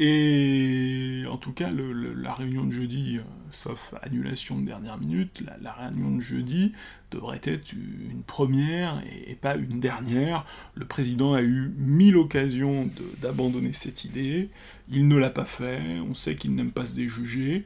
Et 0.02 1.26
en 1.30 1.36
tout 1.36 1.52
cas, 1.52 1.70
la 1.72 2.32
réunion 2.32 2.64
de 2.64 2.72
jeudi, 2.72 3.18
euh, 3.18 3.22
sauf 3.52 3.94
annulation 4.02 4.58
de 4.58 4.66
dernière 4.66 4.98
minute, 4.98 5.44
la, 5.62 5.74
réunion 5.74 6.16
de 6.16 6.22
jeudi 6.22 6.72
devrait 7.12 7.42
être 7.44 7.74
une 7.74 8.24
première 8.26 9.04
et, 9.28 9.36
pas 9.36 9.58
une 9.58 9.82
dernière. 9.82 10.46
Le 10.74 10.86
président 10.86 11.34
a 11.34 11.42
eu 11.42 11.74
mille 11.78 12.16
occasions 12.16 12.90
d'abandonner 13.22 13.74
cette 13.74 14.06
idée, 14.06 14.50
il 14.90 15.10
ne 15.10 15.18
l'a 15.18 15.30
pas 15.30 15.44
fait, 15.44 15.82
on 16.00 16.14
sait 16.14 16.38
qu'il 16.38 16.56
n'aime 16.56 16.72
pas 16.72 16.86
se 16.86 16.96
déjuger. 16.96 17.66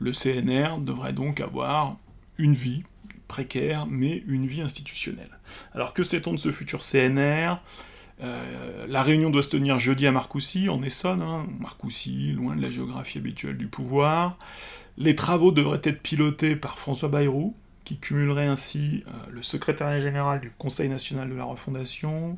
Le 0.00 0.12
CNR 0.12 0.80
devrait 0.80 1.12
donc 1.12 1.40
avoir 1.40 1.98
une 2.38 2.54
vie 2.54 2.82
précaire, 3.28 3.86
mais 3.90 4.22
une 4.26 4.46
vie 4.46 4.62
institutionnelle. 4.62 5.38
Alors 5.74 5.92
que 5.92 6.02
sait-on 6.02 6.32
de 6.32 6.38
ce 6.38 6.50
futur 6.50 6.80
CNR 6.80 7.56
euh, 8.22 8.86
la 8.88 9.02
réunion 9.02 9.30
doit 9.30 9.42
se 9.42 9.50
tenir 9.50 9.78
jeudi 9.78 10.06
à 10.06 10.12
Marcoussis, 10.12 10.68
en 10.68 10.82
Essonne, 10.82 11.22
hein. 11.22 11.46
Marcoussis, 11.60 12.32
loin 12.32 12.54
de 12.54 12.62
la 12.62 12.70
géographie 12.70 13.18
habituelle 13.18 13.56
du 13.56 13.66
pouvoir. 13.66 14.38
Les 14.96 15.16
travaux 15.16 15.50
devraient 15.50 15.80
être 15.82 16.00
pilotés 16.00 16.54
par 16.54 16.78
François 16.78 17.08
Bayrou, 17.08 17.54
qui 17.84 17.98
cumulerait 17.98 18.46
ainsi 18.46 19.04
euh, 19.06 19.10
le 19.30 19.42
secrétariat 19.42 20.00
général 20.00 20.40
du 20.40 20.50
Conseil 20.56 20.88
national 20.88 21.28
de 21.28 21.34
la 21.34 21.44
refondation, 21.44 22.36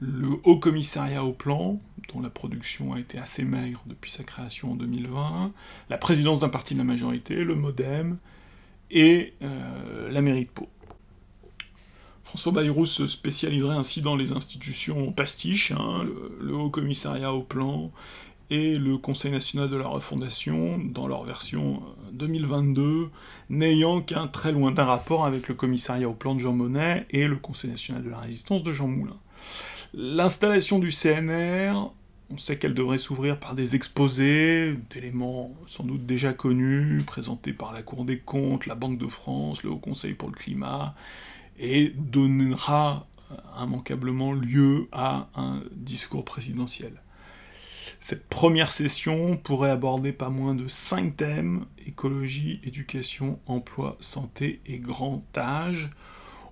le 0.00 0.28
Haut 0.44 0.58
Commissariat 0.58 1.24
au 1.24 1.32
Plan, 1.32 1.80
dont 2.12 2.20
la 2.20 2.30
production 2.30 2.94
a 2.94 2.98
été 2.98 3.18
assez 3.18 3.44
maigre 3.44 3.84
depuis 3.86 4.10
sa 4.10 4.24
création 4.24 4.72
en 4.72 4.74
2020, 4.74 5.52
la 5.90 5.98
présidence 5.98 6.40
d'un 6.40 6.48
parti 6.48 6.74
de 6.74 6.78
la 6.78 6.84
majorité, 6.84 7.36
le 7.44 7.54
MoDem, 7.54 8.16
et 8.90 9.34
euh, 9.42 10.10
la 10.10 10.20
mairie 10.20 10.44
de 10.44 10.50
Pau. 10.50 10.68
François 12.24 12.52
Bayrou 12.52 12.86
se 12.86 13.06
spécialiserait 13.06 13.76
ainsi 13.76 14.00
dans 14.00 14.16
les 14.16 14.32
institutions 14.32 15.12
pastiches, 15.12 15.72
hein, 15.72 16.06
le, 16.40 16.54
Haut 16.54 16.70
Commissariat 16.70 17.32
au 17.32 17.42
Plan 17.42 17.90
et 18.50 18.76
le 18.76 18.98
Conseil 18.98 19.30
national 19.30 19.70
de 19.70 19.76
la 19.76 19.86
refondation, 19.86 20.78
dans 20.78 21.06
leur 21.06 21.24
version 21.24 21.82
2022, 22.12 22.82
euh, 22.82 23.06
n'ayant 23.48 24.02
qu'un 24.02 24.28
très 24.28 24.52
lointain 24.52 24.84
rapport 24.84 25.24
avec 25.24 25.48
le 25.48 25.54
Commissariat 25.54 26.08
au 26.08 26.14
Plan 26.14 26.34
de 26.34 26.40
Jean 26.40 26.52
Monnet 26.52 27.06
et 27.10 27.26
le 27.26 27.36
Conseil 27.36 27.70
national 27.70 28.02
de 28.02 28.10
la 28.10 28.18
résistance 28.18 28.62
de 28.62 28.72
Jean 28.72 28.88
Moulin. 28.88 29.16
L'installation 29.94 30.78
du 30.78 30.90
CNR, 30.90 31.92
on 32.30 32.38
sait 32.38 32.58
qu'elle 32.58 32.74
devrait 32.74 32.98
s'ouvrir 32.98 33.38
par 33.38 33.54
des 33.54 33.74
exposés 33.74 34.74
d'éléments 34.90 35.54
sans 35.66 35.84
doute 35.84 36.06
déjà 36.06 36.32
connus, 36.32 37.02
présentés 37.06 37.52
par 37.52 37.72
la 37.72 37.82
Cour 37.82 38.04
des 38.04 38.18
comptes, 38.18 38.66
la 38.66 38.74
Banque 38.74 38.98
de 38.98 39.06
France, 39.06 39.62
le 39.62 39.70
Haut 39.70 39.78
Conseil 39.78 40.14
pour 40.14 40.30
le 40.30 40.34
climat, 40.34 40.94
et 41.62 41.94
donnera 41.96 43.06
immanquablement 43.56 44.32
lieu 44.32 44.88
à 44.92 45.28
un 45.34 45.62
discours 45.70 46.24
présidentiel. 46.24 47.00
Cette 48.00 48.28
première 48.28 48.72
session 48.72 49.36
pourrait 49.36 49.70
aborder 49.70 50.12
pas 50.12 50.28
moins 50.28 50.56
de 50.56 50.66
cinq 50.66 51.16
thèmes 51.16 51.66
écologie, 51.86 52.60
éducation, 52.64 53.38
emploi, 53.46 53.96
santé 54.00 54.60
et 54.66 54.78
grand 54.78 55.24
âge. 55.36 55.88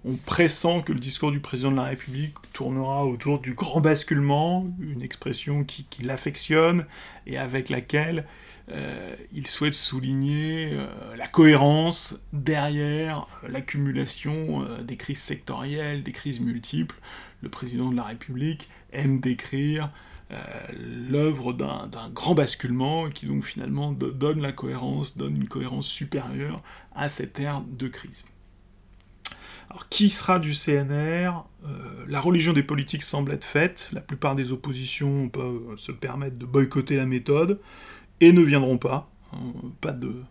On 0.05 0.15
pressent 0.15 0.81
que 0.81 0.93
le 0.93 1.01
discours 1.01 1.33
du 1.33 1.41
président 1.41 1.73
de 1.73 1.77
la 1.77 1.85
République 1.85 2.35
tournera 2.53 3.05
autour 3.05 3.41
du 3.41 3.55
grand 3.55 3.81
basculement, 3.81 4.67
une 4.81 5.03
expression 5.03 5.65
qui, 5.65 5.85
qui 5.85 6.05
l'affectionne 6.05 6.87
et 7.27 7.37
avec 7.37 7.69
laquelle 7.69 8.27
euh, 8.73 9.17
il 9.33 9.47
souhaite 9.47 9.75
souligner 9.75 10.71
euh, 10.73 11.17
la 11.17 11.27
cohérence 11.27 12.21
derrière 12.33 13.27
euh, 13.43 13.49
l'accumulation 13.49 14.65
des 14.83 14.97
crises 14.97 15.21
sectorielles, 15.21 16.03
des 16.03 16.13
crises 16.13 16.41
multiples. 16.41 16.97
Le 17.43 17.49
président 17.49 17.91
de 17.91 17.97
la 17.97 18.05
République 18.05 18.69
aime 18.93 19.21
décrire 19.21 19.91
l'œuvre 21.09 21.53
d'un 21.53 22.09
grand 22.15 22.37
basculement 22.37 23.11
qui 23.11 23.27
donc 23.27 23.43
finalement 23.43 23.91
donne 23.91 24.41
la 24.41 24.53
cohérence, 24.53 25.17
donne 25.17 25.35
une 25.35 25.49
cohérence 25.49 25.89
supérieure 25.89 26.63
à 26.95 27.09
cette 27.09 27.41
ère 27.41 27.63
de 27.63 27.89
crise. 27.89 28.25
Alors 29.71 29.89
qui 29.89 30.09
sera 30.09 30.39
du 30.39 30.53
CNR 30.53 31.33
La 32.07 32.21
religion 32.21 32.53
des 32.53 32.63
politiques 32.63 33.03
semble 33.03 33.33
être 33.33 33.45
faite, 33.45 33.91
la 33.93 34.01
plupart 34.01 34.37
des 34.37 34.53
oppositions 34.53 35.29
peuvent 35.29 35.77
se 35.77 35.91
permettre 35.91 36.39
de 36.39 36.47
boycotter 36.47 36.95
la 36.95 37.07
méthode, 37.07 37.59
et 38.21 38.33
ne 38.33 38.43
viendront 38.43 38.79
pas. 38.79 39.11
Hein, 39.33 39.53
pas 39.81 39.93
de 39.93 40.23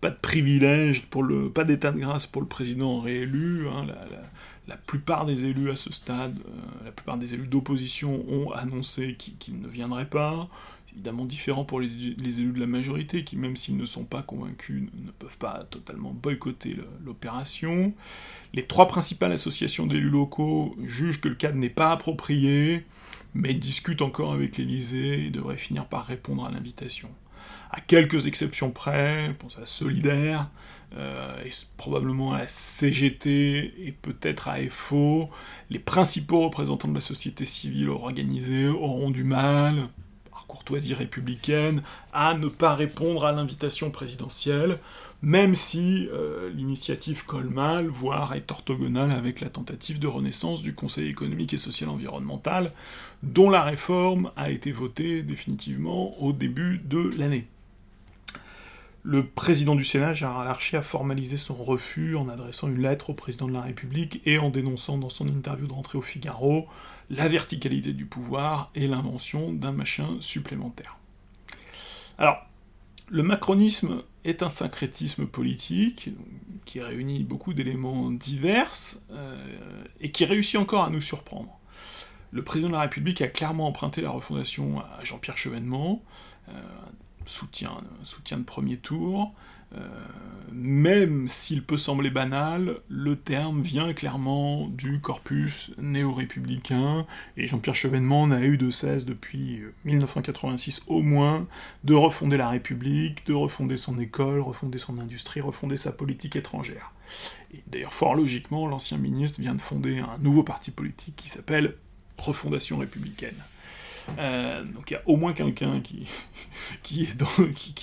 pas 0.00 0.10
de 0.10 0.16
privilège, 0.16 1.02
pour 1.02 1.22
le, 1.22 1.50
pas 1.50 1.64
d'état 1.64 1.90
de 1.90 1.98
grâce 1.98 2.26
pour 2.26 2.42
le 2.42 2.48
président 2.48 3.00
réélu. 3.00 3.66
Hein, 3.68 3.86
la, 4.68 4.76
plupart 4.76 5.26
des 5.26 5.44
élus 5.44 5.70
à 5.70 5.76
ce 5.76 5.92
stade, 5.92 6.38
euh, 6.46 6.84
la 6.84 6.92
plupart 6.92 7.16
des 7.16 7.34
élus 7.34 7.46
d'opposition 7.46 8.24
ont 8.28 8.50
annoncé 8.50 9.16
qu'ils 9.16 9.60
ne 9.60 9.68
viendraient 9.68 10.08
pas. 10.08 10.48
évidemment 10.92 11.24
différent 11.24 11.64
pour 11.64 11.80
les, 11.80 11.94
élus 11.96 12.52
de 12.52 12.60
la 12.60 12.66
majorité, 12.66 13.24
qui 13.24 13.36
même 13.36 13.56
s'ils 13.56 13.76
ne 13.76 13.86
sont 13.86 14.04
pas 14.04 14.22
convaincus, 14.22 14.88
ne, 15.04 15.10
peuvent 15.12 15.38
pas 15.38 15.62
totalement 15.70 16.12
boycotter 16.12 16.76
l'opération. 17.04 17.94
Les 18.52 18.66
trois 18.66 18.86
principales 18.86 19.32
associations 19.32 19.86
d'élus 19.86 20.10
locaux 20.10 20.76
jugent 20.84 21.20
que 21.20 21.28
le 21.28 21.36
cadre 21.36 21.58
n'est 21.58 21.70
pas 21.70 21.92
approprié, 21.92 22.84
mais 23.34 23.54
discutent 23.54 24.02
encore 24.02 24.32
avec 24.32 24.58
l'Élysée 24.58 25.26
et 25.26 25.30
devraient 25.30 25.56
finir 25.56 25.86
par 25.86 26.06
répondre 26.06 26.44
à 26.44 26.50
l'invitation 26.50 27.08
à 27.70 27.80
quelques 27.80 28.26
exceptions 28.26 28.70
près, 28.70 29.26
je 29.28 29.32
pense 29.32 29.58
à 29.58 29.66
Solidaire, 29.66 30.48
euh, 30.96 31.42
et 31.44 31.50
probablement 31.76 32.32
à 32.32 32.38
la 32.38 32.48
CGT 32.48 33.74
et 33.86 33.92
peut-être 33.92 34.48
à 34.48 34.56
FO, 34.70 35.28
les 35.68 35.78
principaux 35.78 36.42
représentants 36.42 36.88
de 36.88 36.94
la 36.94 37.00
société 37.00 37.44
civile 37.44 37.90
organisée 37.90 38.68
auront 38.68 39.10
du 39.10 39.24
mal, 39.24 39.88
par 40.30 40.46
courtoisie 40.46 40.94
républicaine, 40.94 41.82
à 42.12 42.34
ne 42.34 42.48
pas 42.48 42.74
répondre 42.74 43.24
à 43.24 43.32
l'invitation 43.32 43.90
présidentielle, 43.90 44.78
même 45.22 45.54
si 45.54 46.08
euh, 46.12 46.50
l'initiative 46.54 47.24
colle 47.24 47.48
mal, 47.48 47.88
voire 47.88 48.34
est 48.34 48.50
orthogonale 48.50 49.10
avec 49.10 49.40
la 49.40 49.48
tentative 49.48 49.98
de 49.98 50.06
renaissance 50.06 50.62
du 50.62 50.74
Conseil 50.74 51.08
économique 51.08 51.52
et 51.52 51.58
social 51.58 51.88
environnemental, 51.88 52.70
dont 53.22 53.50
la 53.50 53.62
réforme 53.62 54.30
a 54.36 54.50
été 54.50 54.72
votée 54.72 55.22
définitivement 55.22 56.16
au 56.22 56.32
début 56.32 56.80
de 56.84 57.10
l'année. 57.18 57.48
Le 59.08 59.24
président 59.24 59.76
du 59.76 59.84
Sénat, 59.84 60.14
Gérard 60.14 60.44
Larcher, 60.44 60.78
a 60.78 60.82
formalisé 60.82 61.36
son 61.36 61.54
refus 61.54 62.16
en 62.16 62.28
adressant 62.28 62.66
une 62.66 62.82
lettre 62.82 63.10
au 63.10 63.14
président 63.14 63.46
de 63.46 63.52
la 63.52 63.60
République 63.60 64.20
et 64.24 64.40
en 64.40 64.50
dénonçant 64.50 64.98
dans 64.98 65.10
son 65.10 65.28
interview 65.28 65.68
de 65.68 65.72
rentrée 65.72 65.96
au 65.96 66.02
Figaro 66.02 66.66
la 67.08 67.28
verticalité 67.28 67.92
du 67.92 68.04
pouvoir 68.04 68.68
et 68.74 68.88
l'invention 68.88 69.52
d'un 69.52 69.70
machin 69.70 70.16
supplémentaire. 70.18 70.96
Alors, 72.18 72.48
le 73.06 73.22
macronisme 73.22 74.02
est 74.24 74.42
un 74.42 74.48
syncrétisme 74.48 75.26
politique 75.26 76.10
qui 76.64 76.80
réunit 76.80 77.22
beaucoup 77.22 77.54
d'éléments 77.54 78.10
divers 78.10 78.72
euh, 79.12 79.36
et 80.00 80.10
qui 80.10 80.24
réussit 80.24 80.56
encore 80.56 80.82
à 80.82 80.90
nous 80.90 81.00
surprendre. 81.00 81.60
Le 82.32 82.42
président 82.42 82.70
de 82.70 82.74
la 82.74 82.80
République 82.80 83.22
a 83.22 83.28
clairement 83.28 83.68
emprunté 83.68 84.00
la 84.00 84.10
refondation 84.10 84.80
à 84.80 85.04
Jean-Pierre 85.04 85.38
Chevènement, 85.38 86.02
euh, 86.48 86.52
soutien, 87.26 87.82
soutien 88.02 88.38
de 88.38 88.44
premier 88.44 88.78
tour, 88.78 89.34
euh, 89.74 89.80
même 90.52 91.28
s'il 91.28 91.62
peut 91.62 91.76
sembler 91.76 92.10
banal, 92.10 92.78
le 92.88 93.16
terme 93.16 93.62
vient 93.62 93.92
clairement 93.92 94.68
du 94.68 95.00
corpus 95.00 95.72
néo-républicain, 95.78 97.04
et 97.36 97.46
Jean-Pierre 97.46 97.74
Chevènement 97.74 98.28
n'a 98.28 98.42
eu 98.42 98.56
de 98.56 98.70
cesse 98.70 99.04
depuis 99.04 99.60
1986 99.84 100.82
au 100.86 101.02
moins 101.02 101.46
de 101.84 101.94
refonder 101.94 102.36
la 102.36 102.48
République, 102.48 103.26
de 103.26 103.34
refonder 103.34 103.76
son 103.76 103.98
école, 103.98 104.40
refonder 104.40 104.78
son 104.78 104.98
industrie, 104.98 105.40
refonder 105.40 105.76
sa 105.76 105.92
politique 105.92 106.36
étrangère. 106.36 106.92
Et 107.52 107.62
d'ailleurs, 107.66 107.94
fort 107.94 108.14
logiquement, 108.14 108.66
l'ancien 108.68 108.98
ministre 108.98 109.40
vient 109.40 109.54
de 109.54 109.60
fonder 109.60 109.98
un 109.98 110.18
nouveau 110.18 110.42
parti 110.42 110.70
politique 110.70 111.16
qui 111.16 111.28
s'appelle 111.28 111.74
Refondation 112.18 112.78
républicaine. 112.78 113.36
Euh, 114.18 114.62
donc 114.64 114.90
il 114.90 114.94
y 114.94 114.96
a 114.96 115.02
au 115.06 115.16
moins 115.16 115.32
quelqu'un 115.32 115.80
qui, 115.82 116.06
qui, 116.82 117.02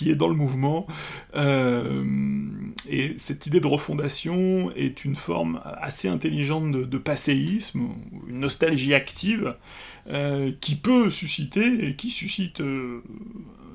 est 0.10 0.16
dans, 0.16 0.28
le 0.28 0.36
mouvement. 0.36 0.88
Euh, 1.36 2.04
et 2.90 3.16
cette 3.18 3.48
idée 3.48 3.60
de 3.60 3.68
refondation 3.68 4.72
est 4.76 5.06
une 5.06 5.16
forme 5.16 5.62
assez 5.64 6.08
intelligente 6.08 6.72
de, 6.72 6.98
passéisme, 6.98 7.90
une 8.28 8.40
nostalgie 8.40 8.94
active, 8.94 9.56
euh, 10.10 10.52
qui 10.62 10.76
peut 10.76 11.10
susciter, 11.10 11.88
et 11.88 11.96
qui 11.96 12.10
suscite 12.10 12.62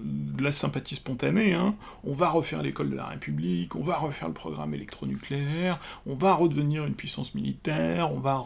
de 0.02 0.42
la 0.42 0.52
sympathie 0.52 0.94
spontanée, 0.94 1.54
hein. 1.54 1.74
on 2.04 2.12
va 2.12 2.30
refaire 2.30 2.62
l'école 2.62 2.90
de 2.90 2.96
la 2.96 3.06
République, 3.06 3.74
on 3.74 3.82
va 3.82 3.96
refaire 3.96 4.28
le 4.28 4.34
programme 4.34 4.74
électronucléaire, 4.74 5.80
on 6.06 6.14
va 6.14 6.34
redevenir 6.34 6.84
une 6.84 6.94
puissance 6.94 7.34
militaire, 7.34 8.12
on 8.12 8.20
va 8.20 8.42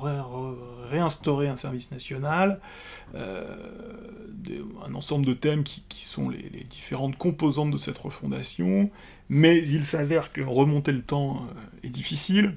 réinstaurer 0.91 1.49
un 1.49 1.57
service 1.57 1.91
national, 1.91 2.61
euh, 3.15 3.57
un 4.87 4.95
ensemble 4.95 5.27
de 5.27 5.35
thèmes 5.35 5.63
qui, 5.65 5.83
sont 6.05 6.29
les, 6.29 6.65
différentes 6.69 7.17
composantes 7.17 7.71
de 7.71 7.79
cette 7.79 7.99
refondation, 7.99 8.91
mais 9.29 9.59
il 9.59 9.85
s'avère 9.85 10.33
que 10.33 10.41
remonter 10.41 10.93
le 10.93 11.03
temps 11.03 11.37
euh, 11.37 11.87
est 11.87 11.91
difficile, 11.91 12.57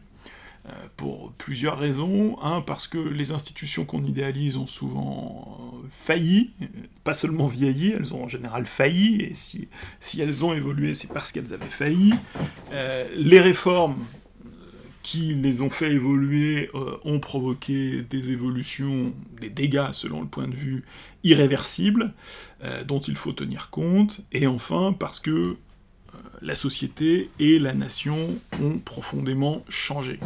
pour 0.97 1.31
plusieurs 1.33 1.77
raisons. 1.77 2.37
Un, 2.41 2.61
parce 2.61 2.87
que 2.87 2.97
les 2.97 3.31
institutions 3.31 3.85
qu'on 3.85 4.03
idéalise 4.03 4.57
ont 4.57 4.65
souvent 4.65 5.57
euh, 5.83 5.87
failli, 5.89 6.51
pas 7.03 7.13
seulement 7.13 7.47
vieilli, 7.47 7.91
elles 7.91 8.13
ont 8.13 8.23
en 8.23 8.27
général 8.27 8.65
failli, 8.65 9.21
et 9.21 9.33
si, 9.33 9.67
elles 10.19 10.45
ont 10.45 10.53
évolué, 10.53 10.93
c'est 10.93 11.11
parce 11.11 11.31
qu'elles 11.31 11.53
avaient 11.53 11.65
failli. 11.65 12.13
Euh, 12.71 13.07
les 13.15 13.39
réformes 13.39 14.05
qui 15.03 15.35
les 15.35 15.61
ont 15.61 15.69
fait 15.69 15.91
évoluer 15.91 16.71
ont 17.03 17.19
provoqué 17.19 18.01
des 18.01 18.31
évolutions, 18.31 19.13
des 19.39 19.51
dégâts 19.51 19.91
selon 19.91 20.21
le 20.21 20.27
point 20.27 20.47
de 20.47 20.55
vue 20.55 20.83
irréversibles, 21.23 22.11
dont 22.87 22.99
il 22.99 23.15
faut 23.15 23.31
tenir 23.31 23.69
compte. 23.69 24.21
Et 24.31 24.47
enfin, 24.47 24.95
parce 24.97 25.19
que 25.19 25.57
la 26.41 26.55
société 26.55 27.29
et 27.39 27.59
la 27.59 27.73
nation 27.73 28.17
ont 28.61 28.79
profondément 28.79 29.63
changé. 29.69 30.19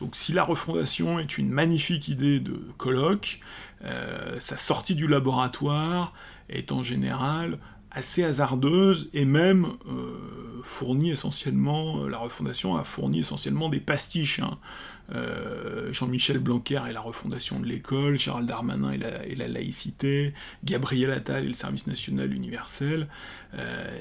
Donc 0.00 0.16
si 0.16 0.32
la 0.32 0.42
refondation 0.42 1.18
est 1.18 1.38
une 1.38 1.50
magnifique 1.50 2.08
idée 2.08 2.40
de 2.40 2.60
colloque, 2.76 3.40
euh, 3.84 4.38
sa 4.38 4.56
sortie 4.56 4.94
du 4.94 5.06
laboratoire 5.06 6.12
est 6.48 6.72
en 6.72 6.82
général 6.82 7.58
assez 7.90 8.24
hasardeuse 8.24 9.10
et 9.12 9.24
même 9.24 9.66
euh, 9.86 10.60
fournit 10.62 11.10
essentiellement, 11.10 12.06
la 12.06 12.18
refondation 12.18 12.76
a 12.76 12.84
fourni 12.84 13.20
essentiellement 13.20 13.68
des 13.68 13.80
pastiches. 13.80 14.40
Hein. 14.40 14.58
Euh, 15.14 15.92
Jean-Michel 15.92 16.38
Blanquer 16.38 16.80
et 16.88 16.92
la 16.92 17.00
refondation 17.00 17.58
de 17.60 17.66
l'école, 17.66 18.18
Gérald 18.18 18.48
Darmanin 18.48 18.92
et 18.92 19.34
la, 19.34 19.48
laïcité, 19.48 20.32
Gabriel 20.64 21.10
Attal 21.10 21.44
et 21.44 21.48
le 21.48 21.52
service 21.52 21.86
national 21.86 22.32
universel, 22.32 23.08
euh, 23.54 24.00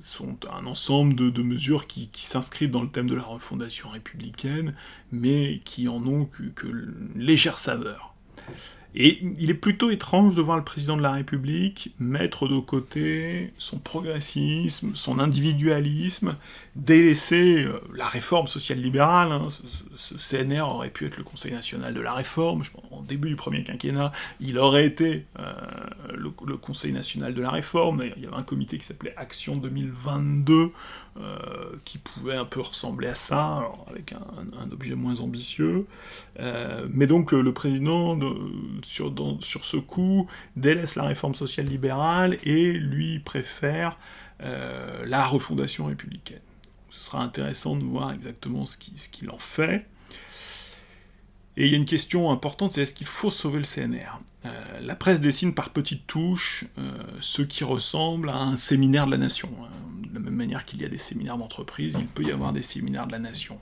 sont 0.00 0.38
un 0.50 0.66
ensemble 0.66 1.14
de, 1.14 1.42
mesures 1.42 1.86
qui, 1.86 2.10
s'inscrivent 2.14 2.70
dans 2.70 2.82
le 2.82 2.90
thème 2.90 3.08
de 3.08 3.14
la 3.14 3.22
refondation 3.22 3.88
républicaine, 3.88 4.74
mais 5.12 5.60
qui 5.64 5.88
en 5.88 6.04
ont 6.06 6.24
que, 6.24 6.44
que 6.44 6.66
légère 7.14 7.58
saveur. 7.58 8.14
Et 8.94 9.18
il 9.38 9.50
est 9.50 9.54
plutôt 9.54 9.90
étrange 9.90 10.34
de 10.34 10.42
voir 10.42 10.56
le 10.56 10.64
président 10.64 10.96
de 10.96 11.02
la 11.02 11.12
République 11.12 11.94
mettre 12.00 12.48
de 12.48 12.58
côté 12.58 13.52
son 13.56 13.78
progressisme, 13.78 14.92
son 14.94 15.20
individualisme, 15.20 16.36
délaisser 16.74 17.62
euh, 17.62 17.80
la 17.94 18.06
réforme 18.06 18.48
sociale 18.48 18.80
libérale. 18.80 19.30
Hein. 19.30 19.48
Ce, 19.96 20.14
CNR 20.14 20.62
aurait 20.62 20.90
pu 20.90 21.06
être 21.06 21.18
le 21.18 21.24
Conseil 21.24 21.52
national 21.52 21.94
de 21.94 22.00
la 22.00 22.14
réforme. 22.14 22.62
En 22.90 23.02
début 23.02 23.28
du 23.28 23.36
premier 23.36 23.62
quinquennat, 23.62 24.10
il 24.40 24.58
aurait 24.58 24.86
été 24.86 25.26
euh, 25.38 25.52
le, 26.12 26.32
le, 26.46 26.56
Conseil 26.56 26.92
national 26.92 27.32
de 27.32 27.42
la 27.42 27.50
réforme. 27.50 28.02
Il 28.16 28.24
y 28.24 28.26
avait 28.26 28.36
un 28.36 28.42
comité 28.42 28.76
qui 28.76 28.84
s'appelait 28.84 29.14
Action 29.16 29.56
2022 29.56 30.72
euh, 31.16 31.72
qui 31.84 31.98
pouvait 31.98 32.36
un 32.36 32.44
peu 32.44 32.60
ressembler 32.60 33.08
à 33.08 33.16
ça, 33.16 33.68
avec 33.88 34.12
un, 34.12 34.70
objet 34.70 34.94
moins 34.94 35.20
ambitieux. 35.20 35.86
Euh, 36.38 36.86
mais 36.88 37.08
donc 37.08 37.32
le, 37.32 37.52
président, 37.52 38.16
sur, 38.82 39.12
sur, 39.40 39.64
ce 39.64 39.76
coup, 39.76 40.28
délaisse 40.54 40.94
la 40.94 41.04
réforme 41.04 41.34
sociale 41.34 41.66
libérale 41.66 42.38
et 42.44 42.72
lui 42.72 43.18
préfère 43.18 43.98
euh, 44.42 45.04
la 45.04 45.26
refondation 45.26 45.86
républicaine. 45.86 46.40
Ce 46.90 47.00
sera 47.00 47.22
intéressant 47.22 47.74
de 47.74 47.84
voir 47.84 48.12
exactement 48.12 48.64
ce 48.64 48.76
qu'il 48.76 49.30
en 49.30 49.38
fait. 49.38 49.86
Et 51.56 51.66
il 51.66 51.72
y 51.72 51.74
a 51.74 51.76
une 51.76 51.84
question 51.84 52.30
importante, 52.30 52.72
c'est 52.72 52.82
est-ce 52.82 52.94
qu'il 52.94 53.08
faut 53.08 53.30
sauver 53.30 53.58
le 53.58 53.64
CNR 53.64 54.20
euh, 54.44 54.80
La 54.80 54.94
presse 54.96 55.20
dessine 55.20 55.54
par 55.54 55.70
petites 55.70 56.06
touches 56.06 56.64
euh, 56.78 56.92
ce 57.20 57.42
qui 57.42 57.64
ressemble 57.64 58.30
à 58.30 58.36
un 58.36 58.56
séminaire 58.56 59.06
de 59.06 59.12
la 59.12 59.18
nation. 59.18 59.50
Hein. 59.62 59.68
De 60.08 60.14
la 60.14 60.20
même 60.20 60.34
manière 60.34 60.64
qu'il 60.64 60.80
y 60.80 60.84
a 60.84 60.88
des 60.88 60.98
séminaires 60.98 61.36
d'entreprise, 61.36 61.96
il 61.98 62.06
peut 62.06 62.24
y 62.24 62.32
avoir 62.32 62.52
des 62.52 62.62
séminaires 62.62 63.06
de 63.06 63.12
la 63.12 63.18
nation. 63.18 63.58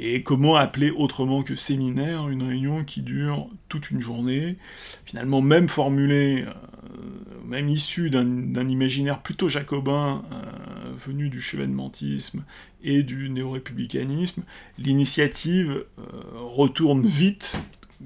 Et 0.00 0.22
comment 0.22 0.56
appeler 0.56 0.90
autrement 0.90 1.42
que 1.42 1.54
séminaire 1.54 2.28
une 2.28 2.42
réunion 2.42 2.84
qui 2.84 3.02
dure 3.02 3.48
toute 3.68 3.90
une 3.90 4.00
journée, 4.00 4.56
finalement 5.04 5.42
même 5.42 5.68
formulée, 5.68 6.44
euh, 6.44 7.44
même 7.44 7.68
issue 7.68 8.10
d'un 8.10 8.68
imaginaire 8.68 9.22
plutôt 9.22 9.48
jacobin 9.48 10.22
euh, 10.30 10.92
venu 11.04 11.30
du 11.30 11.40
chevènementisme 11.40 12.44
et 12.82 13.02
du 13.02 13.30
néo-républicanisme, 13.30 14.42
l'initiative 14.78 15.84
euh, 15.98 16.02
retourne 16.34 17.06
vite, 17.06 17.58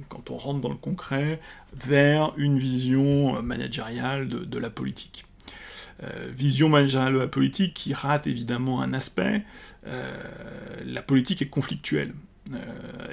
quand 0.09 0.31
on 0.31 0.37
rentre 0.37 0.61
dans 0.61 0.71
le 0.71 0.77
concret, 0.77 1.41
vers 1.75 2.33
une 2.37 2.59
vision 2.59 3.43
managériale 3.43 4.29
de 4.29 4.59
la 4.59 4.71
politique. 4.71 5.25
Euh, 6.03 6.29
vision 6.35 6.69
managériale 6.69 7.15
de 7.15 7.19
la 7.19 7.29
politique 7.29 7.75
qui 7.75 7.95
rate 7.95 8.27
évidemment 8.27 8.83
un 8.83 8.93
aspect. 8.93 9.45
Euh, 9.87 10.13
la 10.85 11.03
politique 11.03 11.43
est 11.43 11.49
conflictuelle. 11.49 12.13
Euh, 12.53 12.57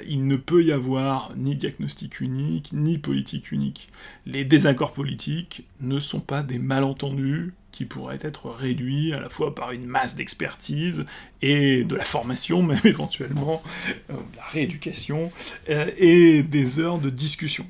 il 0.08 0.26
ne 0.26 0.36
peut 0.36 0.64
y 0.64 0.72
avoir 0.72 1.32
ni 1.36 1.54
diagnostic 1.54 2.20
unique, 2.20 2.70
ni 2.72 2.98
politique 2.98 3.52
unique. 3.52 3.88
Les 4.26 4.44
désaccords 4.44 4.92
politiques 4.92 5.66
ne 5.80 6.00
sont 6.00 6.20
pas 6.20 6.42
des 6.42 6.58
malentendus 6.58 7.52
qui 7.80 7.86
pourraient 7.86 8.18
être 8.20 8.50
réduits 8.50 9.14
à 9.14 9.20
la 9.20 9.30
fois 9.30 9.54
par 9.54 9.72
une 9.72 9.86
masse 9.86 10.14
d'expertise 10.14 11.06
et 11.40 11.82
de 11.82 11.96
la 11.96 12.04
formation, 12.04 12.62
même 12.62 12.78
éventuellement, 12.84 13.62
la 14.10 14.44
rééducation, 14.52 15.32
et 15.66 16.42
des 16.42 16.78
heures 16.78 16.98
de 16.98 17.08
discussion. 17.08 17.66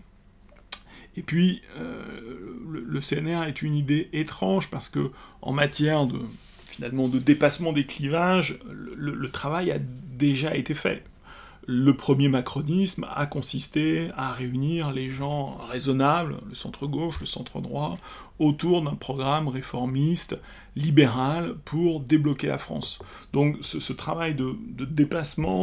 Et 1.17 1.23
puis, 1.23 1.63
euh, 1.79 2.03
le, 2.69 3.01
CNR 3.01 3.47
est 3.47 3.63
une 3.63 3.77
idée 3.77 4.09
étrange 4.13 4.69
parce 4.69 4.89
que, 4.89 5.13
en 5.43 5.53
matière 5.53 6.09
de 6.09 6.19
finalement 6.67 7.07
de 7.07 7.21
dépassement 7.21 7.73
des 7.73 7.87
clivages, 7.87 8.59
le, 8.69 9.31
travail 9.31 9.71
a 9.71 9.79
déjà 9.79 10.57
été 10.57 10.75
fait. 10.75 11.05
Le 11.73 11.95
premier 11.95 12.29
macronisme 12.29 13.07
a 13.15 13.27
consisté 13.27 14.09
à 14.17 14.33
réunir 14.33 14.91
les 14.91 15.13
gens 15.13 15.57
raisonnables, 15.71 16.39
le 16.49 16.55
centre-gauche, 16.57 17.21
le 17.21 17.27
centre-droit, 17.27 17.97
autour 18.41 18.83
d'un 18.83 18.97
programme 18.97 19.47
réformiste, 19.47 20.37
libéral, 20.75 21.55
pour 21.65 22.01
débloquer 22.01 22.49
la 22.49 22.59
France. 22.59 22.99
Donc 23.33 23.59
ce, 23.61 23.93
travail 23.93 24.35
de, 24.35 24.57
de, 24.77 25.09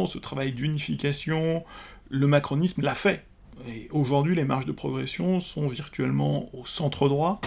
ce 0.06 0.18
travail 0.18 0.52
d'unification, 0.54 1.62
le 2.08 2.26
macronisme 2.26 2.80
l'a 2.80 2.94
fait. 2.94 3.26
Et 3.66 3.88
aujourd'hui, 3.92 4.34
les 4.34 4.44
marges 4.44 4.64
de 4.64 4.72
progression 4.72 5.40
sont 5.40 5.66
virtuellement 5.66 6.48
au 6.54 6.64
centre-droit, 6.64 7.38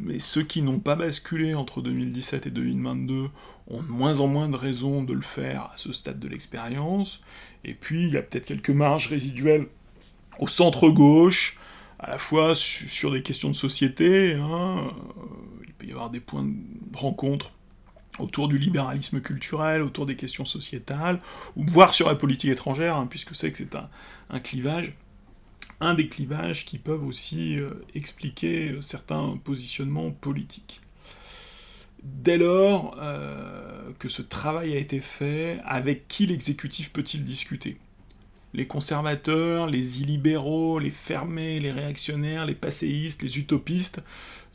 mais 0.00 0.18
ceux 0.18 0.42
qui 0.42 0.62
n'ont 0.62 0.80
pas 0.80 0.96
basculé 0.96 1.54
entre 1.54 1.82
2017 1.82 2.46
et 2.46 2.50
2022 2.50 3.28
ont 3.68 3.82
de 3.82 3.88
moins 3.88 4.20
en 4.20 4.26
moins 4.26 4.48
de 4.48 4.56
raisons 4.56 5.02
de 5.02 5.12
le 5.12 5.22
faire 5.22 5.62
à 5.64 5.74
ce 5.76 5.92
stade 5.92 6.18
de 6.18 6.28
l'expérience. 6.28 7.22
Et 7.64 7.74
puis, 7.74 8.06
il 8.06 8.14
y 8.14 8.16
a 8.16 8.22
peut-être 8.22 8.46
quelques 8.46 8.70
marges 8.70 9.08
résiduelles 9.08 9.66
au 10.38 10.46
centre-gauche, 10.46 11.58
à 11.98 12.10
la 12.10 12.18
fois 12.18 12.54
sur 12.54 13.10
des 13.10 13.22
questions 13.22 13.48
de 13.48 13.54
société, 13.54 14.34
hein, 14.34 14.86
euh, 14.86 15.64
il 15.66 15.72
peut 15.72 15.86
y 15.86 15.90
avoir 15.90 16.10
des 16.10 16.20
points 16.20 16.44
de 16.44 16.96
rencontre 16.96 17.50
autour 18.20 18.48
du 18.48 18.58
libéralisme 18.58 19.20
culturel, 19.20 19.82
autour 19.82 20.06
des 20.06 20.16
questions 20.16 20.44
sociétales, 20.44 21.20
ou 21.56 21.64
voire 21.66 21.94
sur 21.94 22.08
la 22.08 22.14
politique 22.14 22.50
étrangère, 22.50 22.96
hein, 22.96 23.06
puisque 23.08 23.34
c'est 23.34 23.50
que 23.50 23.58
c'est 23.58 23.76
un 24.30 24.40
clivage 24.40 24.94
un 25.80 25.94
des 25.94 26.08
clivages 26.08 26.64
qui 26.64 26.78
peuvent 26.78 27.04
aussi 27.04 27.58
euh, 27.58 27.70
expliquer 27.94 28.70
euh, 28.70 28.82
certains 28.82 29.38
positionnements 29.44 30.10
politiques. 30.10 30.80
Dès 32.02 32.38
lors 32.38 32.96
euh, 33.00 33.90
que 33.98 34.08
ce 34.08 34.22
travail 34.22 34.74
a 34.74 34.78
été 34.78 35.00
fait, 35.00 35.60
avec 35.64 36.08
qui 36.08 36.26
l'exécutif 36.26 36.92
peut-il 36.92 37.24
discuter? 37.24 37.76
Les 38.54 38.66
conservateurs, 38.66 39.66
les 39.66 40.00
illibéraux, 40.00 40.78
les 40.78 40.90
fermés, 40.90 41.60
les 41.60 41.70
réactionnaires, 41.70 42.46
les 42.46 42.54
passéistes, 42.54 43.22
les 43.22 43.38
utopistes 43.38 44.00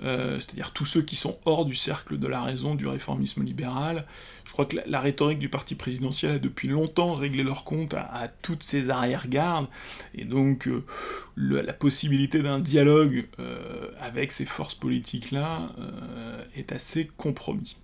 euh, 0.03 0.39
c'est-à-dire 0.39 0.71
tous 0.71 0.85
ceux 0.85 1.01
qui 1.01 1.15
sont 1.15 1.37
hors 1.45 1.65
du 1.65 1.75
cercle 1.75 2.17
de 2.17 2.27
la 2.27 2.41
raison 2.41 2.75
du 2.75 2.87
réformisme 2.87 3.43
libéral. 3.43 4.05
Je 4.45 4.51
crois 4.51 4.65
que 4.65 4.77
la, 4.85 4.99
rhétorique 4.99 5.39
du 5.39 5.49
parti 5.49 5.75
présidentiel 5.75 6.31
a 6.33 6.39
depuis 6.39 6.67
longtemps 6.67 7.13
réglé 7.13 7.43
leur 7.43 7.63
compte 7.63 7.93
à, 7.93 8.29
toutes 8.41 8.63
ces 8.63 8.89
arrière-gardes, 8.89 9.67
et 10.15 10.25
donc 10.25 10.67
euh, 10.67 10.83
la 11.37 11.73
possibilité 11.73 12.41
d'un 12.41 12.59
dialogue 12.59 13.27
euh, 13.39 13.89
avec 14.01 14.31
ces 14.31 14.45
forces 14.45 14.75
politiques-là 14.75 15.69
est 16.55 16.71
assez 16.71 17.09
compromis. 17.17 17.77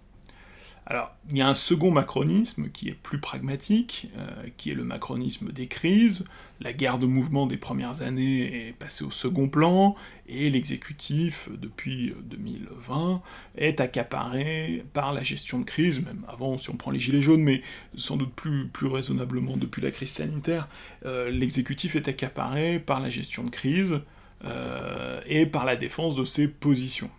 Alors, 0.91 1.15
il 1.29 1.37
y 1.37 1.41
a 1.41 1.47
un 1.47 1.53
second 1.53 1.91
macronisme 1.91 2.69
qui 2.69 2.89
est 2.89 2.93
plus 2.93 3.19
pragmatique, 3.19 4.09
euh, 4.17 4.47
qui 4.57 4.71
est 4.71 4.73
le 4.73 4.83
macronisme 4.83 5.51
des 5.51 5.67
crises. 5.67 6.25
La 6.61 6.73
guerre 6.73 6.97
de 6.97 7.05
mouvement 7.05 7.45
des 7.45 7.57
premières 7.57 8.01
années 8.01 8.69
est 8.69 8.73
passée 8.73 9.03
au 9.03 9.11
second 9.11 9.47
plan, 9.47 9.95
et 10.27 10.49
l'exécutif, 10.49 11.47
depuis 11.51 12.15
2020, 12.23 13.21
est 13.55 13.79
accaparé 13.79 14.83
par 14.93 15.13
la 15.13 15.21
gestion 15.21 15.59
de 15.59 15.63
crise, 15.63 16.03
même 16.03 16.25
avant 16.27 16.57
si 16.57 16.71
on 16.71 16.75
prend 16.75 16.89
les 16.89 16.99
gilets 16.99 17.21
jaunes, 17.21 17.43
mais 17.43 17.61
sans 17.95 18.17
doute 18.17 18.33
plus, 18.33 18.67
plus 18.67 18.87
raisonnablement 18.87 19.57
depuis 19.57 19.83
la 19.83 19.91
crise 19.91 20.09
sanitaire, 20.09 20.67
euh, 21.05 21.29
l'exécutif 21.29 21.97
est 21.97 22.07
accaparé 22.07 22.79
par 22.79 22.99
la 22.99 23.11
gestion 23.11 23.43
de 23.43 23.51
crise 23.51 24.01
euh, 24.43 25.21
et 25.27 25.45
par 25.45 25.65
la 25.65 25.75
défense 25.75 26.15
de 26.15 26.25
ses 26.25 26.47
positions. 26.47 27.11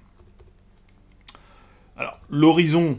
Alors, 1.96 2.18
l'horizon 2.30 2.98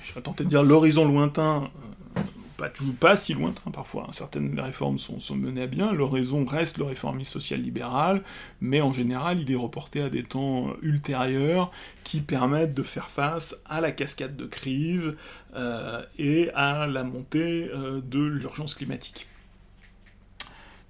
je 0.00 0.18
tenter 0.20 0.44
de 0.44 0.48
dire 0.48 0.62
l'horizon 0.62 1.06
lointain, 1.06 1.70
euh, 2.16 2.20
pas, 2.56 2.68
toujours, 2.68 2.94
pas 2.94 3.16
si 3.16 3.34
lointain 3.34 3.70
parfois, 3.70 4.06
hein. 4.08 4.12
certaines 4.12 4.58
réformes 4.58 4.98
sont, 4.98 5.34
menées 5.34 5.62
à 5.62 5.66
bien, 5.66 5.92
l'horizon 5.92 6.44
reste 6.44 6.78
le 6.78 6.84
réformisme 6.84 7.30
social-libéral, 7.30 8.22
mais 8.60 8.80
en 8.80 8.92
général 8.92 9.40
il 9.40 9.50
est 9.50 9.56
reporté 9.56 10.00
à 10.00 10.08
des 10.08 10.22
temps 10.22 10.68
ultérieurs 10.82 11.70
qui 12.04 12.20
permettent 12.20 12.74
de 12.74 12.82
faire 12.82 13.08
face 13.08 13.56
à 13.66 13.80
la 13.80 13.92
cascade 13.92 14.36
de 14.36 14.46
crise 14.46 15.14
euh, 15.54 16.02
et 16.18 16.50
à 16.54 16.86
la 16.86 17.04
montée 17.04 17.70
euh, 17.74 18.00
de 18.02 18.22
l'urgence 18.22 18.74
climatique. 18.74 19.26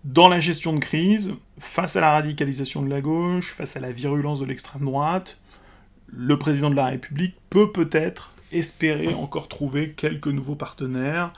Dans 0.05 0.29
la 0.29 0.41
gestion 0.41 0.73
de 0.73 0.81
crise, 0.81 1.33
face 1.61 1.95
à 1.95 2.01
la 2.01 2.11
radicalisation 2.11 2.83
de 2.83 2.91
la 2.91 3.01
gauche, 3.01 3.53
face 3.53 3.77
à 3.77 3.81
la 3.81 3.93
virulence 3.93 4.41
de 4.41 4.47
l'extrême 4.47 4.85
droite, 4.85 5.39
le 6.09 6.37
président 6.39 6.71
de 6.71 6.75
la 6.75 6.87
République 6.87 7.37
peut 7.51 7.71
peut-être 7.71 8.32
espérer 8.53 9.15
encore 9.15 9.49
trouver 9.49 9.93
quelques 9.93 10.29
nouveaux 10.29 10.55
partenaires. 10.55 11.33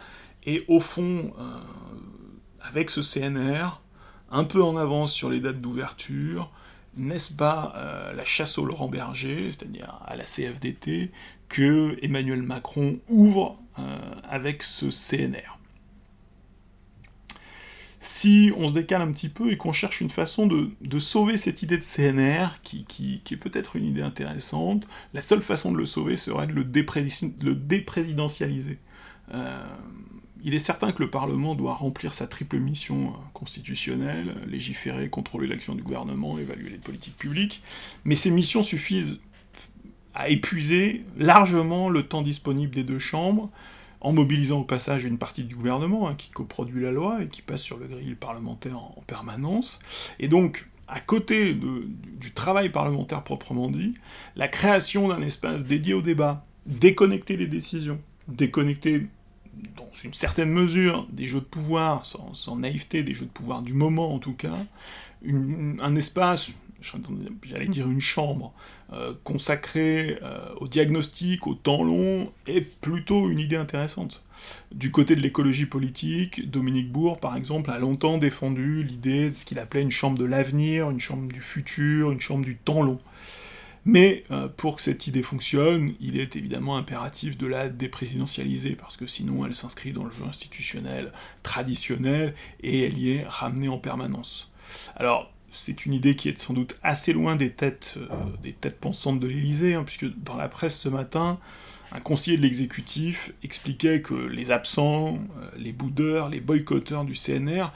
Et 0.45 0.65
au 0.69 0.81
fond, 0.81 1.33
euh, 1.39 1.59
avec 2.61 2.91
ce 2.91 3.01
CNR, 3.01 3.81
un 4.31 4.45
peu 4.45 4.63
en 4.63 4.77
avance 4.77 5.13
sur 5.13 5.31
les 5.31 5.41
dates 5.41 5.61
d'ouverture, 5.61 6.51
n'est-ce 6.97 7.33
pas 7.33 7.73
euh, 7.77 8.13
la 8.13 8.25
chasse 8.25 8.59
au 8.59 8.65
Laurent 8.65 8.89
Berger, 8.89 9.51
c'est-à-dire 9.51 10.01
à 10.07 10.17
la 10.17 10.25
CFDT, 10.25 11.11
que 11.49 11.97
Emmanuel 12.03 12.43
Macron 12.43 12.99
ouvre 13.09 13.59
euh, 13.79 13.99
avec 14.29 14.63
ce 14.63 14.87
CNR 14.87 15.59
si 18.05 18.53
on 18.59 18.69
se 18.69 18.75
décale 18.75 19.01
un 19.01 19.11
petit 19.13 19.31
peu 19.31 19.51
et 19.51 19.57
qu'on 19.57 19.73
cherche 19.73 20.03
une 20.03 20.11
façon 20.11 20.47
de, 20.47 20.99
sauver 20.99 21.39
cette 21.39 21.63
idée 21.63 21.79
de 21.79 21.83
CNR, 21.83 22.61
qui, 22.63 23.23
est 23.31 23.37
peut-être 23.37 23.77
une 23.77 23.87
idée 23.87 24.03
intéressante, 24.03 24.87
la 25.15 25.23
seule 25.23 25.41
façon 25.41 25.73
de 25.73 25.79
le 25.79 25.87
sauver 25.87 26.17
serait 26.17 26.47
de 26.47 26.53
le, 26.53 27.55
déprésidentialiser. 27.55 28.79
Euh, 29.33 29.65
il 30.43 30.53
est 30.53 30.59
certain 30.59 30.93
que 30.93 31.03
le 31.03 31.09
Parlement 31.09 31.55
doit 31.55 31.73
remplir 31.73 32.13
sa 32.13 32.27
triple 32.27 32.59
mission 32.59 33.09
euh, 33.09 33.17
constitutionnelle, 33.33 34.35
légiférer, 34.47 35.09
contrôler 35.09 35.47
l'action 35.47 35.75
du 35.75 35.83
gouvernement, 35.83 36.39
évaluer 36.39 36.69
les 36.69 36.79
politiques 36.79 37.17
publiques, 37.17 37.63
mais 38.05 38.15
ces 38.15 38.31
missions 38.31 38.61
suffisent 38.61 39.19
à 40.15 40.29
épuiser 40.29 41.05
largement 41.17 41.89
le 41.89 42.03
temps 42.03 42.21
disponible 42.21 42.75
des 42.75 42.85
deux 42.85 42.99
chambres, 42.99 43.51
en 44.05 44.13
mobilisant 44.13 44.61
au 44.61 44.65
passage 44.65 45.05
une 45.05 45.17
partie 45.17 45.45
du 45.45 45.57
gouvernement 45.57 46.09
hein, 46.09 46.15
qui 46.15 46.31
coproduit 46.31 46.83
la 46.83 46.93
loi 46.93 47.23
et 47.23 47.29
qui 47.29 47.41
passe 47.41 47.63
sur 47.63 47.79
le 47.79 47.87
grill 47.87 48.17
parlementaire 48.17 48.77
en, 48.77 49.03
permanence. 49.07 49.79
Et 50.21 50.29
donc, 50.29 50.69
à 50.89 51.01
côté 51.01 51.55
du, 51.55 52.33
travail 52.33 52.69
parlementaire 52.69 53.25
proprement 53.25 53.71
dit, 53.71 53.95
la 54.37 54.47
création 54.47 55.09
d'un 55.09 55.23
espace 55.23 55.65
dédié 55.65 55.95
au 55.95 56.03
débat, 56.03 56.45
déconnecter 56.67 57.39
les 57.39 57.47
décisions, 57.47 57.99
déconnecter 58.29 59.07
dans 59.77 59.89
une 60.05 60.13
certaine 60.13 60.51
mesure 60.51 61.07
des 61.11 61.27
jeux 61.27 61.41
de 61.41 61.47
pouvoir, 61.47 62.05
sans, 62.05 62.57
naïveté, 62.57 63.05
des 63.05 63.15
jeux 63.15 63.27
de 63.27 63.31
pouvoir 63.31 63.63
du 63.63 63.73
moment 63.73 64.13
en 64.13 64.19
tout 64.19 64.35
cas, 64.35 64.67
un 65.27 65.97
espace 65.97 66.53
j'allais 67.45 67.67
dire 67.67 67.91
une 67.91 68.01
chambre, 68.01 68.53
euh, 68.93 69.15
consacrée 69.25 70.19
euh, 70.23 70.55
au 70.61 70.69
diagnostic, 70.69 71.47
au 71.47 71.55
temps 71.55 71.83
long, 71.83 72.33
est 72.47 72.61
plutôt 72.61 73.29
une 73.29 73.39
idée 73.39 73.57
intéressante. 73.57 74.23
Du 74.73 74.91
côté 74.91 75.17
de 75.17 75.21
l'écologie 75.21 75.67
politique, 75.67 76.51
Dominique 76.51 76.93
Bourg, 76.93 77.19
par 77.19 77.37
exemple, 77.37 77.71
a 77.71 77.79
longtemps 77.79 78.19
défendu 78.19 78.83
l'idée 78.83 79.31
de 79.31 79.37
ce 79.37 79.45
qu'il 79.45 79.59
appelait 79.59 79.83
une 79.83 79.91
chambre 79.91 80.19
de 80.19 80.25
l'avenir, 80.25 80.91
une 80.91 81.01
chambre 81.01 81.33
du 81.33 81.41
futur, 81.41 82.13
une 82.13 82.21
chambre 82.21 82.45
du 82.45 82.57
temps 82.57 82.83
long. 82.83 83.01
Mais 83.85 84.25
euh, 84.31 84.49
pour 84.49 84.77
que 84.77 84.83
cette 84.83 85.07
idée 85.07 85.23
fonctionne, 85.23 85.95
il 86.01 86.19
est 86.19 86.37
évidemment 86.37 86.77
impératif 86.77 87.37
de 87.37 87.47
la 87.47 87.69
déprésidentialiser, 87.69 88.77
parce 88.77 88.97
que 88.97 89.07
sinon 89.07 89.45
elle 89.45 89.55
s'inscrit 89.55 89.93
dans 89.93 90.05
le 90.05 90.11
jeu 90.11 90.25
institutionnel 90.25 91.13
traditionnel 91.43 92.35
et 92.63 92.85
elle 92.85 92.99
y 92.99 93.11
est 93.11 93.25
ramenée 93.27 93.69
en 93.69 93.79
permanence. 93.79 94.51
Alors, 94.97 95.34
c'est 95.55 95.87
une 95.87 95.95
idée 95.95 96.17
qui 96.17 96.29
est 96.29 96.39
sans 96.39 96.53
doute 96.53 96.77
assez 96.83 97.13
loin 97.13 97.37
des 97.37 97.51
têtes, 97.51 97.95
euh, 97.97 98.09
des 98.43 98.53
têtes 98.53 98.79
pensantes 98.79 99.21
de 99.21 99.27
l'Élysée, 99.27 99.75
hein, 99.75 99.85
puisque 99.85 100.07
dans 100.23 100.37
la 100.37 100.49
presse 100.49 100.77
ce 100.77 100.89
matin, 100.89 101.39
un 101.93 102.01
conseiller 102.01 102.37
de 102.37 102.43
l'exécutif 102.43 103.33
expliquait 103.43 104.03
que 104.03 104.15
les 104.15 104.51
absents, 104.51 105.15
euh, 105.39 105.49
les 105.57 105.73
boudeurs, 105.73 106.29
les 106.29 106.41
boycotteurs 106.41 107.05
du 107.05 107.15
CNR 107.15 107.67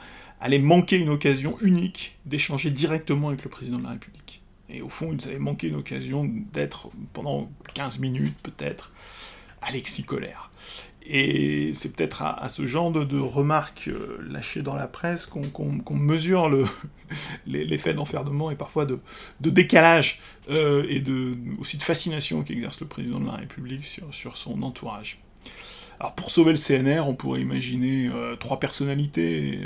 allaient 0.41 0.59
manquer 0.59 0.97
une 0.97 1.09
occasion 1.09 1.57
unique 1.61 2.17
d'échanger 2.25 2.69
directement 2.69 3.29
avec 3.29 3.43
le 3.43 3.49
président 3.49 3.77
de 3.77 3.83
la 3.83 3.91
République. 3.91 4.41
Et 4.69 4.81
au 4.81 4.89
fond, 4.89 5.15
ils 5.17 5.27
avaient 5.27 5.39
manqué 5.39 5.67
une 5.67 5.75
occasion 5.75 6.29
d'être, 6.53 6.89
pendant 7.13 7.49
15 7.73 7.99
minutes 7.99 8.35
peut-être, 8.43 8.91
Alexis 9.61 10.03
Colère. 10.03 10.51
Et 11.11 11.71
c'est 11.73 11.89
peut-être 11.89 12.21
à, 12.21 12.47
ce 12.49 12.67
genre 12.67 12.91
de, 12.91 13.19
remarques 13.19 13.87
euh, 13.87 14.19
lâchées 14.29 14.61
dans 14.61 14.75
la 14.75 14.87
presse 14.87 15.25
qu'on 15.25 15.95
mesure 15.95 16.51
l'effet 17.47 17.95
d'enfermement 17.95 18.51
et 18.51 18.55
parfois 18.55 18.85
de, 18.85 18.99
décalage 19.39 20.21
euh, 20.51 20.85
et 20.87 21.03
aussi 21.59 21.77
de 21.77 21.83
fascination 21.83 22.43
qu'exerce 22.43 22.79
le 22.79 22.85
président 22.87 23.19
de 23.19 23.25
la 23.25 23.33
République 23.33 23.85
sur, 24.11 24.37
son 24.37 24.61
entourage. 24.61 25.19
Alors 25.99 26.13
pour 26.13 26.29
sauver 26.29 26.51
le 26.51 26.57
CNR, 26.57 27.07
on 27.07 27.15
pourrait 27.15 27.41
imaginer 27.41 28.07
euh, 28.13 28.35
trois 28.35 28.59
personnalités 28.59 29.59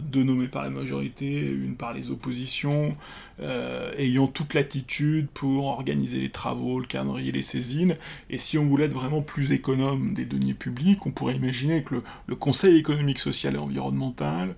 deux 0.00 0.22
nommées 0.22 0.48
par 0.48 0.62
la 0.62 0.70
majorité, 0.70 1.38
une 1.38 1.76
par 1.76 1.92
les 1.92 2.10
oppositions, 2.10 2.96
euh, 3.40 3.92
ayant 3.96 4.26
toute 4.26 4.54
l'attitude 4.54 5.28
pour 5.28 5.66
organiser 5.66 6.18
les 6.18 6.30
travaux, 6.30 6.80
le 6.80 6.86
calendrier, 6.86 7.30
les 7.30 7.42
saisines. 7.42 7.96
Et 8.30 8.36
si 8.36 8.58
on 8.58 8.66
voulait 8.66 8.86
être 8.86 8.92
vraiment 8.92 9.22
plus 9.22 9.52
économe 9.52 10.12
des 10.12 10.24
deniers 10.24 10.54
publics, 10.54 11.06
on 11.06 11.12
pourrait 11.12 11.36
imaginer 11.36 11.84
que 11.84 12.02
le, 12.26 12.34
Conseil 12.34 12.76
économique, 12.76 13.20
social 13.20 13.54
et 13.54 13.58
environnemental 13.58 14.56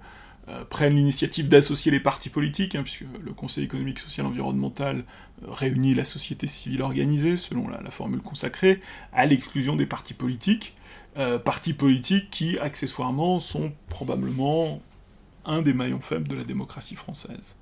euh, 0.48 0.64
prenne 0.64 0.96
l'initiative 0.96 1.48
d'associer 1.48 1.90
les 1.90 2.00
partis 2.00 2.30
politiques, 2.30 2.74
hein, 2.74 2.82
puisque 2.82 3.04
le 3.22 3.32
Conseil 3.34 3.64
économique, 3.64 3.98
social 3.98 4.26
et 4.26 4.30
environnemental 4.30 5.04
euh, 5.42 5.50
réunit 5.50 5.94
la 5.94 6.06
société 6.06 6.46
civile 6.46 6.80
organisée, 6.80 7.36
selon 7.36 7.68
la, 7.68 7.90
formule 7.90 8.22
consacrée, 8.22 8.80
à 9.12 9.26
l'exclusion 9.26 9.76
des 9.76 9.86
partis 9.86 10.14
politiques. 10.14 10.74
partis 11.44 11.74
politiques 11.74 12.30
qui, 12.30 12.58
accessoirement, 12.58 13.40
sont 13.40 13.72
probablement 13.90 14.80
un 15.44 15.62
des 15.62 15.72
maillons 15.72 16.00
faibles 16.00 16.28
de 16.28 16.34
la 16.34 16.44
démocratie 16.44 16.96
française. 16.96 17.56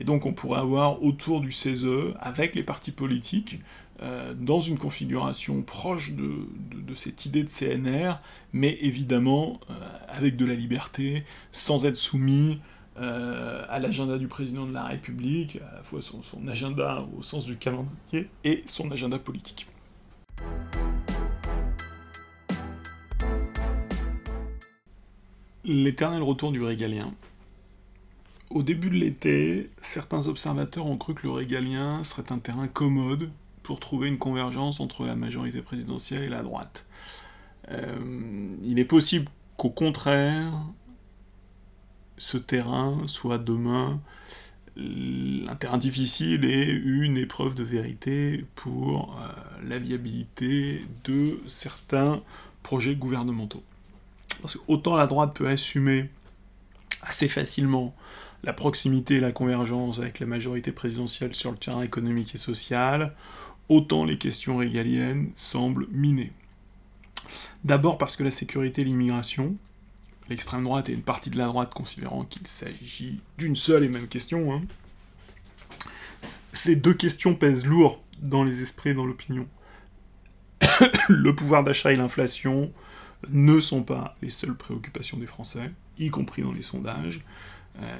Et 0.00 0.04
donc 0.04 0.26
on 0.26 0.32
pourrait 0.32 0.60
avoir 0.60 1.02
autour 1.02 1.40
du 1.40 1.52
CESE, 1.52 1.86
avec 2.20 2.54
les 2.54 2.62
partis 2.62 2.92
politiques, 2.92 3.60
euh, 4.00 4.32
dans 4.32 4.60
une 4.60 4.78
configuration 4.78 5.62
proche 5.62 6.12
de, 6.12 6.94
cette 6.94 7.26
idée 7.26 7.42
de 7.42 7.48
CNR, 7.48 8.20
mais 8.52 8.78
évidemment 8.80 9.60
euh, 9.70 9.74
avec 10.08 10.36
de 10.36 10.46
la 10.46 10.54
liberté, 10.54 11.24
sans 11.50 11.84
être 11.84 11.96
soumis 11.96 12.60
euh, 13.00 13.64
à 13.68 13.78
l'agenda 13.78 14.18
du 14.18 14.28
président 14.28 14.66
de 14.66 14.74
la 14.74 14.84
République, 14.84 15.58
à 15.72 15.76
la 15.76 15.82
fois 15.82 16.00
son, 16.00 16.22
son 16.22 16.46
agenda 16.46 17.06
au 17.16 17.22
sens 17.22 17.44
du 17.44 17.56
calendrier 17.56 18.28
et 18.44 18.62
son 18.66 18.90
agenda 18.90 19.18
politique. 19.18 19.66
L'éternel 25.68 26.22
retour 26.22 26.50
du 26.50 26.62
régalien. 26.62 27.12
Au 28.48 28.62
début 28.62 28.88
de 28.88 28.94
l'été, 28.94 29.68
certains 29.82 30.26
observateurs 30.26 30.86
ont 30.86 30.96
cru 30.96 31.12
que 31.12 31.26
le 31.26 31.30
régalien 31.30 32.02
serait 32.04 32.32
un 32.32 32.38
terrain 32.38 32.68
commode 32.68 33.30
pour 33.64 33.78
trouver 33.78 34.08
une 34.08 34.16
convergence 34.16 34.80
entre 34.80 35.04
la 35.04 35.14
majorité 35.14 35.60
présidentielle 35.60 36.22
et 36.22 36.30
la 36.30 36.40
droite. 36.40 36.86
Euh, 37.70 37.98
il 38.64 38.78
est 38.78 38.86
possible 38.86 39.26
qu'au 39.58 39.68
contraire, 39.68 40.54
ce 42.16 42.38
terrain 42.38 43.02
soit 43.06 43.36
demain 43.36 44.00
un 44.78 45.56
terrain 45.56 45.76
difficile 45.76 46.46
et 46.46 46.64
une 46.64 47.18
épreuve 47.18 47.54
de 47.54 47.64
vérité 47.64 48.46
pour 48.54 49.20
euh, 49.20 49.68
la 49.68 49.78
viabilité 49.78 50.86
de 51.04 51.40
certains 51.46 52.22
projets 52.62 52.94
gouvernementaux. 52.94 53.62
Parce 54.40 54.54
que 54.54 54.60
autant 54.68 54.96
la 54.96 55.06
droite 55.06 55.34
peut 55.34 55.48
assumer 55.48 56.10
assez 57.02 57.28
facilement 57.28 57.94
la 58.44 58.52
proximité 58.52 59.16
et 59.16 59.20
la 59.20 59.32
convergence 59.32 59.98
avec 59.98 60.20
la 60.20 60.26
majorité 60.26 60.72
présidentielle 60.72 61.34
sur 61.34 61.50
le 61.50 61.58
terrain 61.58 61.82
économique 61.82 62.34
et 62.34 62.38
social, 62.38 63.14
autant 63.68 64.04
les 64.04 64.18
questions 64.18 64.56
régaliennes 64.56 65.30
semblent 65.34 65.88
minées. 65.90 66.32
D'abord 67.64 67.98
parce 67.98 68.16
que 68.16 68.22
la 68.22 68.30
sécurité 68.30 68.82
et 68.82 68.84
l'immigration, 68.84 69.56
l'extrême 70.28 70.64
droite 70.64 70.88
et 70.88 70.92
une 70.92 71.02
partie 71.02 71.30
de 71.30 71.38
la 71.38 71.46
droite 71.46 71.74
considérant 71.74 72.24
qu'il 72.24 72.46
s'agit 72.46 73.20
d'une 73.36 73.56
seule 73.56 73.84
et 73.84 73.88
même 73.88 74.08
question, 74.08 74.52
hein, 74.54 74.62
ces 76.52 76.76
deux 76.76 76.94
questions 76.94 77.34
pèsent 77.34 77.66
lourd 77.66 78.02
dans 78.20 78.44
les 78.44 78.62
esprits 78.62 78.90
et 78.90 78.94
dans 78.94 79.06
l'opinion. 79.06 79.46
le 81.08 81.34
pouvoir 81.34 81.64
d'achat 81.64 81.92
et 81.92 81.96
l'inflation 81.96 82.72
ne 83.30 83.60
sont 83.60 83.82
pas 83.82 84.14
les 84.22 84.30
seules 84.30 84.56
préoccupations 84.56 85.18
des 85.18 85.26
Français, 85.26 85.70
y 85.98 86.10
compris 86.10 86.42
dans 86.42 86.52
les 86.52 86.62
sondages. 86.62 87.22
Euh, 87.80 87.98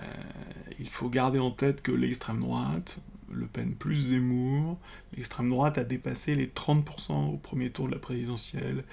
il 0.78 0.88
faut 0.88 1.08
garder 1.08 1.38
en 1.38 1.50
tête 1.50 1.82
que 1.82 1.92
l'extrême 1.92 2.40
droite, 2.40 2.98
Le 3.30 3.46
Pen 3.46 3.74
plus 3.74 4.08
Zemmour, 4.10 4.78
l'extrême 5.16 5.50
droite 5.50 5.78
a 5.78 5.84
dépassé 5.84 6.34
les 6.34 6.46
30% 6.46 7.34
au 7.34 7.36
premier 7.36 7.70
tour 7.70 7.86
de 7.86 7.92
la 7.92 7.98
présidentielle, 7.98 8.84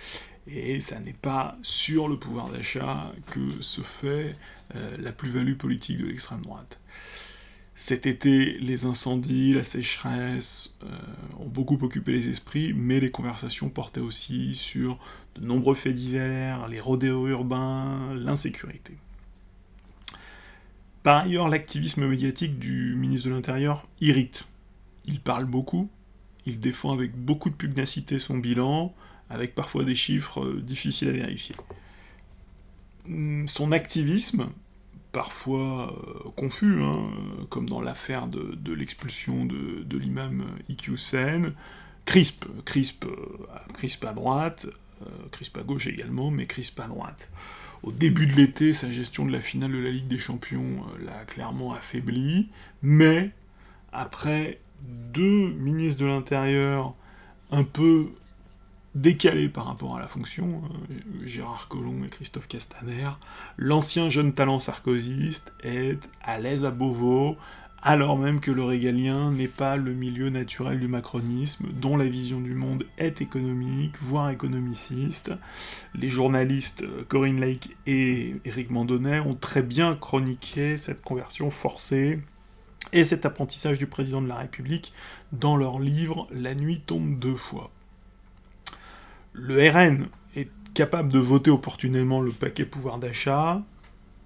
et 0.47 0.79
ça 0.79 0.99
n'est 0.99 1.13
pas 1.13 1.57
sur 1.63 2.07
le 2.07 2.17
pouvoir 2.17 2.49
d'achat 2.49 3.11
que 3.31 3.61
se 3.61 3.81
fait 3.81 4.35
euh, 4.75 4.97
la 4.99 5.11
plus-value 5.11 5.55
politique 5.55 5.97
de 5.97 6.05
l'extrême 6.05 6.41
droite. 6.41 6.79
Cet 7.77 8.05
été, 8.05 8.57
les 8.59 8.85
incendies, 8.85 9.53
la 9.53 9.65
sécheresse 9.65 10.73
euh, 10.83 10.87
ont 11.39 11.49
beaucoup 11.49 11.77
occupé 11.81 12.13
les 12.13 12.29
esprits, 12.29 12.73
mais 12.73 13.01
les 13.01 13.11
conversations 13.11 13.69
portaient 13.69 13.99
aussi 13.99 14.55
sur 14.55 14.97
de 15.35 15.45
nombreux 15.45 15.75
faits 15.75 15.93
divers, 15.93 16.69
les 16.69 16.79
rodéos 16.79 17.27
urbains, 17.27 18.13
l'insécurité. 18.15 18.93
Par 21.03 21.23
ailleurs, 21.23 21.49
l'activisme 21.49 22.07
médiatique 22.07 22.57
du 22.57 22.95
ministre 22.95 23.27
de 23.27 23.33
l'Intérieur 23.33 23.85
irrite. 23.99 24.45
Il 25.03 25.19
parle 25.19 25.45
beaucoup, 25.45 25.89
il 26.45 26.61
défend 26.61 26.93
avec 26.93 27.13
beaucoup 27.13 27.49
de 27.49 27.55
pugnacité 27.55 28.19
son 28.19 28.37
bilan, 28.37 28.95
avec 29.29 29.53
parfois 29.53 29.83
des 29.83 29.95
chiffres 29.95 30.45
euh, 30.45 30.61
difficiles 30.61 31.09
à 31.09 31.11
vérifier. 31.11 31.55
Hum, 33.07 33.49
son 33.49 33.73
activisme, 33.73 34.47
parfois 35.15 35.93
euh, 35.93 36.29
confus, 36.35 36.83
hein, 36.83 37.07
comme 37.49 37.69
dans 37.69 37.79
l'affaire 37.79 38.27
de, 38.27 38.73
l'expulsion 38.73 39.45
de, 39.45 39.97
l'imam 39.97 40.43
Iqiyoussen, 40.67 41.53
crispe, 42.03 42.43
crispe, 42.65 43.05
euh, 43.05 43.73
crispe 43.73 44.03
à 44.03 44.11
droite, 44.11 44.67
euh, 45.01 45.05
crispe 45.31 45.57
à 45.57 45.63
gauche 45.63 45.87
également, 45.87 46.31
mais 46.31 46.47
crispe 46.47 46.81
à 46.81 46.87
droite. 46.87 47.29
Au 47.83 47.93
début 47.93 48.27
de 48.27 48.33
l'été, 48.33 48.73
sa 48.73 48.91
gestion 48.91 49.25
de 49.25 49.31
la 49.31 49.39
finale 49.39 49.71
de 49.71 49.77
la 49.77 49.89
Ligue 49.89 50.09
des 50.09 50.19
Champions 50.19 50.83
l'a 51.05 51.23
clairement 51.23 51.73
affaibli, 51.73 52.49
mais 52.81 53.31
après 53.93 54.59
deux 54.81 55.47
ministres 55.51 56.01
de 56.01 56.07
l'Intérieur 56.07 56.93
un 57.51 57.63
peu 57.63 58.09
décalé 58.95 59.49
par 59.49 59.65
rapport 59.65 59.97
à 59.97 59.99
la 59.99 60.07
fonction, 60.07 60.63
hein, 60.65 60.95
Gérard 61.23 61.67
Collomb 61.67 62.03
et 62.05 62.09
Christophe 62.09 62.47
Castaner, 62.47 63.09
l'ancien 63.57 64.09
jeune 64.09 64.33
talent 64.33 64.59
sarkozyste 64.59 65.53
est 65.61 65.99
à 66.23 66.39
l'aise 66.39 66.63
à 66.63 66.71
Beauvau, 66.71 67.35
alors 67.81 68.17
même 68.17 68.39
que 68.39 68.49
le 68.49 68.63
régalien 68.63 69.31
n'est 69.31 69.49
pas 69.49 69.75
le 69.75 69.93
milieu 69.93 70.29
naturel 70.29 70.79
du 70.79 70.87
macronisme, 70.87 71.67
dont 71.73 71.97
la 71.97 72.05
vision 72.05 72.39
du 72.39 72.55
monde 72.55 72.85
est 72.97 73.21
économique, 73.21 73.95
voire 73.99 74.31
économiciste. 74.31 75.33
Les 75.93 76.09
journalistes 76.09 76.81
euh, 76.81 77.03
Corinne 77.07 77.39
Lake 77.39 77.75
et 77.85 78.37
Éric 78.45 78.71
Mandonnet 78.71 79.19
ont 79.19 79.35
très 79.35 79.61
bien 79.61 79.95
chroniqué 79.95 80.77
cette 80.77 81.01
conversion 81.01 81.51
forcée 81.51 82.21
et 82.91 83.05
cet 83.05 83.25
apprentissage 83.25 83.77
du 83.77 83.87
président 83.87 84.21
de 84.21 84.27
la 84.27 84.37
République 84.37 84.93
dans 85.31 85.57
leur 85.57 85.79
livre 85.79 86.27
La 86.31 86.55
nuit 86.55 86.81
tombe 86.87 87.19
deux 87.19 87.35
fois 87.35 87.71
le 89.37 89.69
RN 89.69 90.07
est 90.35 90.49
capable 90.73 91.11
de 91.11 91.19
voter 91.19 91.51
opportunément 91.51 92.21
le 92.21 92.31
paquet 92.31 92.65
pouvoir 92.65 92.99
d'achat, 92.99 93.61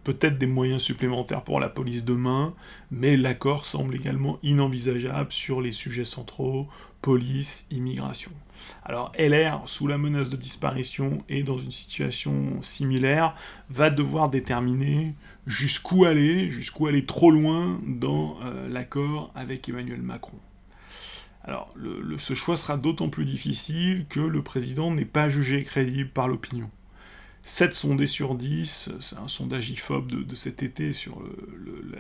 peut-être 0.03 0.37
des 0.37 0.47
moyens 0.47 0.81
supplémentaires 0.81 1.43
pour 1.43 1.59
la 1.59 1.67
police 1.67 2.05
demain, 2.05 2.53
mais 2.91 3.17
l'accord 3.17 3.65
semble 3.65 3.95
également 3.95 4.39
inenvisageable 4.43 5.31
sur 5.31 5.61
les 5.61 5.71
sujets 5.71 6.05
centraux, 6.05 6.67
police, 7.01 7.65
immigration. 7.71 8.31
Alors 8.83 9.11
LR, 9.17 9.63
sous 9.65 9.87
la 9.87 9.97
menace 9.97 10.29
de 10.29 10.37
disparition 10.37 11.23
et 11.27 11.43
dans 11.43 11.57
une 11.57 11.71
situation 11.71 12.61
similaire, 12.61 13.35
va 13.69 13.89
devoir 13.89 14.29
déterminer 14.29 15.15
jusqu'où 15.47 16.05
aller, 16.05 16.51
jusqu'où 16.51 16.87
aller 16.87 17.05
trop 17.05 17.31
loin 17.31 17.79
dans 17.87 18.37
euh, 18.43 18.67
l'accord 18.69 19.31
avec 19.33 19.69
Emmanuel 19.69 20.01
Macron. 20.01 20.37
Alors, 21.49 21.73
ce 22.19 22.35
choix 22.35 22.55
sera 22.57 22.77
d'autant 22.77 23.09
plus 23.09 23.25
difficile 23.25 24.05
que 24.07 24.19
le 24.19 24.43
président 24.43 24.91
n'est 24.91 25.03
pas 25.03 25.31
jugé 25.31 25.63
crédible 25.63 26.11
par 26.11 26.27
l'opinion. 26.27 26.69
7 27.41 27.73
sondés 27.73 28.05
sur 28.05 28.35
10, 28.35 28.91
c'est 28.99 29.17
un 29.17 29.27
sondage 29.27 29.71
IFOP 29.71 30.05
de, 30.05 30.35
cet 30.35 30.61
été 30.61 30.93
sur 30.93 31.23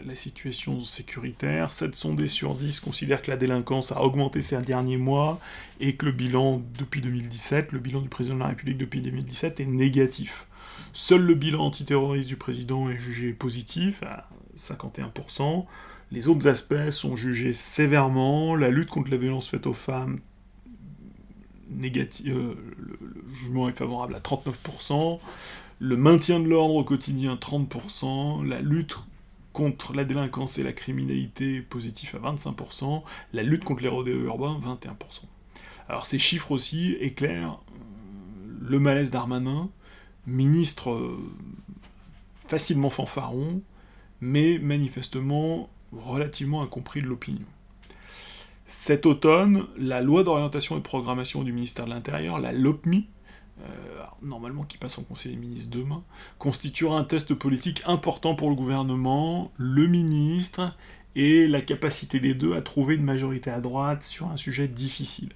la, 0.05 0.13
situation 0.13 0.81
sécuritaire, 0.81 1.73
7 1.73 1.95
sondés 1.95 2.27
sur 2.27 2.53
10 2.53 2.79
considèrent 2.79 3.23
que 3.23 3.31
la 3.31 3.37
délinquance 3.37 3.91
a 3.91 4.03
augmenté 4.03 4.43
ces 4.43 4.55
derniers 4.61 4.97
mois 4.97 5.39
et 5.79 5.95
que 5.95 6.05
le 6.05 6.11
bilan 6.11 6.61
depuis 6.77 7.01
2017, 7.01 7.71
le 7.71 7.79
bilan 7.79 8.01
du 8.01 8.09
président 8.09 8.35
de 8.35 8.41
la 8.41 8.49
République 8.49 8.77
depuis 8.77 9.01
2017 9.01 9.61
est 9.61 9.65
négatif. 9.65 10.45
Seul 10.93 11.23
le 11.23 11.33
bilan 11.33 11.61
antiterroriste 11.61 12.29
du 12.29 12.35
président 12.35 12.87
est 12.87 12.99
jugé 12.99 13.33
positif, 13.33 14.03
à 14.03 14.29
51%, 14.55 15.65
les 16.11 16.27
autres 16.27 16.47
aspects 16.47 16.89
sont 16.89 17.15
jugés 17.15 17.53
sévèrement, 17.53 18.55
la 18.55 18.69
lutte 18.69 18.89
contre 18.89 19.11
la 19.11 19.17
violence 19.17 19.49
faite 19.49 19.67
aux 19.67 19.73
femmes, 19.73 20.19
négative, 21.69 22.35
euh, 22.35 22.55
le, 22.77 23.35
jugement 23.35 23.69
est 23.69 23.73
favorable 23.73 24.15
à 24.15 24.19
39%, 24.19 25.19
le 25.79 25.97
maintien 25.97 26.39
de 26.39 26.47
l'ordre 26.47 26.75
au 26.75 26.83
quotidien 26.83 27.35
30%, 27.35 28.45
la 28.45 28.59
lutte 28.59 28.97
contre 29.53 29.93
la 29.93 30.03
délinquance 30.03 30.57
et 30.57 30.63
la 30.63 30.73
criminalité 30.73 31.61
positif 31.61 32.15
à 32.15 32.19
25%, 32.19 33.03
la 33.33 33.43
lutte 33.43 33.63
contre 33.63 33.83
les 33.83 33.89
rodéos 33.89 34.23
urbains 34.25 34.59
21%. 34.63 34.89
Alors 35.87 36.05
ces 36.05 36.19
chiffres 36.19 36.51
aussi 36.51 36.93
éclairent 36.99 37.61
euh, 37.71 38.57
le 38.61 38.79
malaise 38.79 39.11
d'Armanin, 39.11 39.69
ministre 40.25 40.91
euh, 40.91 41.19
facilement 42.47 42.89
fanfaron, 42.89 43.61
mais 44.21 44.57
manifestement 44.57 45.69
relativement 45.91 46.61
incompris 46.61 47.01
de 47.01 47.07
l'opinion. 47.07 47.45
Cet 48.65 49.05
automne, 49.05 49.65
la 49.77 50.01
loi 50.01 50.23
d'orientation 50.23 50.75
et 50.75 50.79
de 50.79 50.83
programmation 50.83 51.43
du 51.43 51.51
ministère 51.51 51.85
de 51.85 51.89
l'Intérieur, 51.89 52.39
la 52.39 52.51
LOPMI, 52.51 53.07
euh, 53.61 54.03
normalement 54.21 54.63
qui 54.63 54.77
passe 54.77 54.97
en 54.99 55.03
Conseil 55.03 55.31
des 55.31 55.37
ministres 55.37 55.69
demain, 55.71 56.03
constituera 56.37 56.97
un 56.97 57.03
test 57.03 57.33
politique 57.33 57.81
important 57.85 58.35
pour 58.35 58.49
le 58.49 58.55
gouvernement, 58.55 59.51
le 59.57 59.87
ministre 59.87 60.75
et 61.15 61.47
la 61.47 61.61
capacité 61.61 62.19
des 62.19 62.33
deux 62.33 62.53
à 62.53 62.61
trouver 62.61 62.95
une 62.95 63.03
majorité 63.03 63.49
à 63.49 63.59
droite 63.59 64.03
sur 64.03 64.27
un 64.27 64.37
sujet 64.37 64.67
difficile. 64.67 65.29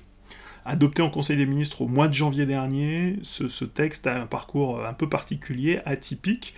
Adopté 0.65 1.01
en 1.01 1.09
Conseil 1.09 1.35
des 1.35 1.45
ministres 1.45 1.81
au 1.81 1.87
mois 1.87 2.07
de 2.07 2.13
janvier 2.13 2.45
dernier, 2.45 3.19
ce, 3.23 3.65
texte 3.65 4.07
a 4.07 4.21
un 4.21 4.27
parcours 4.27 4.85
un 4.85 4.93
peu 4.93 5.09
particulier, 5.09 5.81
atypique. 5.85 6.53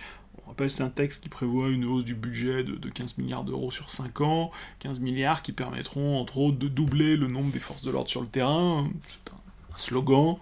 Rappelle, 0.46 0.70
c'est 0.70 0.82
un 0.82 0.90
texte 0.90 1.22
qui 1.22 1.28
prévoit 1.28 1.68
une 1.68 1.84
hausse 1.84 2.04
du 2.04 2.14
budget 2.14 2.62
de, 2.62 2.88
15 2.88 3.18
milliards 3.18 3.44
d'euros 3.44 3.70
sur 3.70 3.90
5 3.90 4.20
ans, 4.20 4.52
15 4.78 5.00
milliards 5.00 5.42
qui 5.42 5.52
permettront 5.52 6.18
entre 6.20 6.38
autres 6.38 6.58
de 6.58 6.68
doubler 6.68 7.16
le 7.16 7.26
nombre 7.26 7.50
des 7.50 7.58
forces 7.58 7.82
de 7.82 7.90
l'ordre 7.90 8.08
sur 8.08 8.20
le 8.20 8.28
terrain, 8.28 8.88
c'est 9.08 9.32
un, 9.32 9.76
slogan, 9.76 10.36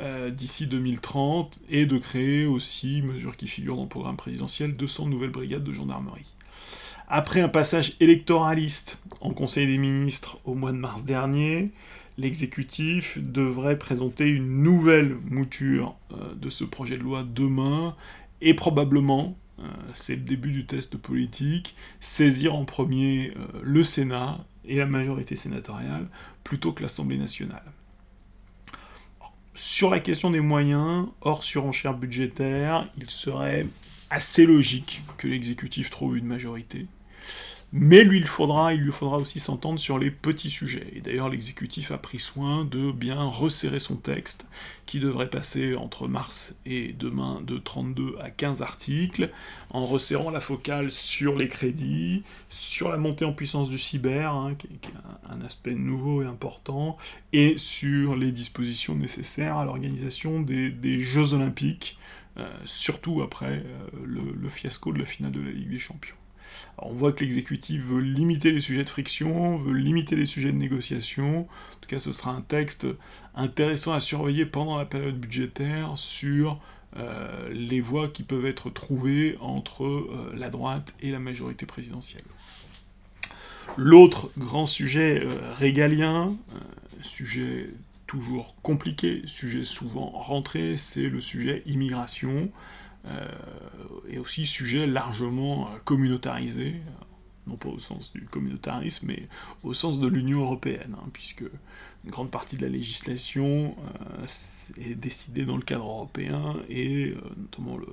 euh, 0.00 0.30
d'ici 0.30 0.66
2030, 0.66 1.58
et 1.70 1.86
de 1.86 1.98
créer 1.98 2.46
aussi, 2.46 3.00
mesure 3.02 3.36
qui 3.36 3.46
figure 3.46 3.76
dans 3.76 3.84
le 3.84 3.88
programme 3.88 4.16
présidentiel, 4.16 4.76
200 4.76 5.06
nouvelles 5.06 5.30
brigades 5.30 5.64
de 5.64 5.72
gendarmerie. 5.72 6.26
Après 7.08 7.40
un 7.40 7.48
passage 7.48 7.96
électoraliste 8.00 9.00
en 9.20 9.32
Conseil 9.32 9.66
des 9.66 9.78
ministres 9.78 10.38
au 10.44 10.54
mois 10.54 10.72
de 10.72 10.78
mars 10.78 11.04
dernier, 11.04 11.70
l'exécutif 12.18 13.18
devrait 13.22 13.78
présenter 13.78 14.28
une 14.28 14.62
nouvelle 14.62 15.16
mouture 15.30 15.94
euh, 16.12 16.34
de 16.34 16.50
ce 16.50 16.64
projet 16.64 16.96
de 16.96 17.02
loi 17.02 17.22
demain, 17.22 17.94
et 18.40 18.54
probablement, 18.54 19.36
c'est 19.94 20.16
le 20.16 20.22
début 20.22 20.52
du 20.52 20.66
test 20.66 20.96
politique, 20.96 21.76
saisir 22.00 22.54
en 22.54 22.64
premier 22.64 23.32
euh, 23.36 23.46
le 23.62 23.84
Sénat 23.84 24.44
et 24.64 24.76
la 24.76 24.86
majorité 24.86 25.36
sénatoriale 25.36 26.08
plutôt 26.42 26.72
que 26.72 26.82
l'Assemblée 26.82 27.18
nationale. 27.18 27.64
Sur 29.54 29.90
la 29.90 30.00
question 30.00 30.30
des 30.30 30.40
moyens, 30.40 31.06
hors 31.20 31.44
surenchère 31.44 31.94
budgétaire, 31.94 32.88
il 32.98 33.08
serait 33.08 33.66
assez 34.10 34.46
logique 34.46 35.02
que 35.16 35.28
l'exécutif 35.28 35.90
trouve 35.90 36.16
une 36.16 36.26
majorité. 36.26 36.86
Mais 37.76 38.04
lui, 38.04 38.18
il, 38.18 38.28
faudra, 38.28 38.72
il 38.72 38.82
lui 38.82 38.92
faudra 38.92 39.18
aussi 39.18 39.40
s'entendre 39.40 39.80
sur 39.80 39.98
les 39.98 40.12
petits 40.12 40.48
sujets. 40.48 40.86
Et 40.94 41.00
d'ailleurs, 41.00 41.28
l'exécutif 41.28 41.90
a 41.90 41.98
pris 41.98 42.20
soin 42.20 42.64
de 42.64 42.92
bien 42.92 43.20
resserrer 43.20 43.80
son 43.80 43.96
texte, 43.96 44.46
qui 44.86 45.00
devrait 45.00 45.28
passer 45.28 45.74
entre 45.74 46.06
mars 46.06 46.54
et 46.66 46.92
demain 46.92 47.40
de 47.44 47.58
32 47.58 48.14
à 48.20 48.30
15 48.30 48.62
articles, 48.62 49.28
en 49.70 49.86
resserrant 49.86 50.30
la 50.30 50.40
focale 50.40 50.92
sur 50.92 51.34
les 51.34 51.48
crédits, 51.48 52.22
sur 52.48 52.92
la 52.92 52.96
montée 52.96 53.24
en 53.24 53.32
puissance 53.32 53.70
du 53.70 53.78
cyber, 53.78 54.32
hein, 54.32 54.54
qui, 54.54 54.68
est 54.68 54.90
un, 55.28 55.40
aspect 55.40 55.74
nouveau 55.74 56.22
et 56.22 56.26
important, 56.26 56.96
et 57.32 57.58
sur 57.58 58.14
les 58.14 58.30
dispositions 58.30 58.94
nécessaires 58.94 59.56
à 59.56 59.64
l'organisation 59.64 60.42
des, 60.42 61.00
Jeux 61.00 61.34
olympiques, 61.34 61.98
euh, 62.36 62.46
surtout 62.66 63.20
après 63.20 63.64
euh, 63.66 63.88
le 64.04 64.48
fiasco 64.48 64.92
de 64.92 65.00
la 65.00 65.06
finale 65.06 65.32
de 65.32 65.40
la 65.40 65.50
Ligue 65.50 65.70
des 65.70 65.80
Champions 65.80 66.14
on 66.78 66.92
voit 66.92 67.12
que 67.12 67.24
l'exécutif 67.24 67.82
veut 67.82 68.00
limiter 68.00 68.50
les 68.50 68.60
sujets 68.60 68.84
de 68.84 68.88
friction, 68.88 69.56
veut 69.56 69.72
limiter 69.72 70.16
les 70.16 70.26
sujets 70.26 70.52
de 70.52 70.58
négociation. 70.58 71.40
En 71.42 71.80
tout 71.80 71.88
cas, 71.88 71.98
ce 71.98 72.12
sera 72.12 72.32
un 72.32 72.40
texte 72.40 72.86
intéressant 73.34 73.92
à 73.92 74.00
surveiller 74.00 74.46
pendant 74.46 74.76
la 74.76 74.84
période 74.84 75.18
budgétaire 75.18 75.92
sur 75.96 76.60
euh, 76.96 77.48
les 77.52 77.80
voies 77.80 78.08
qui 78.08 78.22
peuvent 78.22 78.46
être 78.46 78.70
trouvées 78.70 79.36
entre 79.40 79.84
euh, 79.84 80.32
la 80.36 80.48
droite 80.48 80.94
et 81.00 81.10
la 81.10 81.18
majorité 81.18 81.66
présidentielle. 81.66 82.24
L'autre 83.76 84.30
grand 84.38 84.66
sujet 84.66 85.24
euh, 85.24 85.52
régalien, 85.54 86.36
sujet 87.02 87.70
toujours 88.06 88.54
compliqué, 88.62 89.22
sujet 89.26 89.64
souvent 89.64 90.10
rentré, 90.10 90.76
c'est 90.76 91.08
le 91.08 91.20
sujet 91.20 91.62
immigration. 91.66 92.50
Euh, 93.06 93.28
et 94.08 94.18
aussi 94.18 94.46
sujet 94.46 94.86
largement 94.86 95.68
euh, 95.68 95.78
communautarisé, 95.84 96.76
non 97.46 97.56
pas 97.56 97.68
au 97.68 97.78
sens 97.78 98.12
du 98.12 98.24
communautarisme, 98.24 99.08
mais 99.08 99.28
au 99.62 99.74
sens 99.74 100.00
de 100.00 100.06
l'Union 100.06 100.40
européenne, 100.40 100.96
hein, 100.98 101.08
puisque 101.12 101.44
une 102.04 102.10
grande 102.10 102.30
partie 102.30 102.56
de 102.56 102.62
la 102.62 102.70
législation 102.70 103.76
euh, 104.22 104.26
est 104.80 104.94
décidée 104.94 105.44
dans 105.44 105.56
le 105.56 105.62
cadre 105.62 105.84
européen, 105.84 106.56
et 106.70 107.14
notamment 107.36 107.76
le, 107.76 107.88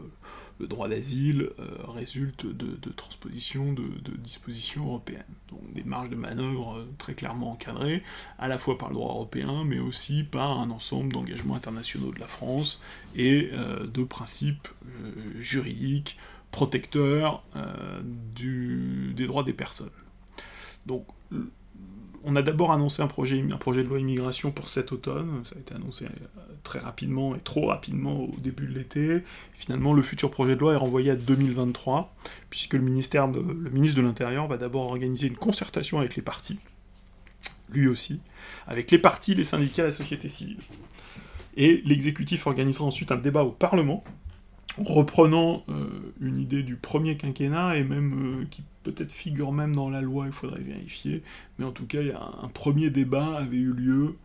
le 0.62 0.68
droit 0.68 0.88
d'asile 0.88 1.50
euh, 1.60 1.66
résulte 1.88 2.46
de, 2.46 2.92
transpositions 2.92 3.74
de, 3.74 3.84
dispositions 4.18 4.86
européennes. 4.86 5.24
Donc 5.50 5.62
des 5.74 5.84
marges 5.84 6.10
de 6.10 6.16
manœuvre 6.16 6.78
euh, 6.78 6.88
très 6.98 7.14
clairement 7.14 7.52
encadrées, 7.52 8.04
à 8.38 8.48
la 8.48 8.58
fois 8.58 8.78
par 8.78 8.90
le 8.90 8.96
droit 8.96 9.12
européen, 9.12 9.64
mais 9.66 9.80
aussi 9.80 10.24
par 10.24 10.60
un 10.60 10.70
ensemble 10.70 11.12
d'engagements 11.12 11.56
internationaux 11.56 12.12
de 12.12 12.20
la 12.20 12.28
France 12.28 12.82
et 13.16 13.50
euh, 13.54 13.88
de 13.88 14.04
principes 14.04 14.68
juridiques 15.40 16.18
protecteurs 16.52 17.44
des 18.36 19.26
droits 19.26 19.44
des 19.44 19.54
personnes. 19.54 19.90
Donc 20.86 21.06
on 22.24 22.36
a 22.36 22.42
d'abord 22.42 22.72
annoncé 22.72 23.02
un 23.02 23.08
projet, 23.08 23.42
de 23.42 23.82
loi 23.82 24.00
immigration 24.00 24.52
pour 24.52 24.70
cet 24.70 24.92
automne, 24.92 25.44
ça 25.46 25.56
a 25.56 25.60
été 25.60 25.74
annoncé 25.74 26.06
euh, 26.06 26.42
très 26.64 26.80
rapidement 26.80 27.36
et 27.36 27.40
trop 27.40 27.68
rapidement 27.68 28.22
au 28.22 28.36
début 28.38 28.68
de 28.68 28.74
l'été. 28.74 29.24
Finalement, 29.54 29.94
le 29.94 30.02
futur 30.02 30.30
projet 30.32 30.56
de 30.56 30.60
loi 30.60 30.74
est 30.74 30.78
renvoyé 30.78 31.12
à 31.12 31.16
2023, 31.16 32.14
puisque 32.50 32.74
le 32.74 32.82
ministre 32.82 33.18
de 33.18 34.02
l'Intérieur 34.02 34.48
va 34.48 34.58
d'abord 34.58 34.88
organiser 34.88 35.28
une 35.28 35.38
concertation 35.38 36.00
avec 36.00 36.16
les 36.16 36.22
partis, 36.22 36.60
lui 37.72 37.88
aussi, 37.88 38.20
avec 38.68 38.92
les 38.92 39.00
partis, 39.00 39.34
les 39.34 39.44
syndicats, 39.44 39.84
la 39.84 39.92
société 39.92 40.28
civile. 40.28 40.60
Et 41.58 41.82
l'exécutif 41.86 42.48
organisera 42.48 42.86
ensuite 42.86 43.12
un 43.12 43.18
débat 43.18 43.44
au 43.44 43.52
Parlement, 43.52 44.04
reprenant 44.78 45.64
euh, 45.70 46.14
une 46.22 46.40
idée 46.40 46.64
du 46.64 46.76
premier 46.76 47.18
quinquennat 47.18 47.76
et 47.76 47.84
même 47.84 48.42
euh, 48.42 48.46
qui 48.50 48.64
peut-être 48.84 49.12
figure 49.12 49.52
même 49.52 49.76
dans 49.76 49.90
la 49.90 50.02
loi, 50.02 50.26
il 50.28 50.34
faudrait 50.34 50.62
vérifier, 50.62 51.24
mais 51.58 51.66
en 51.66 51.72
tout 51.72 51.86
cas, 51.86 52.02
il 52.02 52.08
y 52.08 52.12
a 52.12 52.22
un, 52.42 52.48
premier 52.48 52.90
débat 52.90 53.38
avait 53.38 53.58
eu 53.58 53.74
lieu. 53.74 54.16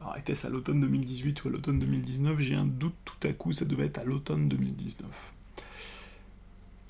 Alors, 0.00 0.16
était-ce 0.16 0.46
à 0.46 0.50
l'automne 0.50 0.80
2018 0.80 1.44
ou 1.44 1.48
à 1.48 1.50
l'automne 1.50 1.78
2019 1.78 2.38
J'ai 2.38 2.54
un 2.54 2.66
doute 2.66 2.94
tout 3.04 3.26
à 3.26 3.32
coup, 3.32 3.52
ça 3.52 3.64
devait 3.64 3.86
être 3.86 3.98
à 3.98 4.04
l'automne 4.04 4.48
2019. 4.48 5.08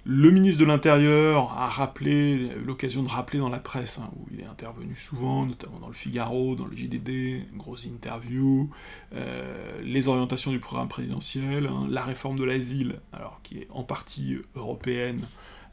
Le 0.08 0.30
ministre 0.30 0.60
de 0.60 0.66
l'Intérieur 0.66 1.50
a 1.58 1.66
rappelé, 1.66 2.48
eu 2.56 2.64
l'occasion 2.64 3.02
de 3.02 3.08
rappeler 3.08 3.40
dans 3.40 3.48
la 3.48 3.58
presse, 3.58 3.98
hein, 3.98 4.08
où 4.16 4.28
il 4.32 4.40
est 4.40 4.46
intervenu 4.46 4.94
souvent, 4.94 5.44
notamment 5.46 5.80
dans 5.80 5.88
le 5.88 5.94
Figaro, 5.94 6.54
dans 6.54 6.66
le 6.66 6.76
JDD, 6.76 7.08
une 7.52 7.58
grosse 7.58 7.86
interview, 7.86 8.70
euh, 9.14 9.80
les 9.82 10.06
orientations 10.06 10.52
du 10.52 10.60
programme 10.60 10.86
présidentiel, 10.86 11.66
hein, 11.66 11.88
la 11.90 12.04
réforme 12.04 12.38
de 12.38 12.44
l'asile, 12.44 13.00
alors 13.12 13.40
qui 13.42 13.58
est 13.58 13.66
en 13.70 13.82
partie 13.82 14.38
européenne, 14.54 15.22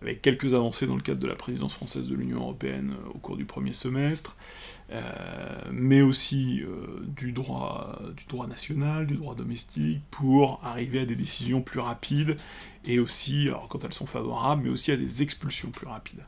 avec 0.04 0.22
quelques 0.22 0.54
avancées 0.54 0.86
dans 0.86 0.96
le 0.96 1.02
cadre 1.02 1.20
de 1.20 1.28
la 1.28 1.36
présidence 1.36 1.74
française 1.74 2.10
de 2.10 2.16
l'Union 2.16 2.42
européenne 2.42 2.94
euh, 2.94 3.12
au 3.14 3.18
cours 3.20 3.38
du 3.38 3.46
premier 3.46 3.74
semestre, 3.74 4.36
euh, 4.92 5.02
mais 5.72 6.02
aussi 6.02 6.62
euh, 6.62 7.04
du, 7.08 7.32
droit, 7.32 8.00
du 8.16 8.26
droit 8.26 8.48
national, 8.48 9.08
du 9.08 9.16
droit 9.16 9.34
domestique, 9.34 10.02
pour 10.12 10.60
arriver 10.64 11.00
à 11.00 11.06
des 11.06 11.16
décisions 11.16 11.62
plus 11.62 11.80
rapides, 11.80 12.38
et 12.86 13.00
aussi, 13.00 13.50
quand 13.70 13.84
elles 13.86 13.94
sont 13.94 14.06
favorables, 14.06 14.64
mais 14.64 14.70
aussi 14.70 14.92
à 14.92 14.98
des 14.98 15.22
expulsions 15.22 15.70
plus 15.70 15.88
rapides 15.88 16.24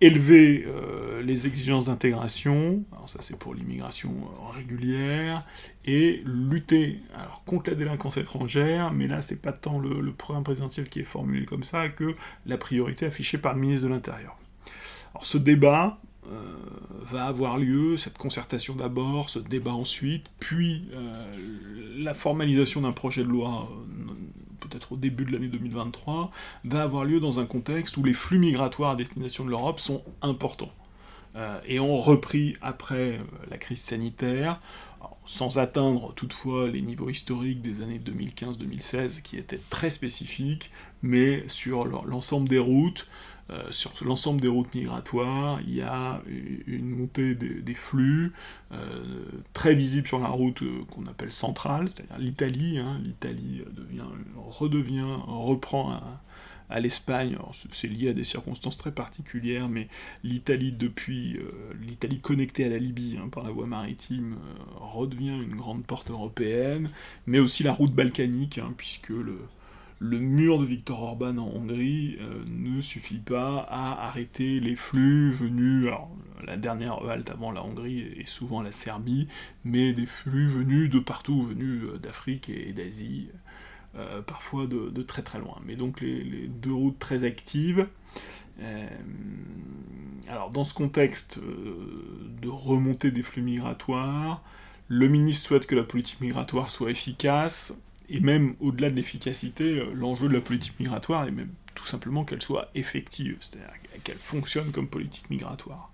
élever 0.00 0.64
euh, 0.66 1.22
les 1.22 1.46
exigences 1.46 1.86
d'intégration, 1.86 2.84
alors 2.92 3.08
ça 3.08 3.18
c'est 3.22 3.36
pour 3.36 3.54
l'immigration 3.54 4.10
euh, 4.10 4.56
régulière, 4.56 5.44
et 5.84 6.22
lutter 6.24 7.00
alors, 7.14 7.44
contre 7.44 7.70
la 7.70 7.76
délinquance 7.76 8.16
étrangère, 8.16 8.92
mais 8.92 9.06
là 9.06 9.20
c'est 9.20 9.40
pas 9.40 9.52
tant 9.52 9.78
le, 9.78 10.12
programme 10.12 10.44
présidentiel 10.44 10.88
qui 10.88 11.00
est 11.00 11.04
formulé 11.04 11.44
comme 11.44 11.64
ça 11.64 11.88
que 11.88 12.14
la 12.46 12.56
priorité 12.56 13.06
affichée 13.06 13.38
par 13.38 13.54
le 13.54 13.60
ministre 13.60 13.86
de 13.86 13.92
l'Intérieur. 13.92 14.36
Alors 15.14 15.24
ce 15.24 15.38
débat 15.38 15.98
euh, 16.26 16.56
va 17.10 17.24
avoir 17.26 17.58
lieu, 17.58 17.96
cette 17.96 18.18
concertation 18.18 18.74
d'abord, 18.74 19.30
ce 19.30 19.38
débat 19.38 19.72
ensuite, 19.72 20.26
puis 20.40 20.88
la 21.98 22.14
formalisation 22.14 22.80
d'un 22.82 22.92
projet 22.92 23.22
de 23.22 23.28
loi 23.28 23.70
peut-être 24.60 24.92
au 24.92 24.96
début 24.96 25.24
de 25.24 25.32
l'année 25.32 25.48
2023, 25.48 26.30
va 26.64 26.82
avoir 26.82 27.04
lieu 27.04 27.20
dans 27.20 27.40
un 27.40 27.46
contexte 27.46 27.96
où 27.96 28.04
les 28.04 28.14
flux 28.14 28.38
migratoires 28.38 28.92
à 28.92 28.96
destination 28.96 29.44
de 29.44 29.50
l'Europe 29.50 29.80
sont 29.80 30.02
importants. 30.22 30.72
Euh, 31.36 31.60
et 31.66 31.78
ont 31.80 31.96
repris 31.96 32.56
après 32.62 33.18
euh, 33.18 33.18
la 33.50 33.58
crise 33.58 33.82
sanitaire, 33.82 34.58
sans 35.26 35.58
atteindre 35.58 36.14
toutefois 36.14 36.68
les 36.68 36.80
niveaux 36.80 37.10
historiques 37.10 37.60
des 37.60 37.82
années 37.82 38.00
2015-2016 38.02 39.20
qui 39.20 39.36
étaient 39.36 39.60
très 39.68 39.90
spécifiques, 39.90 40.70
mais 41.02 41.46
sur 41.46 41.84
l'ensemble 41.84 42.48
des 42.48 42.58
routes, 42.58 43.06
sur 43.70 43.92
l'ensemble 44.04 44.40
des 44.40 44.48
routes 44.48 44.74
migratoires, 44.74 45.60
il 45.66 45.74
y 45.74 45.82
a 45.82 46.20
une 46.66 46.90
montée 46.90 47.34
des, 47.34 47.74
flux 47.74 48.32
euh, 48.72 49.24
très 49.52 49.74
visible 49.74 50.06
sur 50.06 50.18
la 50.18 50.28
route 50.28 50.62
euh, 50.62 50.82
qu'on 50.90 51.06
appelle 51.06 51.30
centrale, 51.30 51.88
c'est-à-dire 51.88 52.18
l'Italie. 52.18 52.78
Hein. 52.78 53.00
L'Italie 53.04 53.62
devient, 53.72 54.08
redevient, 54.36 55.16
reprend 55.26 56.00
à 56.68 56.80
l'Espagne. 56.80 57.38
C'est 57.70 57.86
lié 57.86 58.08
à 58.08 58.12
des 58.12 58.24
circonstances 58.24 58.76
très 58.76 58.90
particulières, 58.90 59.68
mais 59.68 59.88
l'Italie, 60.24 60.72
depuis 60.72 61.38
l'Italie 61.80 62.18
connectée 62.18 62.64
à 62.64 62.68
la 62.68 62.78
Libye 62.78 63.18
hein, 63.22 63.28
par 63.28 63.44
la 63.44 63.50
voie 63.50 63.66
maritime, 63.66 64.36
redevient 64.74 65.38
une 65.40 65.54
grande 65.54 65.84
porte 65.84 66.10
européenne, 66.10 66.90
mais 67.26 67.38
aussi 67.38 67.62
la 67.62 67.72
route 67.72 67.92
balkanique, 67.92 68.58
hein, 68.58 68.74
puisque 68.76 69.10
le, 69.10 69.38
le 69.98 70.18
mur 70.18 70.58
de 70.58 70.64
Viktor 70.64 71.02
Orban 71.02 71.38
en 71.38 71.48
Hongrie 71.54 72.18
euh, 72.20 72.44
ne 72.46 72.80
suffit 72.80 73.18
pas 73.18 73.66
à 73.70 74.06
arrêter 74.06 74.60
les 74.60 74.76
flux 74.76 75.30
venus, 75.30 75.86
alors 75.86 76.10
la 76.46 76.56
dernière 76.56 77.02
halte 77.08 77.30
avant 77.30 77.50
la 77.50 77.64
Hongrie 77.64 78.00
est 78.00 78.28
souvent 78.28 78.60
la 78.60 78.72
Serbie, 78.72 79.26
mais 79.64 79.94
des 79.94 80.06
flux 80.06 80.48
venus 80.48 80.90
de 80.90 80.98
partout, 80.98 81.42
venus 81.42 81.84
euh, 81.84 81.98
d'Afrique 81.98 82.50
et 82.50 82.72
d'Asie, 82.72 83.30
euh, 83.96 84.20
parfois 84.20 84.66
de, 84.66 85.02
très 85.02 85.22
très 85.22 85.38
loin. 85.38 85.58
Mais 85.64 85.76
donc 85.76 86.02
les, 86.02 86.48
deux 86.48 86.74
routes 86.74 86.98
très 86.98 87.24
actives. 87.24 87.86
alors 90.28 90.50
dans 90.50 90.64
ce 90.64 90.74
contexte 90.74 91.38
de 91.38 92.48
remontée 92.48 93.10
des 93.10 93.22
flux 93.22 93.42
migratoires, 93.42 94.42
le 94.88 95.08
ministre 95.08 95.48
souhaite 95.48 95.66
que 95.66 95.74
la 95.74 95.82
politique 95.82 96.20
migratoire 96.20 96.70
soit 96.70 96.90
efficace, 96.90 97.74
et 98.08 98.20
même 98.20 98.54
au-delà 98.60 98.90
de 98.90 98.96
l'efficacité, 98.96 99.78
euh, 99.78 99.92
l'enjeu 99.94 100.28
de 100.28 100.34
la 100.34 100.40
politique 100.40 100.78
migratoire 100.78 101.26
est 101.26 101.32
même 101.32 101.50
tout 101.74 101.84
simplement 101.84 102.24
qu'elle 102.24 102.42
soit 102.42 102.70
effective, 102.74 103.36
c'est-à-dire 103.40 103.70
qu'elle 104.02 104.16
fonctionne 104.16 104.70
comme 104.72 104.88
politique 104.88 105.28
migratoire. 105.30 105.92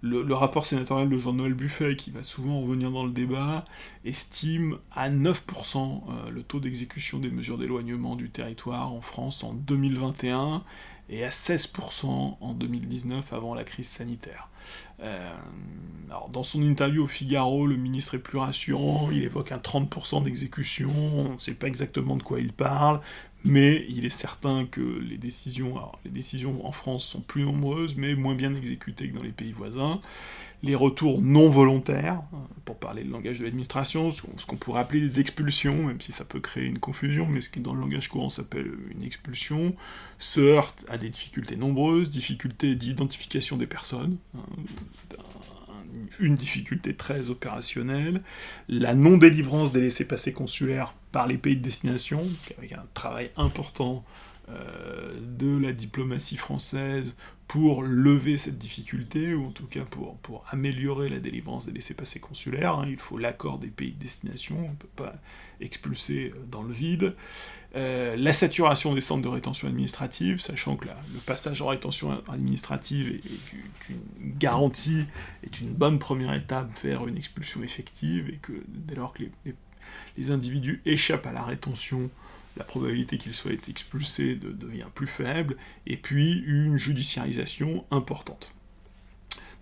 Le, 0.00 0.32
rapport 0.32 0.64
sénatorial 0.64 1.08
de 1.08 1.18
Jean-Noël 1.18 1.54
Buffet, 1.54 1.96
qui 1.96 2.12
va 2.12 2.22
souvent 2.22 2.60
revenir 2.60 2.92
dans 2.92 3.04
le 3.04 3.10
débat, 3.10 3.64
estime 4.04 4.78
à 4.94 5.10
9% 5.10 6.02
euh, 6.08 6.30
le 6.30 6.42
taux 6.44 6.60
d'exécution 6.60 7.18
des 7.18 7.30
mesures 7.30 7.58
d'éloignement 7.58 8.14
du 8.14 8.30
territoire 8.30 8.92
en 8.92 9.00
France 9.00 9.42
en 9.42 9.54
2021 9.54 10.62
et 11.10 11.24
à 11.24 11.30
16% 11.30 12.36
en 12.40 12.52
2019 12.54 13.32
avant 13.32 13.54
la 13.54 13.64
crise 13.64 13.88
sanitaire. 13.88 14.48
Euh, 15.00 15.34
alors, 16.10 16.28
dans 16.28 16.42
son 16.42 16.62
interview 16.62 17.04
au 17.04 17.06
Figaro, 17.06 17.66
le 17.66 17.76
ministre 17.76 18.14
est 18.14 18.18
plus 18.18 18.38
rassurant, 18.38 19.10
il 19.10 19.22
évoque 19.22 19.52
un 19.52 19.58
30% 19.58 20.24
d'exécution, 20.24 20.90
on 20.90 21.34
ne 21.34 21.38
sait 21.38 21.54
pas 21.54 21.66
exactement 21.66 22.16
de 22.16 22.22
quoi 22.22 22.40
il 22.40 22.52
parle, 22.52 23.00
mais 23.44 23.86
il 23.88 24.04
est 24.04 24.10
certain 24.10 24.66
que 24.66 24.80
les 24.80 25.16
décisions, 25.16 25.74
les 26.04 26.10
décisions 26.10 26.66
en 26.66 26.72
France 26.72 27.04
sont 27.04 27.20
plus 27.20 27.44
nombreuses, 27.44 27.96
mais 27.96 28.14
moins 28.14 28.34
bien 28.34 28.54
exécutées 28.54 29.08
que 29.08 29.16
dans 29.16 29.22
les 29.22 29.32
pays 29.32 29.52
voisins 29.52 30.00
les 30.62 30.74
retours 30.74 31.20
non 31.22 31.48
volontaires, 31.48 32.22
euh, 32.32 32.36
pour 32.64 32.78
parler 32.78 33.04
le 33.04 33.10
langage 33.10 33.38
de 33.38 33.44
l'administration, 33.44 34.10
ce 34.12 34.46
qu'on 34.46 34.56
pourrait 34.56 34.80
appeler 34.80 35.00
des 35.00 35.20
expulsions, 35.20 35.84
même 35.84 36.00
si 36.00 36.12
ça 36.12 36.24
peut 36.24 36.40
créer 36.40 36.64
une 36.64 36.78
confusion, 36.78 37.26
mais 37.26 37.40
ce 37.40 37.48
qui 37.48 37.60
dans 37.60 37.74
le 37.74 37.80
langage 37.80 38.08
courant 38.08 38.28
s'appelle 38.28 38.70
une 38.90 39.02
expulsion, 39.02 39.74
se 40.18 40.40
heurtent 40.40 40.84
à 40.88 40.98
des 40.98 41.08
difficultés 41.08 41.56
nombreuses, 41.56 42.10
difficultés 42.10 42.74
d'identification 42.74 43.56
des 43.56 43.66
personnes, 43.66 44.18
hein, 44.36 44.40
une 46.20 46.34
difficulté 46.34 46.94
très 46.94 47.30
opérationnelle, 47.30 48.22
la 48.68 48.94
non-délivrance 48.94 49.72
des 49.72 49.80
laissés-passer 49.80 50.32
consulaires 50.32 50.94
par 51.12 51.26
les 51.26 51.38
pays 51.38 51.56
de 51.56 51.62
destination, 51.62 52.26
avec 52.58 52.72
un 52.72 52.84
travail 52.94 53.30
important 53.36 54.04
euh, 54.50 55.14
de 55.38 55.58
la 55.58 55.72
diplomatie 55.72 56.36
française 56.36 57.16
pour 57.48 57.82
lever 57.82 58.36
cette 58.36 58.58
difficulté, 58.58 59.34
ou 59.34 59.46
en 59.46 59.50
tout 59.50 59.66
cas 59.66 59.84
pour, 59.84 60.18
pour 60.18 60.44
améliorer 60.50 61.08
la 61.08 61.18
délivrance 61.18 61.66
des 61.66 61.72
laissés-passer 61.72 62.20
consulaires. 62.20 62.74
Hein. 62.74 62.86
Il 62.88 62.98
faut 62.98 63.16
l'accord 63.16 63.58
des 63.58 63.68
pays 63.68 63.92
de 63.92 63.98
destination, 63.98 64.56
on 64.58 64.70
ne 64.70 64.76
peut 64.76 64.88
pas 64.94 65.14
expulser 65.60 66.32
euh, 66.34 66.44
dans 66.50 66.62
le 66.62 66.72
vide. 66.72 67.16
Euh, 67.74 68.16
la 68.16 68.34
saturation 68.34 68.94
des 68.94 69.00
centres 69.00 69.22
de 69.22 69.28
rétention 69.28 69.66
administrative, 69.66 70.40
sachant 70.40 70.76
que 70.76 70.86
le 70.86 71.20
passage 71.24 71.62
en 71.62 71.68
rétention 71.68 72.22
administrative 72.28 73.08
est, 73.08 73.90
une 73.90 74.32
garantie, 74.38 75.04
est 75.42 75.60
une 75.60 75.72
bonne 75.72 75.98
première 75.98 76.34
étape 76.34 76.70
vers 76.82 77.08
une 77.08 77.16
expulsion 77.16 77.62
effective, 77.62 78.28
et 78.28 78.38
que 78.42 78.52
dès 78.68 78.94
lors 78.94 79.14
que 79.14 79.22
les, 79.22 79.54
les 80.18 80.30
individus 80.30 80.82
échappent 80.84 81.26
à 81.26 81.32
la 81.32 81.42
rétention, 81.42 82.10
la 82.58 82.64
probabilité 82.64 83.18
qu'il 83.18 83.34
soit 83.34 83.52
expulsé 83.68 84.34
devient 84.34 84.88
plus 84.94 85.06
faible, 85.06 85.56
et 85.86 85.96
puis 85.96 86.42
une 86.46 86.76
judiciarisation 86.76 87.84
importante. 87.90 88.52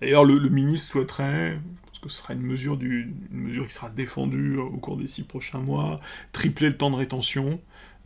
D'ailleurs, 0.01 0.25
le, 0.25 0.49
ministre 0.49 0.89
souhaiterait, 0.89 1.61
parce 1.87 1.99
que 1.99 2.09
ce 2.09 2.19
sera 2.23 2.35
une 2.35 2.43
mesure, 2.43 2.79
qui 2.79 3.75
sera 3.75 3.91
défendue 3.91 4.57
au 4.57 4.79
cours 4.79 4.97
des 4.97 5.09
six 5.09 5.23
prochains 5.23 5.61
mois, 5.61 6.01
tripler 6.33 6.69
le 6.69 6.77
temps 6.77 6.91
de 6.91 6.97
rétention 6.97 7.61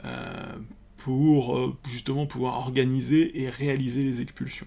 euh, 0.04 0.56
pour 0.98 1.56
euh, 1.56 1.76
justement 1.88 2.26
pouvoir 2.26 2.56
organiser 2.58 3.42
et 3.42 3.48
réaliser 3.48 4.02
les 4.02 4.22
expulsions. 4.22 4.66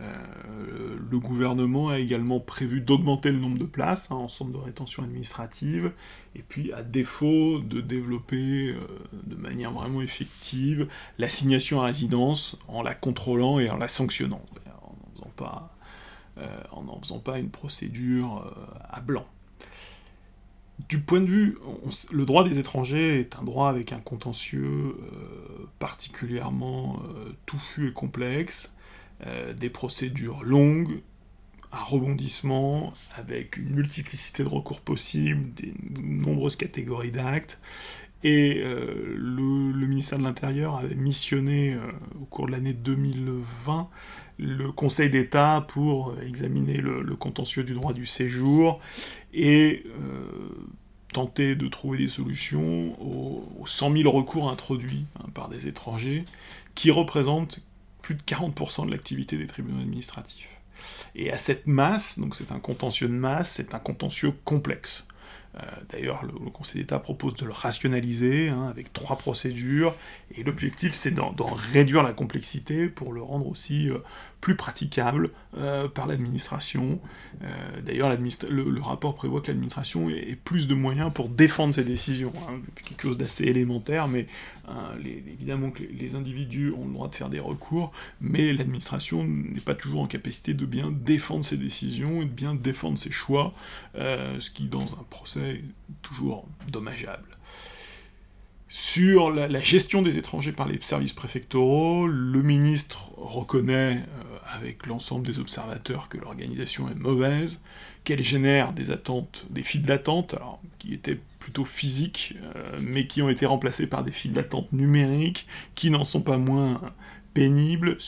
Euh, 0.00 0.96
le 1.10 1.18
gouvernement 1.18 1.88
a 1.88 1.98
également 1.98 2.38
prévu 2.38 2.80
d'augmenter 2.80 3.32
le 3.32 3.38
nombre 3.38 3.58
de 3.58 3.64
places 3.64 4.10
hein, 4.10 4.16
en 4.16 4.28
centre 4.28 4.52
de 4.52 4.58
rétention 4.58 5.02
administrative, 5.02 5.92
et 6.36 6.42
puis 6.42 6.72
à 6.72 6.82
défaut 6.82 7.58
de 7.58 7.80
développer 7.80 8.70
euh, 8.70 8.76
de 9.12 9.34
manière 9.34 9.72
vraiment 9.72 10.00
effective 10.02 10.88
l'assignation 11.18 11.80
à 11.82 11.86
résidence 11.86 12.56
en 12.68 12.82
la 12.82 12.94
contrôlant 12.94 13.58
et 13.58 13.70
en 13.70 13.76
la 13.76 13.88
sanctionnant, 13.88 14.42
en 14.82 14.92
n'en 14.92 15.12
faisant 15.14 15.32
pas, 15.36 15.76
euh, 16.38 16.62
en 16.70 17.00
faisant 17.00 17.18
pas 17.18 17.38
une 17.38 17.50
procédure 17.50 18.54
à 18.88 19.00
blanc. 19.00 19.26
Du 20.88 21.00
point 21.00 21.20
de 21.20 21.26
vue, 21.26 21.58
le 22.12 22.24
droit 22.24 22.44
des 22.44 22.58
étrangers 22.58 23.18
est 23.18 23.34
un 23.34 23.42
droit 23.42 23.68
avec 23.68 23.92
un 23.92 23.98
contentieux 23.98 24.94
particulièrement 25.80 27.02
touffu 27.46 27.88
et 27.88 27.92
complexe. 27.92 28.72
Euh, 29.26 29.52
des 29.52 29.68
procédures 29.68 30.44
longues, 30.44 31.00
un 31.72 31.82
rebondissement, 31.82 32.92
avec 33.16 33.56
une 33.56 33.74
multiplicité 33.74 34.44
de 34.44 34.48
recours 34.48 34.80
possibles, 34.80 35.52
des 35.54 35.74
nombreuses 36.00 36.54
catégories 36.54 37.10
d'actes. 37.10 37.58
Et 38.22 38.58
euh, 38.58 39.16
le, 39.16 39.86
ministère 39.88 40.18
de 40.18 40.22
l'Intérieur 40.22 40.76
avait 40.76 40.94
missionné 40.94 41.74
euh, 41.74 41.80
au 42.20 42.26
cours 42.26 42.46
de 42.46 42.52
l'année 42.52 42.74
2020 42.74 43.88
le 44.38 44.70
Conseil 44.70 45.10
d'État 45.10 45.66
pour 45.66 46.14
examiner 46.22 46.76
le, 46.76 47.02
contentieux 47.16 47.64
du 47.64 47.74
droit 47.74 47.92
du 47.92 48.06
séjour 48.06 48.78
et 49.34 49.84
tenter 51.12 51.56
de 51.56 51.66
trouver 51.66 51.98
des 51.98 52.06
solutions 52.06 52.94
aux, 53.02 53.66
100 53.66 53.96
000 53.96 54.10
recours 54.10 54.48
introduits 54.48 55.06
hein, 55.18 55.26
par 55.34 55.48
des 55.48 55.66
étrangers 55.66 56.24
qui 56.76 56.92
représentent 56.92 57.60
plus 58.08 58.14
de 58.14 58.22
40% 58.22 58.86
de 58.86 58.90
l'activité 58.90 59.36
des 59.36 59.46
tribunaux 59.46 59.82
administratifs. 59.82 60.48
Et 61.14 61.30
à 61.30 61.36
cette 61.36 61.66
masse, 61.66 62.18
donc 62.18 62.34
c'est 62.34 62.52
un 62.52 62.58
contentieux 62.58 63.06
de 63.06 63.12
masse, 63.12 63.50
c'est 63.56 63.74
un 63.74 63.78
contentieux 63.78 64.32
complexe. 64.46 65.04
Euh, 65.56 65.60
d'ailleurs, 65.90 66.24
le, 66.24 66.32
Conseil 66.48 66.80
d'État 66.80 67.00
propose 67.00 67.34
de 67.34 67.44
le 67.44 67.52
rationaliser 67.52 68.48
hein, 68.48 68.66
avec 68.70 68.94
trois 68.94 69.18
procédures, 69.18 69.94
et 70.34 70.42
l'objectif 70.42 70.94
c'est 70.94 71.10
d'en 71.10 71.34
réduire 71.74 72.02
la 72.02 72.14
complexité 72.14 72.88
pour 72.88 73.12
le 73.12 73.20
rendre 73.20 73.46
aussi 73.46 73.90
euh, 73.90 73.98
plus 74.40 74.54
praticable 74.54 75.30
euh, 75.56 75.88
par 75.88 76.06
l'administration. 76.06 77.00
Euh, 77.42 77.80
d'ailleurs, 77.84 78.08
le, 78.48 78.80
rapport 78.80 79.14
prévoit 79.14 79.40
que 79.40 79.48
l'administration 79.48 80.08
ait, 80.10 80.38
plus 80.42 80.68
de 80.68 80.74
moyens 80.74 81.12
pour 81.12 81.28
défendre 81.28 81.74
ses 81.74 81.84
décisions. 81.84 82.32
Hein, 82.48 82.60
quelque 82.84 83.02
chose 83.02 83.18
d'assez 83.18 83.44
élémentaire, 83.44 84.08
mais 84.08 84.26
hein, 84.68 84.92
évidemment 85.04 85.70
que 85.70 85.82
les, 85.82 86.14
individus 86.14 86.72
ont 86.72 86.86
le 86.86 86.92
droit 86.92 87.08
de 87.08 87.14
faire 87.14 87.28
des 87.28 87.40
recours, 87.40 87.92
mais 88.20 88.52
l'administration 88.52 89.24
n'est 89.24 89.60
pas 89.60 89.74
toujours 89.74 90.02
en 90.02 90.06
capacité 90.06 90.54
de 90.54 90.66
bien 90.66 90.90
défendre 90.90 91.44
ses 91.44 91.56
décisions 91.56 92.22
et 92.22 92.24
de 92.24 92.30
bien 92.30 92.54
défendre 92.54 92.96
ses 92.96 93.12
choix, 93.12 93.54
euh, 93.96 94.38
ce 94.40 94.50
qui, 94.50 94.64
dans 94.64 94.94
un 94.94 95.04
procès, 95.10 95.40
est 95.40 95.64
toujours 96.02 96.46
dommageable. 96.68 97.38
Sur 98.70 99.30
la, 99.30 99.60
gestion 99.60 100.02
des 100.02 100.18
étrangers 100.18 100.52
par 100.52 100.68
les 100.68 100.78
services 100.82 101.14
préfectoraux, 101.14 102.06
le 102.06 102.42
ministre 102.42 103.10
reconnaît 103.16 104.02
avec 104.52 104.86
l'ensemble 104.86 105.26
des 105.26 105.38
observateurs 105.38 106.08
que 106.08 106.18
l'organisation 106.18 106.88
est 106.88 106.94
mauvaise, 106.94 107.62
qu'elle 108.04 108.22
génère 108.22 108.72
des 108.72 108.90
attentes, 108.90 109.46
des 109.50 109.62
files 109.62 109.82
d'attente, 109.82 110.34
qui 110.78 110.94
étaient 110.94 111.18
plutôt 111.38 111.64
physiques, 111.64 112.34
euh, 112.56 112.78
mais 112.80 113.06
qui 113.06 113.22
ont 113.22 113.28
été 113.28 113.46
remplacées 113.46 113.86
par 113.86 114.04
des 114.04 114.12
files 114.12 114.32
d'attente 114.32 114.72
numériques, 114.72 115.46
qui 115.74 115.90
n'en 115.90 116.04
sont 116.04 116.22
pas 116.22 116.38
moins 116.38 116.80
pénibles, 117.34 117.98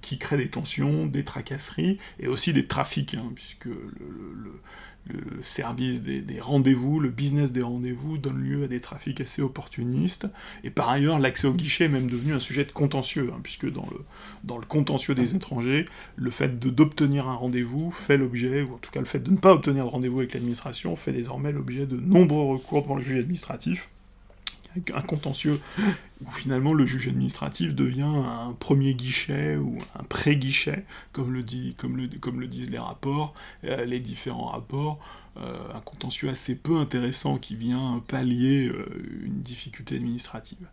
qui 0.00 0.18
créent 0.18 0.38
des 0.38 0.48
tensions, 0.48 1.06
des 1.06 1.24
tracasseries, 1.24 1.98
et 2.18 2.26
aussi 2.26 2.52
des 2.52 2.66
trafics, 2.66 3.14
hein, 3.14 3.30
puisque 3.34 3.66
le, 3.66 4.34
le 4.34 4.60
service 5.42 6.02
des, 6.02 6.24
rendez-vous, 6.40 7.00
le 7.00 7.08
business 7.08 7.52
des 7.52 7.62
rendez-vous 7.62 8.18
donne 8.18 8.38
lieu 8.38 8.64
à 8.64 8.68
des 8.68 8.80
trafics 8.80 9.20
assez 9.20 9.42
opportunistes, 9.42 10.26
et 10.64 10.70
par 10.70 10.88
ailleurs 10.88 11.18
l'accès 11.18 11.46
au 11.46 11.54
guichet 11.54 11.84
est 11.84 11.88
même 11.88 12.10
devenu 12.10 12.34
un 12.34 12.38
sujet 12.38 12.64
de 12.64 12.72
contentieux, 12.72 13.30
hein, 13.34 13.40
puisque 13.42 13.70
dans 13.70 13.88
le, 13.90 13.98
dans 14.44 14.58
le 14.58 14.64
contentieux 14.64 15.14
des 15.14 15.34
étrangers, 15.34 15.84
le 16.16 16.30
fait 16.30 16.58
d'obtenir 16.58 17.28
un 17.28 17.34
rendez-vous 17.34 17.90
fait 17.90 18.16
l'objet, 18.16 18.62
ou 18.62 18.74
en 18.74 18.78
tout 18.78 18.90
cas 18.90 19.00
le 19.00 19.06
fait 19.06 19.20
de 19.20 19.30
ne 19.30 19.36
pas 19.36 19.52
obtenir 19.52 19.84
de 19.84 19.90
rendez-vous 19.90 20.20
avec 20.20 20.34
l'administration, 20.34 20.96
fait 20.96 21.12
désormais 21.12 21.52
l'objet 21.52 21.86
de 21.86 21.96
nombreux 21.96 22.54
recours 22.54 22.82
devant 22.82 22.96
le 22.96 23.02
juge 23.02 23.18
administratif, 23.18 23.90
un 24.94 25.02
contentieux 25.02 25.60
où 26.24 26.30
finalement 26.30 26.72
le 26.72 26.86
juge 26.86 27.08
administratif 27.08 27.74
devient 27.74 28.02
un 28.02 28.54
premier 28.58 28.94
guichet 28.94 29.56
ou 29.56 29.78
un 29.98 30.04
pré-guichet, 30.04 30.84
comme 31.12 31.32
le, 31.32 31.42
disent 31.42 32.70
les 32.70 32.78
rapports, 32.78 33.34
euh, 33.64 33.84
les 33.84 34.00
différents 34.00 34.46
rapports, 34.46 34.98
un 35.36 35.80
contentieux 35.80 36.28
assez 36.28 36.54
peu 36.54 36.76
intéressant 36.76 37.38
qui 37.38 37.56
vient 37.56 38.02
pallier 38.06 38.68
euh, 38.68 38.86
une 39.24 39.40
difficulté 39.40 39.96
administrative. 39.96 40.66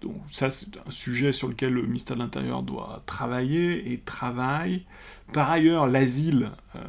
Donc 0.00 0.16
ça, 0.30 0.50
c'est 0.50 0.68
un 0.84 0.90
sujet 0.90 1.32
sur 1.32 1.48
lequel 1.48 1.74
le 1.74 1.82
ministère 1.82 2.16
de 2.16 2.22
l'Intérieur 2.22 2.62
doit 2.62 3.02
travailler 3.06 3.92
et 3.92 4.00
travaille. 4.00 4.84
Par 5.32 5.50
ailleurs, 5.50 5.86
l'asile, 5.86 6.50
euh, 6.74 6.80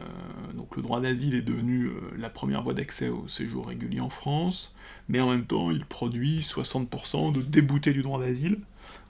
donc 0.56 0.76
le 0.76 0.82
droit 0.82 1.02
d'asile 1.02 1.36
est 1.36 1.42
devenu 1.42 1.92
la 2.18 2.30
première 2.30 2.64
voie 2.64 2.74
d'accès 2.74 3.10
au 3.10 3.28
séjour 3.28 3.68
régulier 3.68 4.00
en 4.00 4.10
France, 4.10 4.74
mais 5.10 5.20
en 5.20 5.30
même 5.30 5.46
temps, 5.46 5.72
il 5.72 5.86
produit 5.86 6.40
60% 6.40 7.34
de 7.34 7.42
déboutés 7.42 7.94
du 7.94 8.02
droit 8.02 8.20
d'asile, 8.20 8.60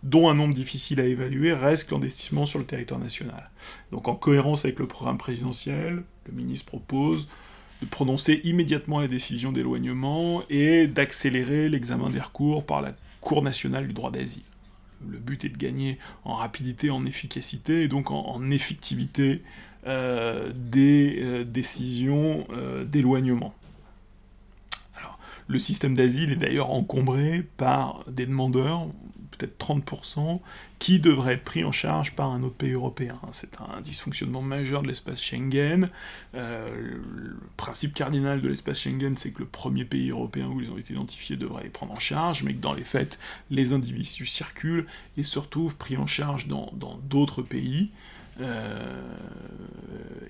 dont 0.03 0.29
un 0.29 0.33
nombre 0.33 0.53
difficile 0.53 0.99
à 0.99 1.05
évaluer 1.05 1.53
reste 1.53 1.87
clandestinement 1.87 2.45
sur 2.45 2.59
le 2.59 2.65
territoire 2.65 2.99
national. 2.99 3.49
Donc 3.91 4.07
en 4.07 4.15
cohérence 4.15 4.65
avec 4.65 4.79
le 4.79 4.87
programme 4.87 5.17
présidentiel, 5.17 6.03
le 6.25 6.33
ministre 6.33 6.65
propose 6.65 7.27
de 7.83 7.89
prononcer 7.89 8.41
immédiatement 8.43 8.99
la 8.99 9.07
décision 9.07 9.51
d'éloignement 9.51 10.43
et 10.49 10.87
d'accélérer 10.87 11.69
l'examen 11.69 12.09
des 12.09 12.19
recours 12.19 12.65
par 12.65 12.81
la 12.81 12.93
Cour 13.21 13.41
nationale 13.41 13.87
du 13.87 13.93
droit 13.93 14.11
d'asile. 14.11 14.43
Le 15.07 15.17
but 15.17 15.43
est 15.45 15.49
de 15.49 15.57
gagner 15.57 15.97
en 16.23 16.33
rapidité, 16.33 16.89
en 16.91 17.05
efficacité 17.05 17.83
et 17.83 17.87
donc 17.87 18.11
en, 18.11 18.51
effectivité 18.51 19.41
euh, 19.85 20.51
des 20.55 21.19
euh, 21.21 21.43
décisions 21.43 22.45
euh, 22.51 22.85
d'éloignement. 22.85 23.53
Le 25.47 25.59
système 25.59 25.93
d'asile 25.93 26.31
est 26.31 26.37
d'ailleurs 26.37 26.71
encombré 26.71 27.43
par 27.57 28.05
des 28.09 28.25
demandeurs, 28.25 28.87
peut-être 29.47 29.57
30%, 29.57 30.39
qui 30.79 30.99
devraient 30.99 31.33
être 31.33 31.43
pris 31.43 31.63
en 31.63 31.71
charge 31.71 32.15
par 32.15 32.31
un 32.31 32.43
autre 32.43 32.55
pays 32.55 32.71
européen. 32.71 33.19
C'est 33.31 33.57
un 33.61 33.81
dysfonctionnement 33.81 34.41
majeur 34.41 34.81
de 34.81 34.87
l'espace 34.87 35.21
Schengen. 35.21 35.89
Euh, 36.35 36.69
le 37.15 37.37
principe 37.57 37.93
cardinal 37.93 38.41
de 38.41 38.49
l'espace 38.49 38.81
Schengen, 38.81 39.15
c'est 39.17 39.31
que 39.31 39.39
le 39.39 39.47
premier 39.47 39.85
pays 39.85 40.09
européen 40.09 40.47
où 40.47 40.61
ils 40.61 40.71
ont 40.71 40.77
été 40.77 40.93
identifiés 40.93 41.37
devrait 41.37 41.63
les 41.63 41.69
prendre 41.69 41.93
en 41.93 41.99
charge, 41.99 42.43
mais 42.43 42.53
que 42.53 42.61
dans 42.61 42.73
les 42.73 42.83
faits, 42.83 43.19
les 43.49 43.73
individus 43.73 44.25
circulent 44.25 44.87
et 45.17 45.23
se 45.23 45.39
retrouvent 45.39 45.77
pris 45.77 45.97
en 45.97 46.07
charge 46.07 46.47
dans 46.47 46.71
d'autres 47.03 47.41
pays. 47.41 47.91
Euh, 48.41 49.01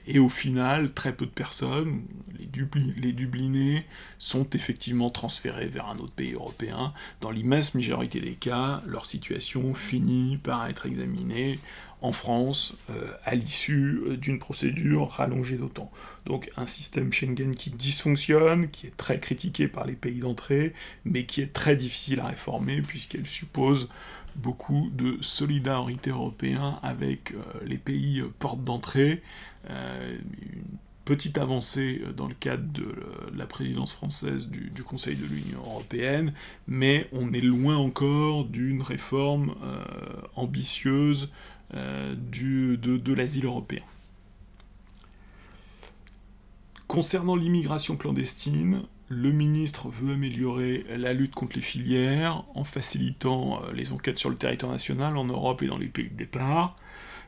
et 0.06 0.20
au 0.20 0.30
final, 0.30 0.94
très 0.94 1.14
peu 1.14 1.26
de 1.26 1.32
personnes, 1.32 2.04
les, 2.38 3.14
Dublinés, 3.14 3.86
sont 4.20 4.48
effectivement 4.52 5.10
transférés 5.10 5.68
vers 5.68 5.88
un 5.88 5.98
autre 5.98 6.14
pays 6.14 6.34
européen. 6.34 6.94
Dans 7.22 7.32
l'immense 7.32 7.74
majorité 7.74 8.20
des 8.20 8.36
cas, 8.36 8.82
leur 8.86 9.06
situation 9.06 9.74
finit 9.74 10.38
par 10.38 10.68
être 10.68 10.86
examinée 10.86 11.60
en 12.02 12.12
France 12.12 12.76
euh, 12.90 13.14
à 13.24 13.34
l'issue 13.34 14.02
euh, 14.06 14.18
d'une 14.18 14.38
procédure 14.38 15.10
rallongée 15.10 15.56
d'autant. 15.56 15.90
Donc 16.26 16.52
un 16.58 16.66
système 16.66 17.14
Schengen 17.14 17.56
qui 17.56 17.70
dysfonctionne, 17.70 18.70
qui 18.70 18.88
est 18.88 18.98
très 18.98 19.20
critiqué 19.20 19.70
par 19.70 19.86
les 19.86 19.94
pays 19.94 20.20
d'entrée, 20.20 20.74
mais 21.06 21.26
qui 21.26 21.42
est 21.42 21.54
très 21.54 21.78
difficile 21.78 22.20
à 22.20 22.28
réformer 22.28 22.82
puisqu'elle 22.82 23.26
suppose 23.26 23.88
beaucoup 24.36 24.90
de 24.94 25.18
solidarité 25.22 26.10
européenne 26.10 26.78
avec 26.82 27.32
euh, 27.32 27.44
les 27.66 27.78
pays 27.78 28.22
euh, 28.22 28.32
portes 28.40 28.64
d'entrée. 28.64 29.22
Euh, 29.70 30.18
une 30.42 30.78
petite 31.06 31.38
avancée 31.38 32.02
dans 32.16 32.28
le 32.28 32.34
cadre 32.34 32.64
de 32.72 32.96
la 33.36 33.46
présidence 33.46 33.92
française 33.92 34.48
du, 34.48 34.84
Conseil 34.84 35.18
de 35.18 35.26
l'Union 35.26 35.60
européenne, 35.60 36.34
mais 36.66 37.10
on 37.12 37.34
est 37.34 37.42
loin 37.42 37.76
encore 37.76 38.46
d'une 38.46 38.82
réforme 38.82 39.54
ambitieuse 40.38 41.30
du, 42.32 42.78
de 42.78 43.14
l'asile 43.14 43.44
européen. 43.44 43.82
Concernant 46.88 47.36
l'immigration 47.36 47.98
clandestine, 47.98 48.84
le 49.14 49.32
ministre 49.32 49.90
veut 49.90 50.14
améliorer 50.14 50.86
la 50.98 51.14
lutte 51.14 51.36
contre 51.36 51.56
les 51.56 51.62
filières 51.62 52.44
en 52.56 52.64
facilitant 52.64 53.62
euh, 53.64 53.72
les 53.74 53.94
enquêtes 53.94 54.18
sur 54.18 54.30
le 54.30 54.36
territoire 54.36 54.72
national, 54.72 55.18
en 55.18 55.26
Europe 55.26 55.62
et 55.62 55.68
dans 55.68 55.78
les 55.78 55.88
pays 55.88 56.10
de 56.10 56.18
départ. 56.18 56.76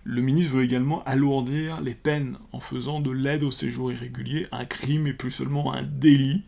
Le 0.07 0.21
ministre 0.21 0.53
veut 0.53 0.63
également 0.63 1.03
alourdir 1.05 1.81
les 1.81 1.95
peines 1.95 2.37
en 2.51 2.59
faisant 2.59 2.99
de 2.99 3.09
l'aide 3.09 3.43
au 3.43 3.49
séjour 3.49 3.91
irrégulier 3.91 4.45
un 4.51 4.63
crime 4.63 5.07
et 5.07 5.13
plus 5.13 5.31
seulement 5.31 5.73
un 5.73 5.81
délit. 5.81 6.43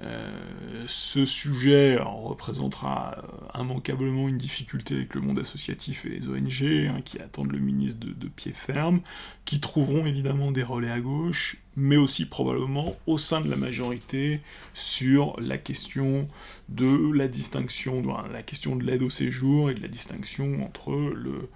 Euh, 0.00 0.84
ce 0.86 1.24
sujet 1.24 1.98
représentera 2.00 3.16
euh, 3.18 3.60
immanquablement 3.60 4.28
une 4.28 4.38
difficulté 4.38 4.94
avec 4.94 5.14
le 5.16 5.20
monde 5.20 5.40
associatif 5.40 6.06
et 6.06 6.10
les 6.10 6.28
ONG 6.28 6.62
hein, 6.88 7.00
qui 7.04 7.18
attendent 7.18 7.50
le 7.50 7.58
ministre 7.58 7.98
de, 7.98 8.12
de 8.12 8.28
pied 8.28 8.52
ferme, 8.52 9.00
qui 9.44 9.58
trouveront 9.58 10.06
évidemment 10.06 10.52
des 10.52 10.62
relais 10.62 10.90
à 10.90 11.00
gauche, 11.00 11.56
mais 11.74 11.96
aussi 11.96 12.26
probablement 12.26 12.94
au 13.08 13.18
sein 13.18 13.40
de 13.40 13.50
la 13.50 13.56
majorité 13.56 14.40
sur 14.74 15.34
la 15.40 15.58
question 15.58 16.28
de 16.68 17.12
la 17.12 17.26
distinction, 17.26 18.02
la 18.30 18.42
question 18.44 18.76
de 18.76 18.84
l'aide 18.84 19.02
au 19.02 19.10
séjour 19.10 19.70
et 19.70 19.74
de 19.74 19.82
la 19.82 19.88
distinction 19.88 20.64
entre 20.64 20.92
le, 20.92 21.48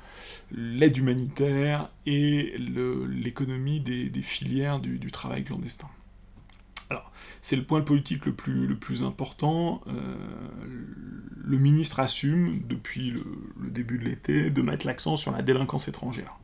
l'aide 0.53 0.97
humanitaire 0.97 1.91
et 2.07 2.55
l'économie 2.59 3.81
des, 3.81 4.23
filières 4.23 4.81
du, 4.81 5.11
travail 5.11 5.45
clandestin. 5.45 5.89
Alors, 6.89 7.11
c'est 7.43 7.57
le 7.57 7.65
point 7.65 7.81
politique 7.81 8.27
le 8.27 8.35
plus, 8.35 9.03
important. 9.03 9.83
Euh, 9.89 10.17
le 11.37 11.59
ministre 11.59 12.01
assume, 12.01 12.63
depuis 12.69 13.11
le, 13.11 13.25
le 13.61 13.71
début 13.71 13.99
de 13.99 14.05
l'été, 14.05 14.51
de 14.51 14.63
mettre 14.63 14.87
l'accent 14.87 15.17
sur 15.17 15.33
la 15.33 15.43
délinquance 15.43 15.89
étrangère 15.89 16.37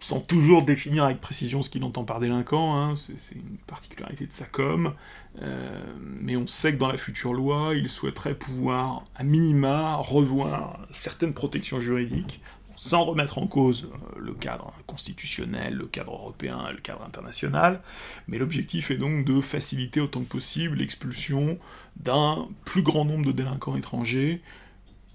sans 0.00 0.20
toujours 0.20 0.64
définir 0.64 1.04
avec 1.04 1.20
précision 1.20 1.62
ce 1.62 1.70
qu'il 1.70 1.82
entend 1.84 2.04
par 2.04 2.20
délinquant, 2.20 2.76
hein, 2.76 2.94
c'est 2.96 3.34
une 3.34 3.58
particularité 3.66 4.26
de 4.26 4.32
sa 4.32 4.44
com, 4.44 4.94
euh, 5.42 5.82
mais 5.98 6.36
on 6.36 6.46
sait 6.46 6.72
que 6.72 6.78
dans 6.78 6.88
la 6.88 6.98
future 6.98 7.32
loi, 7.32 7.72
il 7.74 7.88
souhaiterait 7.88 8.34
pouvoir, 8.34 9.04
à 9.16 9.24
minima, 9.24 9.96
revoir 9.96 10.86
certaines 10.92 11.34
protections 11.34 11.80
juridiques 11.80 12.40
sans 12.78 13.04
remettre 13.04 13.38
en 13.38 13.46
cause 13.46 13.90
euh, 13.92 14.20
le 14.20 14.32
cadre 14.32 14.72
constitutionnel, 14.86 15.74
le 15.74 15.86
cadre 15.86 16.12
européen, 16.12 16.64
le 16.70 16.78
cadre 16.78 17.02
international, 17.02 17.82
mais 18.28 18.38
l'objectif 18.38 18.90
est 18.90 18.96
donc 18.96 19.24
de 19.24 19.40
faciliter 19.40 20.00
autant 20.00 20.20
que 20.20 20.28
possible 20.28 20.78
l'expulsion 20.78 21.58
d'un 21.96 22.48
plus 22.64 22.82
grand 22.82 23.04
nombre 23.04 23.26
de 23.26 23.32
délinquants 23.32 23.76
étrangers 23.76 24.40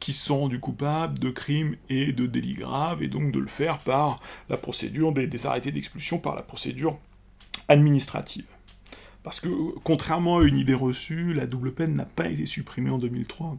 qui 0.02 0.12
sont 0.12 0.42
rendus 0.42 0.60
coupables 0.60 1.18
de 1.18 1.30
crimes 1.30 1.78
et 1.88 2.12
de 2.12 2.26
délits 2.26 2.56
graves, 2.56 3.02
et 3.02 3.08
donc 3.08 3.32
de 3.32 3.40
le 3.40 3.48
faire 3.48 3.80
par 3.80 4.20
la 4.50 4.58
procédure 4.58 5.14
des, 5.14 5.46
arrêtés 5.46 5.72
d'expulsion, 5.72 6.20
par 6.20 6.36
la 6.36 6.42
procédure 6.42 7.00
administrative. 7.70 8.46
Parce 9.24 9.40
que, 9.40 9.48
contrairement 9.86 10.40
à 10.40 10.44
une 10.44 10.58
idée 10.58 10.74
reçue, 10.74 11.34
la 11.34 11.48
double 11.48 11.74
peine 11.74 11.94
n'a 11.94 12.04
pas 12.04 12.28
été 12.28 12.46
supprimée 12.46 12.90
en 12.90 12.98
2003 12.98 13.58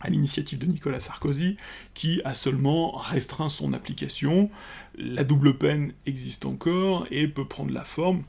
à 0.00 0.10
l'initiative 0.10 0.58
de 0.58 0.66
Nicolas 0.66 1.00
Sarkozy, 1.00 1.56
qui 1.94 2.20
a 2.24 2.34
seulement 2.34 2.96
restreint 2.96 3.48
son 3.48 3.72
application. 3.72 4.48
La 4.98 5.24
double 5.24 5.56
peine 5.58 5.92
existe 6.06 6.44
encore 6.44 7.06
et 7.10 7.28
peut 7.28 7.46
prendre 7.46 7.72
la 7.72 7.84
forme 7.84 8.22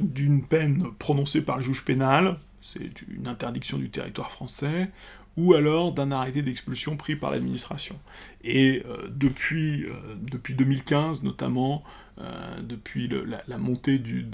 d'une 0.00 0.44
peine 0.44 0.84
prononcée 0.98 1.40
par 1.40 1.58
le 1.58 1.64
juge 1.64 1.84
pénal, 1.84 2.38
c'est 2.60 3.02
une 3.08 3.28
interdiction 3.28 3.78
du 3.78 3.90
territoire 3.90 4.30
français, 4.30 4.90
ou 5.36 5.54
alors 5.54 5.92
d'un 5.92 6.10
arrêté 6.12 6.42
d'expulsion 6.42 6.96
pris 6.96 7.16
par 7.16 7.30
l'administration. 7.30 7.98
Et 8.42 8.82
euh, 8.86 9.08
depuis, 9.10 9.84
euh, 9.84 9.92
depuis 10.18 10.54
2015 10.54 11.22
notamment, 11.22 11.84
euh, 12.18 12.62
depuis 12.62 13.08
la, 13.08 13.58
montée 13.58 13.98
du, 13.98 14.26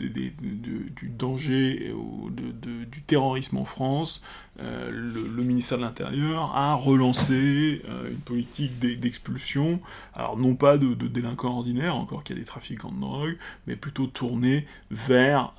danger 1.09 1.93
du 2.31 3.03
terrorisme 3.03 3.57
en 3.57 3.65
France, 3.65 4.23
euh, 4.61 4.89
le, 4.91 5.43
ministère 5.43 5.79
de 5.79 5.83
l'Intérieur 5.83 6.55
a 6.55 6.75
relancé 6.75 7.83
euh, 7.89 8.11
une 8.11 8.19
politique 8.19 8.79
d'expulsion, 8.79 9.81
alors 10.15 10.37
non 10.37 10.55
pas 10.55 10.79
de, 10.79 10.95
délinquants 10.95 11.57
ordinaires, 11.57 11.97
encore 11.97 12.23
qu'il 12.23 12.37
y 12.37 12.39
a 12.39 12.43
des 12.43 12.47
trafiquants 12.47 12.93
de 12.93 13.01
drogue, 13.01 13.37
mais 13.67 13.75
plutôt 13.75 14.07
tournée 14.07 14.65
vers 14.93 15.53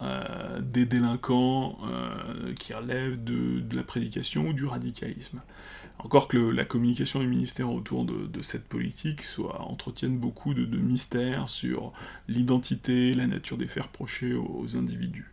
des 0.61 0.86
délinquants 0.86 1.78
qui 2.57 2.74
relèvent 2.74 3.21
de, 3.21 3.76
la 3.76 3.84
prédication 3.84 4.47
ou 4.47 4.53
du 4.53 4.65
radicalisme. 4.65 5.41
Encore 5.99 6.27
que 6.27 6.37
la 6.37 6.65
communication 6.65 7.21
du 7.21 7.27
ministère 7.27 7.71
autour 7.71 8.03
de, 8.03 8.41
cette 8.41 8.65
politique 8.65 9.21
soit, 9.21 9.61
entretienne 9.61 10.17
beaucoup 10.17 10.53
de, 10.53 10.65
mystères 10.77 11.49
sur 11.49 11.93
l'identité, 12.27 13.13
la 13.13 13.27
nature 13.27 13.57
des 13.57 13.67
faits 13.67 13.83
reprochés 13.83 14.33
aux, 14.33 14.75
individus. 14.75 15.31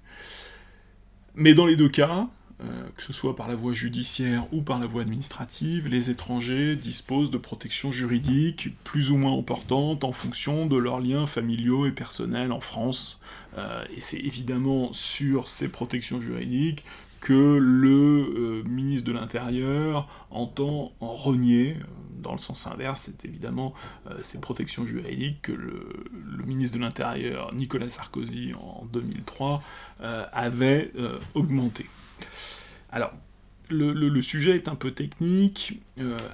Mais 1.34 1.54
dans 1.54 1.66
les 1.66 1.76
deux 1.76 1.88
cas, 1.88 2.28
euh, 2.62 2.88
que 2.94 3.02
ce 3.02 3.12
soit 3.12 3.34
par 3.34 3.48
la 3.48 3.54
voie 3.54 3.72
judiciaire 3.72 4.46
ou 4.52 4.62
par 4.62 4.78
la 4.78 4.86
voie 4.86 5.02
administrative, 5.02 5.88
les 5.88 6.10
étrangers 6.10 6.76
disposent 6.76 7.30
de 7.30 7.38
protections 7.38 7.90
juridiques 7.90 8.68
plus 8.84 9.10
ou 9.10 9.16
moins 9.16 9.36
importantes 9.36 10.04
en 10.04 10.12
fonction 10.12 10.66
de 10.66 10.76
leurs 10.76 11.00
liens 11.00 11.26
familiaux 11.26 11.86
et 11.86 11.92
personnels 11.92 12.52
en 12.52 12.60
France. 12.60 13.18
Euh, 13.56 13.84
et 13.96 14.00
c'est 14.00 14.18
évidemment 14.18 14.92
sur 14.92 15.48
ces 15.48 15.68
protections 15.68 16.20
juridiques 16.20 16.84
que 17.20 17.58
le 17.58 18.62
ministre 18.68 19.06
de 19.06 19.12
l'Intérieur 19.12 20.08
entend 20.30 20.92
en 21.00 21.12
renier, 21.12 21.76
dans 22.22 22.32
le 22.32 22.38
sens 22.38 22.66
inverse, 22.66 23.02
c'est 23.02 23.24
évidemment 23.24 23.74
ces 24.22 24.40
protections 24.40 24.86
juridiques 24.86 25.42
que 25.42 25.52
le, 25.52 26.44
ministre 26.44 26.76
de 26.76 26.82
l'Intérieur, 26.82 27.54
Nicolas 27.54 27.88
Sarkozy, 27.88 28.52
en 28.54 28.84
2003, 28.92 29.62
avait 30.32 30.92
augmenté. 31.34 31.86
Alors, 32.90 33.12
le, 33.70 34.20
sujet 34.20 34.56
est 34.56 34.68
un 34.68 34.74
peu 34.74 34.90
technique. 34.90 35.80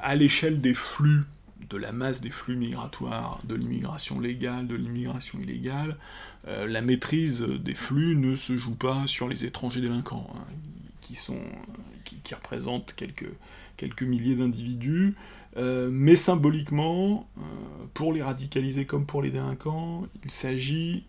à 0.02 0.16
l'échelle 0.16 0.60
des 0.60 0.74
flux 0.74 1.22
de 1.70 1.76
la 1.76 1.92
masse 1.92 2.20
des 2.20 2.30
flux 2.30 2.56
migratoires, 2.56 3.40
de 3.44 3.54
l'immigration 3.54 4.20
légale, 4.20 4.66
de 4.66 4.74
l'immigration 4.74 5.38
illégale, 5.40 5.96
euh, 6.46 6.66
la 6.66 6.80
maîtrise 6.80 7.42
des 7.42 7.74
flux 7.74 8.16
ne 8.16 8.36
se 8.36 8.56
joue 8.56 8.74
pas 8.74 9.04
sur 9.06 9.28
les 9.28 9.44
étrangers 9.44 9.80
délinquants, 9.80 10.30
hein, 10.34 10.44
qui, 11.14 12.34
représentent 12.34 12.94
quelques, 12.94 14.02
milliers 14.02 14.34
d'individus, 14.34 15.14
euh, 15.56 15.88
mais 15.90 16.16
symboliquement, 16.16 17.28
euh, 17.38 17.42
pour 17.94 18.12
les 18.12 18.22
radicaliser 18.22 18.84
comme 18.84 19.06
pour 19.06 19.22
les 19.22 19.30
délinquants, 19.30 20.06
il 20.24 20.30
s'agit 20.30 21.04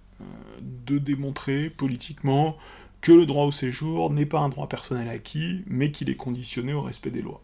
de 0.62 0.98
démontrer 0.98 1.70
politiquement 1.70 2.58
que 3.02 3.12
le 3.12 3.26
droit 3.26 3.46
au 3.46 3.52
séjour 3.52 4.12
n'est 4.12 4.26
pas 4.26 4.40
un 4.40 4.50
droit 4.50 4.68
personnel 4.68 5.08
acquis, 5.08 5.64
mais 5.68 5.92
qu'il 5.92 6.10
est 6.10 6.16
conditionné 6.16 6.74
au 6.74 6.82
respect 6.82 7.12
des 7.12 7.22
lois. 7.22 7.42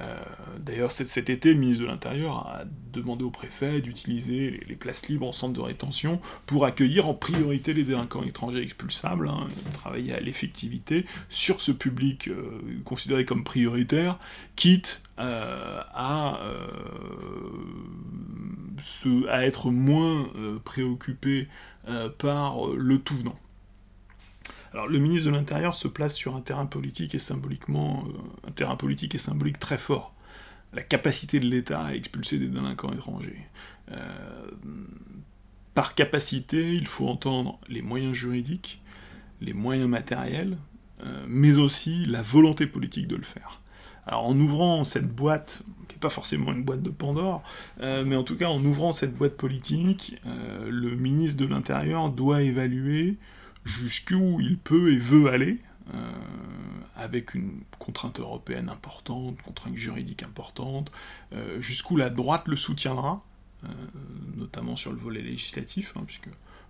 Euh, 0.00 0.16
d'ailleurs, 0.58 0.90
cet, 0.90 1.28
été, 1.28 1.52
le 1.52 1.60
ministre 1.60 1.84
de 1.84 1.88
l'Intérieur 1.88 2.46
a 2.46 2.62
demandé 2.92 3.24
au 3.24 3.30
préfet 3.30 3.80
d'utiliser 3.80 4.60
les, 4.66 4.76
places 4.76 5.08
libres 5.08 5.28
en 5.28 5.32
centre 5.32 5.52
de 5.52 5.60
rétention 5.60 6.20
pour 6.46 6.64
accueillir 6.64 7.08
en 7.08 7.14
priorité 7.14 7.74
les 7.74 7.84
délinquants 7.84 8.22
étrangers 8.22 8.62
expulsables, 8.62 9.28
hein, 9.28 9.48
travailler 9.74 10.14
à 10.14 10.20
l'effectivité 10.20 11.04
sur 11.28 11.60
ce 11.60 11.72
public 11.72 12.28
euh, 12.28 12.60
considéré 12.84 13.24
comme 13.24 13.44
prioritaire, 13.44 14.18
quitte 14.56 15.02
euh, 15.18 15.80
à, 15.92 16.40
à, 19.28 19.44
être 19.44 19.70
moins 19.70 20.28
préoccupé 20.64 21.48
par 22.18 22.66
le 22.68 22.98
tout 22.98 23.16
venant. 23.16 23.38
Alors 24.72 24.88
le 24.88 24.98
ministre 24.98 25.30
de 25.30 25.34
l'Intérieur 25.34 25.74
se 25.74 25.86
place 25.86 26.14
sur 26.14 26.34
un 26.34 26.40
terrain 26.40 26.66
politique 26.66 27.14
et 27.14 27.18
symboliquement, 27.18 28.04
euh, 28.06 28.48
un 28.48 28.52
terrain 28.52 28.76
politique 28.76 29.14
et 29.14 29.18
symbolique 29.18 29.58
très 29.58 29.78
fort. 29.78 30.14
La 30.72 30.82
capacité 30.82 31.40
de 31.40 31.46
l'État 31.46 31.84
à 31.84 31.94
expulser 31.94 32.38
des 32.38 32.48
délinquants 32.48 32.92
étrangers. 32.92 33.46
Euh, 33.90 34.50
par 35.74 35.94
capacité, 35.94 36.74
il 36.74 36.86
faut 36.86 37.06
entendre 37.06 37.60
les 37.68 37.82
moyens 37.82 38.14
juridiques, 38.14 38.80
les 39.42 39.52
moyens 39.52 39.88
matériels, 39.88 40.56
euh, 41.04 41.24
mais 41.28 41.58
aussi 41.58 42.06
la 42.06 42.22
volonté 42.22 42.66
politique 42.66 43.08
de 43.08 43.16
le 43.16 43.24
faire. 43.24 43.60
Alors 44.06 44.24
en 44.24 44.38
ouvrant 44.38 44.84
cette 44.84 45.14
boîte, 45.14 45.62
qui 45.88 45.96
n'est 45.96 46.00
pas 46.00 46.08
forcément 46.08 46.50
une 46.52 46.64
boîte 46.64 46.82
de 46.82 46.90
Pandore, 46.90 47.42
mais 47.80 48.16
en 48.16 48.24
tout 48.24 48.36
cas 48.36 48.48
en 48.48 48.64
ouvrant 48.64 48.92
cette 48.92 49.14
boîte 49.14 49.36
politique, 49.36 50.20
le 50.24 50.96
ministre 50.96 51.40
de 51.40 51.46
l'Intérieur 51.46 52.10
doit 52.10 52.42
évaluer 52.42 53.16
jusqu'où 53.64 54.40
il 54.40 54.58
peut 54.58 54.92
et 54.92 54.98
veut 54.98 55.28
aller, 55.28 55.60
euh, 55.94 56.12
avec 56.96 57.34
une 57.34 57.62
contrainte 57.78 58.20
européenne 58.20 58.68
importante, 58.68 59.40
contrainte 59.42 59.76
juridique 59.76 60.22
importante, 60.22 60.92
euh, 61.32 61.60
jusqu'où 61.60 61.96
la 61.96 62.10
droite 62.10 62.46
le 62.46 62.56
soutiendra, 62.56 63.24
euh, 63.64 63.68
notamment 64.36 64.76
sur 64.76 64.92
le 64.92 64.98
volet 64.98 65.22
législatif, 65.22 65.94
hein, 65.96 66.02
puisque 66.06 66.28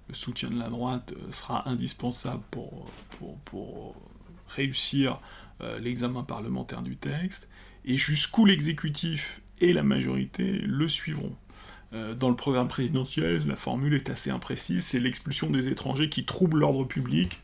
le 0.09 0.15
soutien 0.15 0.51
de 0.51 0.59
la 0.59 0.69
droite 0.69 1.13
sera 1.31 1.69
indispensable 1.69 2.43
pour 2.51 3.95
réussir 4.49 5.21
l'examen 5.81 6.25
parlementaire 6.25 6.83
du 6.83 6.97
texte, 6.97 7.49
et 7.85 7.97
jusqu'où 7.97 8.45
l'exécutif 8.45 9.43
et 9.61 9.73
la 9.73 9.85
majorité 9.85 10.59
le 10.59 10.89
suivront. 10.89 11.37
Euh, 11.95 12.15
dans 12.15 12.31
le 12.31 12.37
programme 12.37 12.69
présidentiel, 12.69 13.47
la 13.47 13.57
formule 13.57 13.95
est 13.95 14.09
assez 14.09 14.31
imprécise, 14.31 14.87
c'est 14.87 14.99
l'expulsion 14.99 15.51
des 15.51 15.69
étrangers 15.69 16.09
qui 16.09 16.25
troublent 16.25 16.61
l'ordre 16.61 16.85
public. 16.85 17.41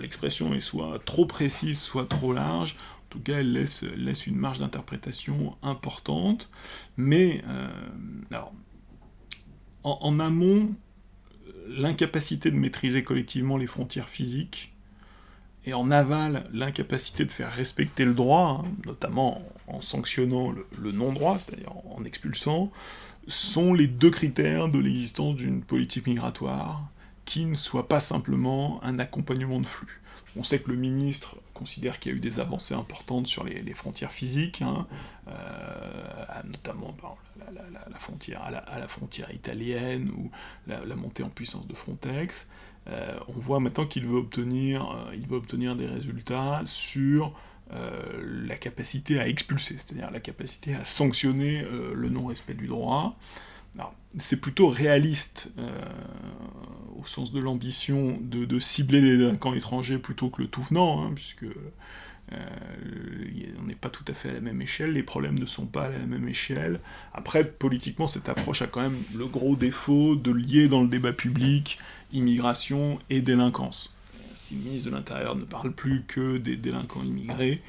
L'expression 0.00 0.52
est 0.52 0.60
soit 0.60 1.00
trop 1.04 1.26
précise, 1.26 1.78
soit 1.78 2.08
trop 2.08 2.32
large. 2.32 2.76
En 3.04 3.08
tout 3.10 3.20
cas, 3.20 3.38
elle 3.38 3.52
laisse, 3.52 3.82
laisse 3.82 4.26
une 4.26 4.36
marge 4.36 4.58
d'interprétation 4.58 5.56
importante. 5.62 6.50
Mais, 6.96 7.42
euh, 7.46 7.68
alors, 8.32 8.52
en, 9.84 10.18
amont, 10.18 10.74
l'incapacité 11.68 12.50
de 12.50 12.56
maîtriser 12.56 13.04
collectivement 13.04 13.56
les 13.56 13.68
frontières 13.68 14.08
physiques, 14.08 14.72
et 15.64 15.72
en 15.72 15.90
aval, 15.90 16.48
l'incapacité 16.52 17.24
de 17.24 17.32
faire 17.32 17.52
respecter 17.52 18.04
le 18.04 18.14
droit, 18.14 18.64
hein, 18.64 18.70
notamment 18.84 19.42
en 19.68 19.80
sanctionnant 19.80 20.52
le 20.78 20.92
non-droit, 20.92 21.38
c'est-à-dire 21.38 21.72
en 21.88 22.04
expulsant, 22.04 22.70
sont 23.26 23.74
les 23.74 23.86
deux 23.86 24.10
critères 24.10 24.68
de 24.68 24.78
l'existence 24.78 25.36
d'une 25.36 25.62
politique 25.62 26.06
migratoire 26.06 26.88
qui 27.24 27.44
ne 27.44 27.54
soit 27.54 27.88
pas 27.88 28.00
simplement 28.00 28.82
un 28.84 28.98
accompagnement 28.98 29.60
de 29.60 29.66
flux. 29.66 30.00
On 30.36 30.42
sait 30.42 30.58
que 30.58 30.70
le 30.70 30.76
ministre 30.76 31.36
considère 31.54 31.98
qu'il 31.98 32.12
y 32.12 32.14
a 32.14 32.18
eu 32.18 32.20
des 32.20 32.40
avancées 32.40 32.74
importantes 32.74 33.26
sur 33.26 33.42
les, 33.42 33.72
frontières 33.72 34.12
physiques, 34.12 34.60
hein, 34.60 34.86
euh, 35.28 35.32
notamment 36.44 36.94
la, 37.90 37.98
frontière, 37.98 38.42
à, 38.42 38.78
la, 38.78 38.88
frontière 38.88 39.32
italienne 39.34 40.10
ou 40.16 40.30
la, 40.66 40.94
montée 40.94 41.22
en 41.22 41.30
puissance 41.30 41.66
de 41.66 41.74
Frontex. 41.74 42.46
Euh, 42.88 43.18
on 43.28 43.32
voit 43.32 43.60
maintenant 43.60 43.86
qu'il 43.86 44.06
veut 44.06 44.22
euh, 44.38 45.16
veut 45.28 45.36
obtenir 45.36 45.74
des 45.74 45.86
résultats 45.86 46.60
sur 46.64 47.32
euh, 47.72 48.44
la 48.46 48.56
capacité 48.56 49.18
à 49.18 49.26
expulser, 49.26 49.74
c'est-à-dire 49.76 50.10
la 50.12 50.20
capacité 50.20 50.74
à 50.74 50.84
sanctionner 50.84 51.62
euh, 51.62 51.94
le 51.94 52.08
non-respect 52.08 52.54
du 52.54 52.68
droit. 52.68 53.18
C'est 54.18 54.40
plutôt 54.40 54.68
réaliste 54.68 55.50
euh, 55.58 55.68
au 56.96 57.04
sens 57.04 57.32
de 57.32 57.40
l'ambition 57.40 58.18
de, 58.22 58.58
cibler 58.58 59.02
les 59.02 59.18
délinquants 59.18 59.52
étrangers 59.52 59.98
plutôt 59.98 60.30
que 60.30 60.40
le 60.40 60.48
tout 60.48 60.62
venant, 60.62 61.04
hein, 61.04 61.12
puisque 61.14 61.44
on 62.32 63.64
n'est 63.64 63.74
pas 63.74 63.90
tout 63.90 64.04
à 64.08 64.14
fait 64.14 64.30
à 64.30 64.32
la 64.32 64.40
même 64.40 64.62
échelle, 64.62 64.92
les 64.92 65.02
problèmes 65.02 65.38
ne 65.38 65.44
sont 65.44 65.66
pas 65.66 65.84
à 65.84 65.90
la 65.90 65.98
même 65.98 66.26
échelle. 66.28 66.80
Après, 67.12 67.44
politiquement, 67.44 68.06
cette 68.06 68.30
approche 68.30 68.62
a 68.62 68.66
quand 68.66 68.80
même 68.80 68.98
le 69.14 69.26
gros 69.26 69.56
défaut 69.56 70.16
de 70.16 70.30
lier 70.30 70.68
dans 70.68 70.82
le 70.82 70.88
débat 70.88 71.12
public 71.12 71.78
immigration 72.12 72.98
et 73.10 73.20
délinquance 73.20 73.95
si 74.46 74.54
le 74.54 74.60
ministre 74.60 74.90
de 74.90 74.94
l'Intérieur 74.94 75.34
ne 75.34 75.44
parle 75.44 75.72
plus 75.72 76.04
que 76.04 76.38
des 76.38 76.56
délinquants 76.56 77.02
immigrés, 77.02 77.62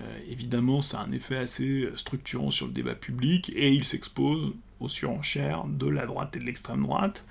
euh, 0.00 0.18
évidemment, 0.28 0.82
ça 0.82 0.98
a 0.98 1.04
un 1.04 1.12
effet 1.12 1.36
assez 1.36 1.88
structurant 1.94 2.50
sur 2.50 2.66
le 2.66 2.72
débat 2.72 2.96
public 2.96 3.52
et 3.54 3.72
il 3.72 3.84
s'expose 3.84 4.52
aux 4.80 4.88
surenchères 4.88 5.64
de 5.64 5.86
la 5.86 6.06
droite 6.06 6.34
et 6.34 6.40
de 6.40 6.44
l'extrême 6.44 6.82
droite. 6.82 7.24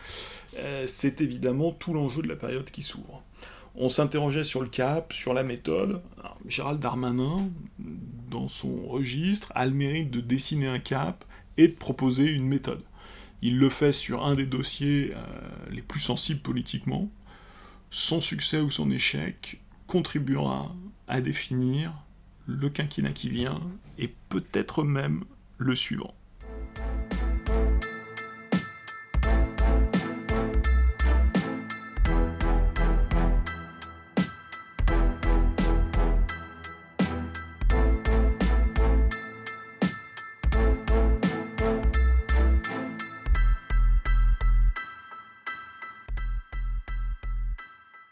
Euh, 0.58 0.86
c'est 0.88 1.20
évidemment 1.20 1.72
tout 1.72 1.94
l'enjeu 1.94 2.22
de 2.22 2.30
la 2.30 2.38
période 2.38 2.72
qui 2.72 2.82
s'ouvre. 2.82 3.22
On 3.76 3.90
s'interrogeait 3.90 4.46
sur 4.46 4.62
le 4.62 4.70
cap, 4.70 5.12
sur 5.12 5.34
la 5.34 5.44
méthode. 5.44 6.02
Gérald 6.48 6.80
Darmanin, 6.80 7.50
dans 8.30 8.48
son 8.48 8.88
registre, 8.88 9.52
a 9.54 9.66
le 9.66 9.74
mérite 9.74 10.12
de 10.12 10.22
dessiner 10.22 10.68
un 10.68 10.80
cap 10.80 11.26
et 11.58 11.68
de 11.68 11.74
proposer 11.74 12.32
une 12.32 12.48
méthode. 12.48 12.84
Il 13.42 13.58
le 13.58 13.70
fait 13.70 13.92
sur 13.92 14.26
un 14.26 14.36
des 14.36 14.46
dossiers 14.46 15.12
euh, 15.14 15.20
les 15.72 15.82
plus 15.82 16.00
sensibles 16.00 16.40
politiquement, 16.40 17.10
son 17.94 18.22
succès 18.22 18.60
ou 18.60 18.72
son 18.72 18.90
échec 18.90 19.62
contribuera 19.86 20.76
à 21.08 21.22
définir 21.22 21.94
le 22.48 22.68
quinquennat 22.68 23.14
qui 23.14 23.30
vient 23.30 23.62
et 24.00 24.12
peut-être 24.30 24.84
même 24.84 25.24
le 25.60 25.76
suivant. 25.76 26.16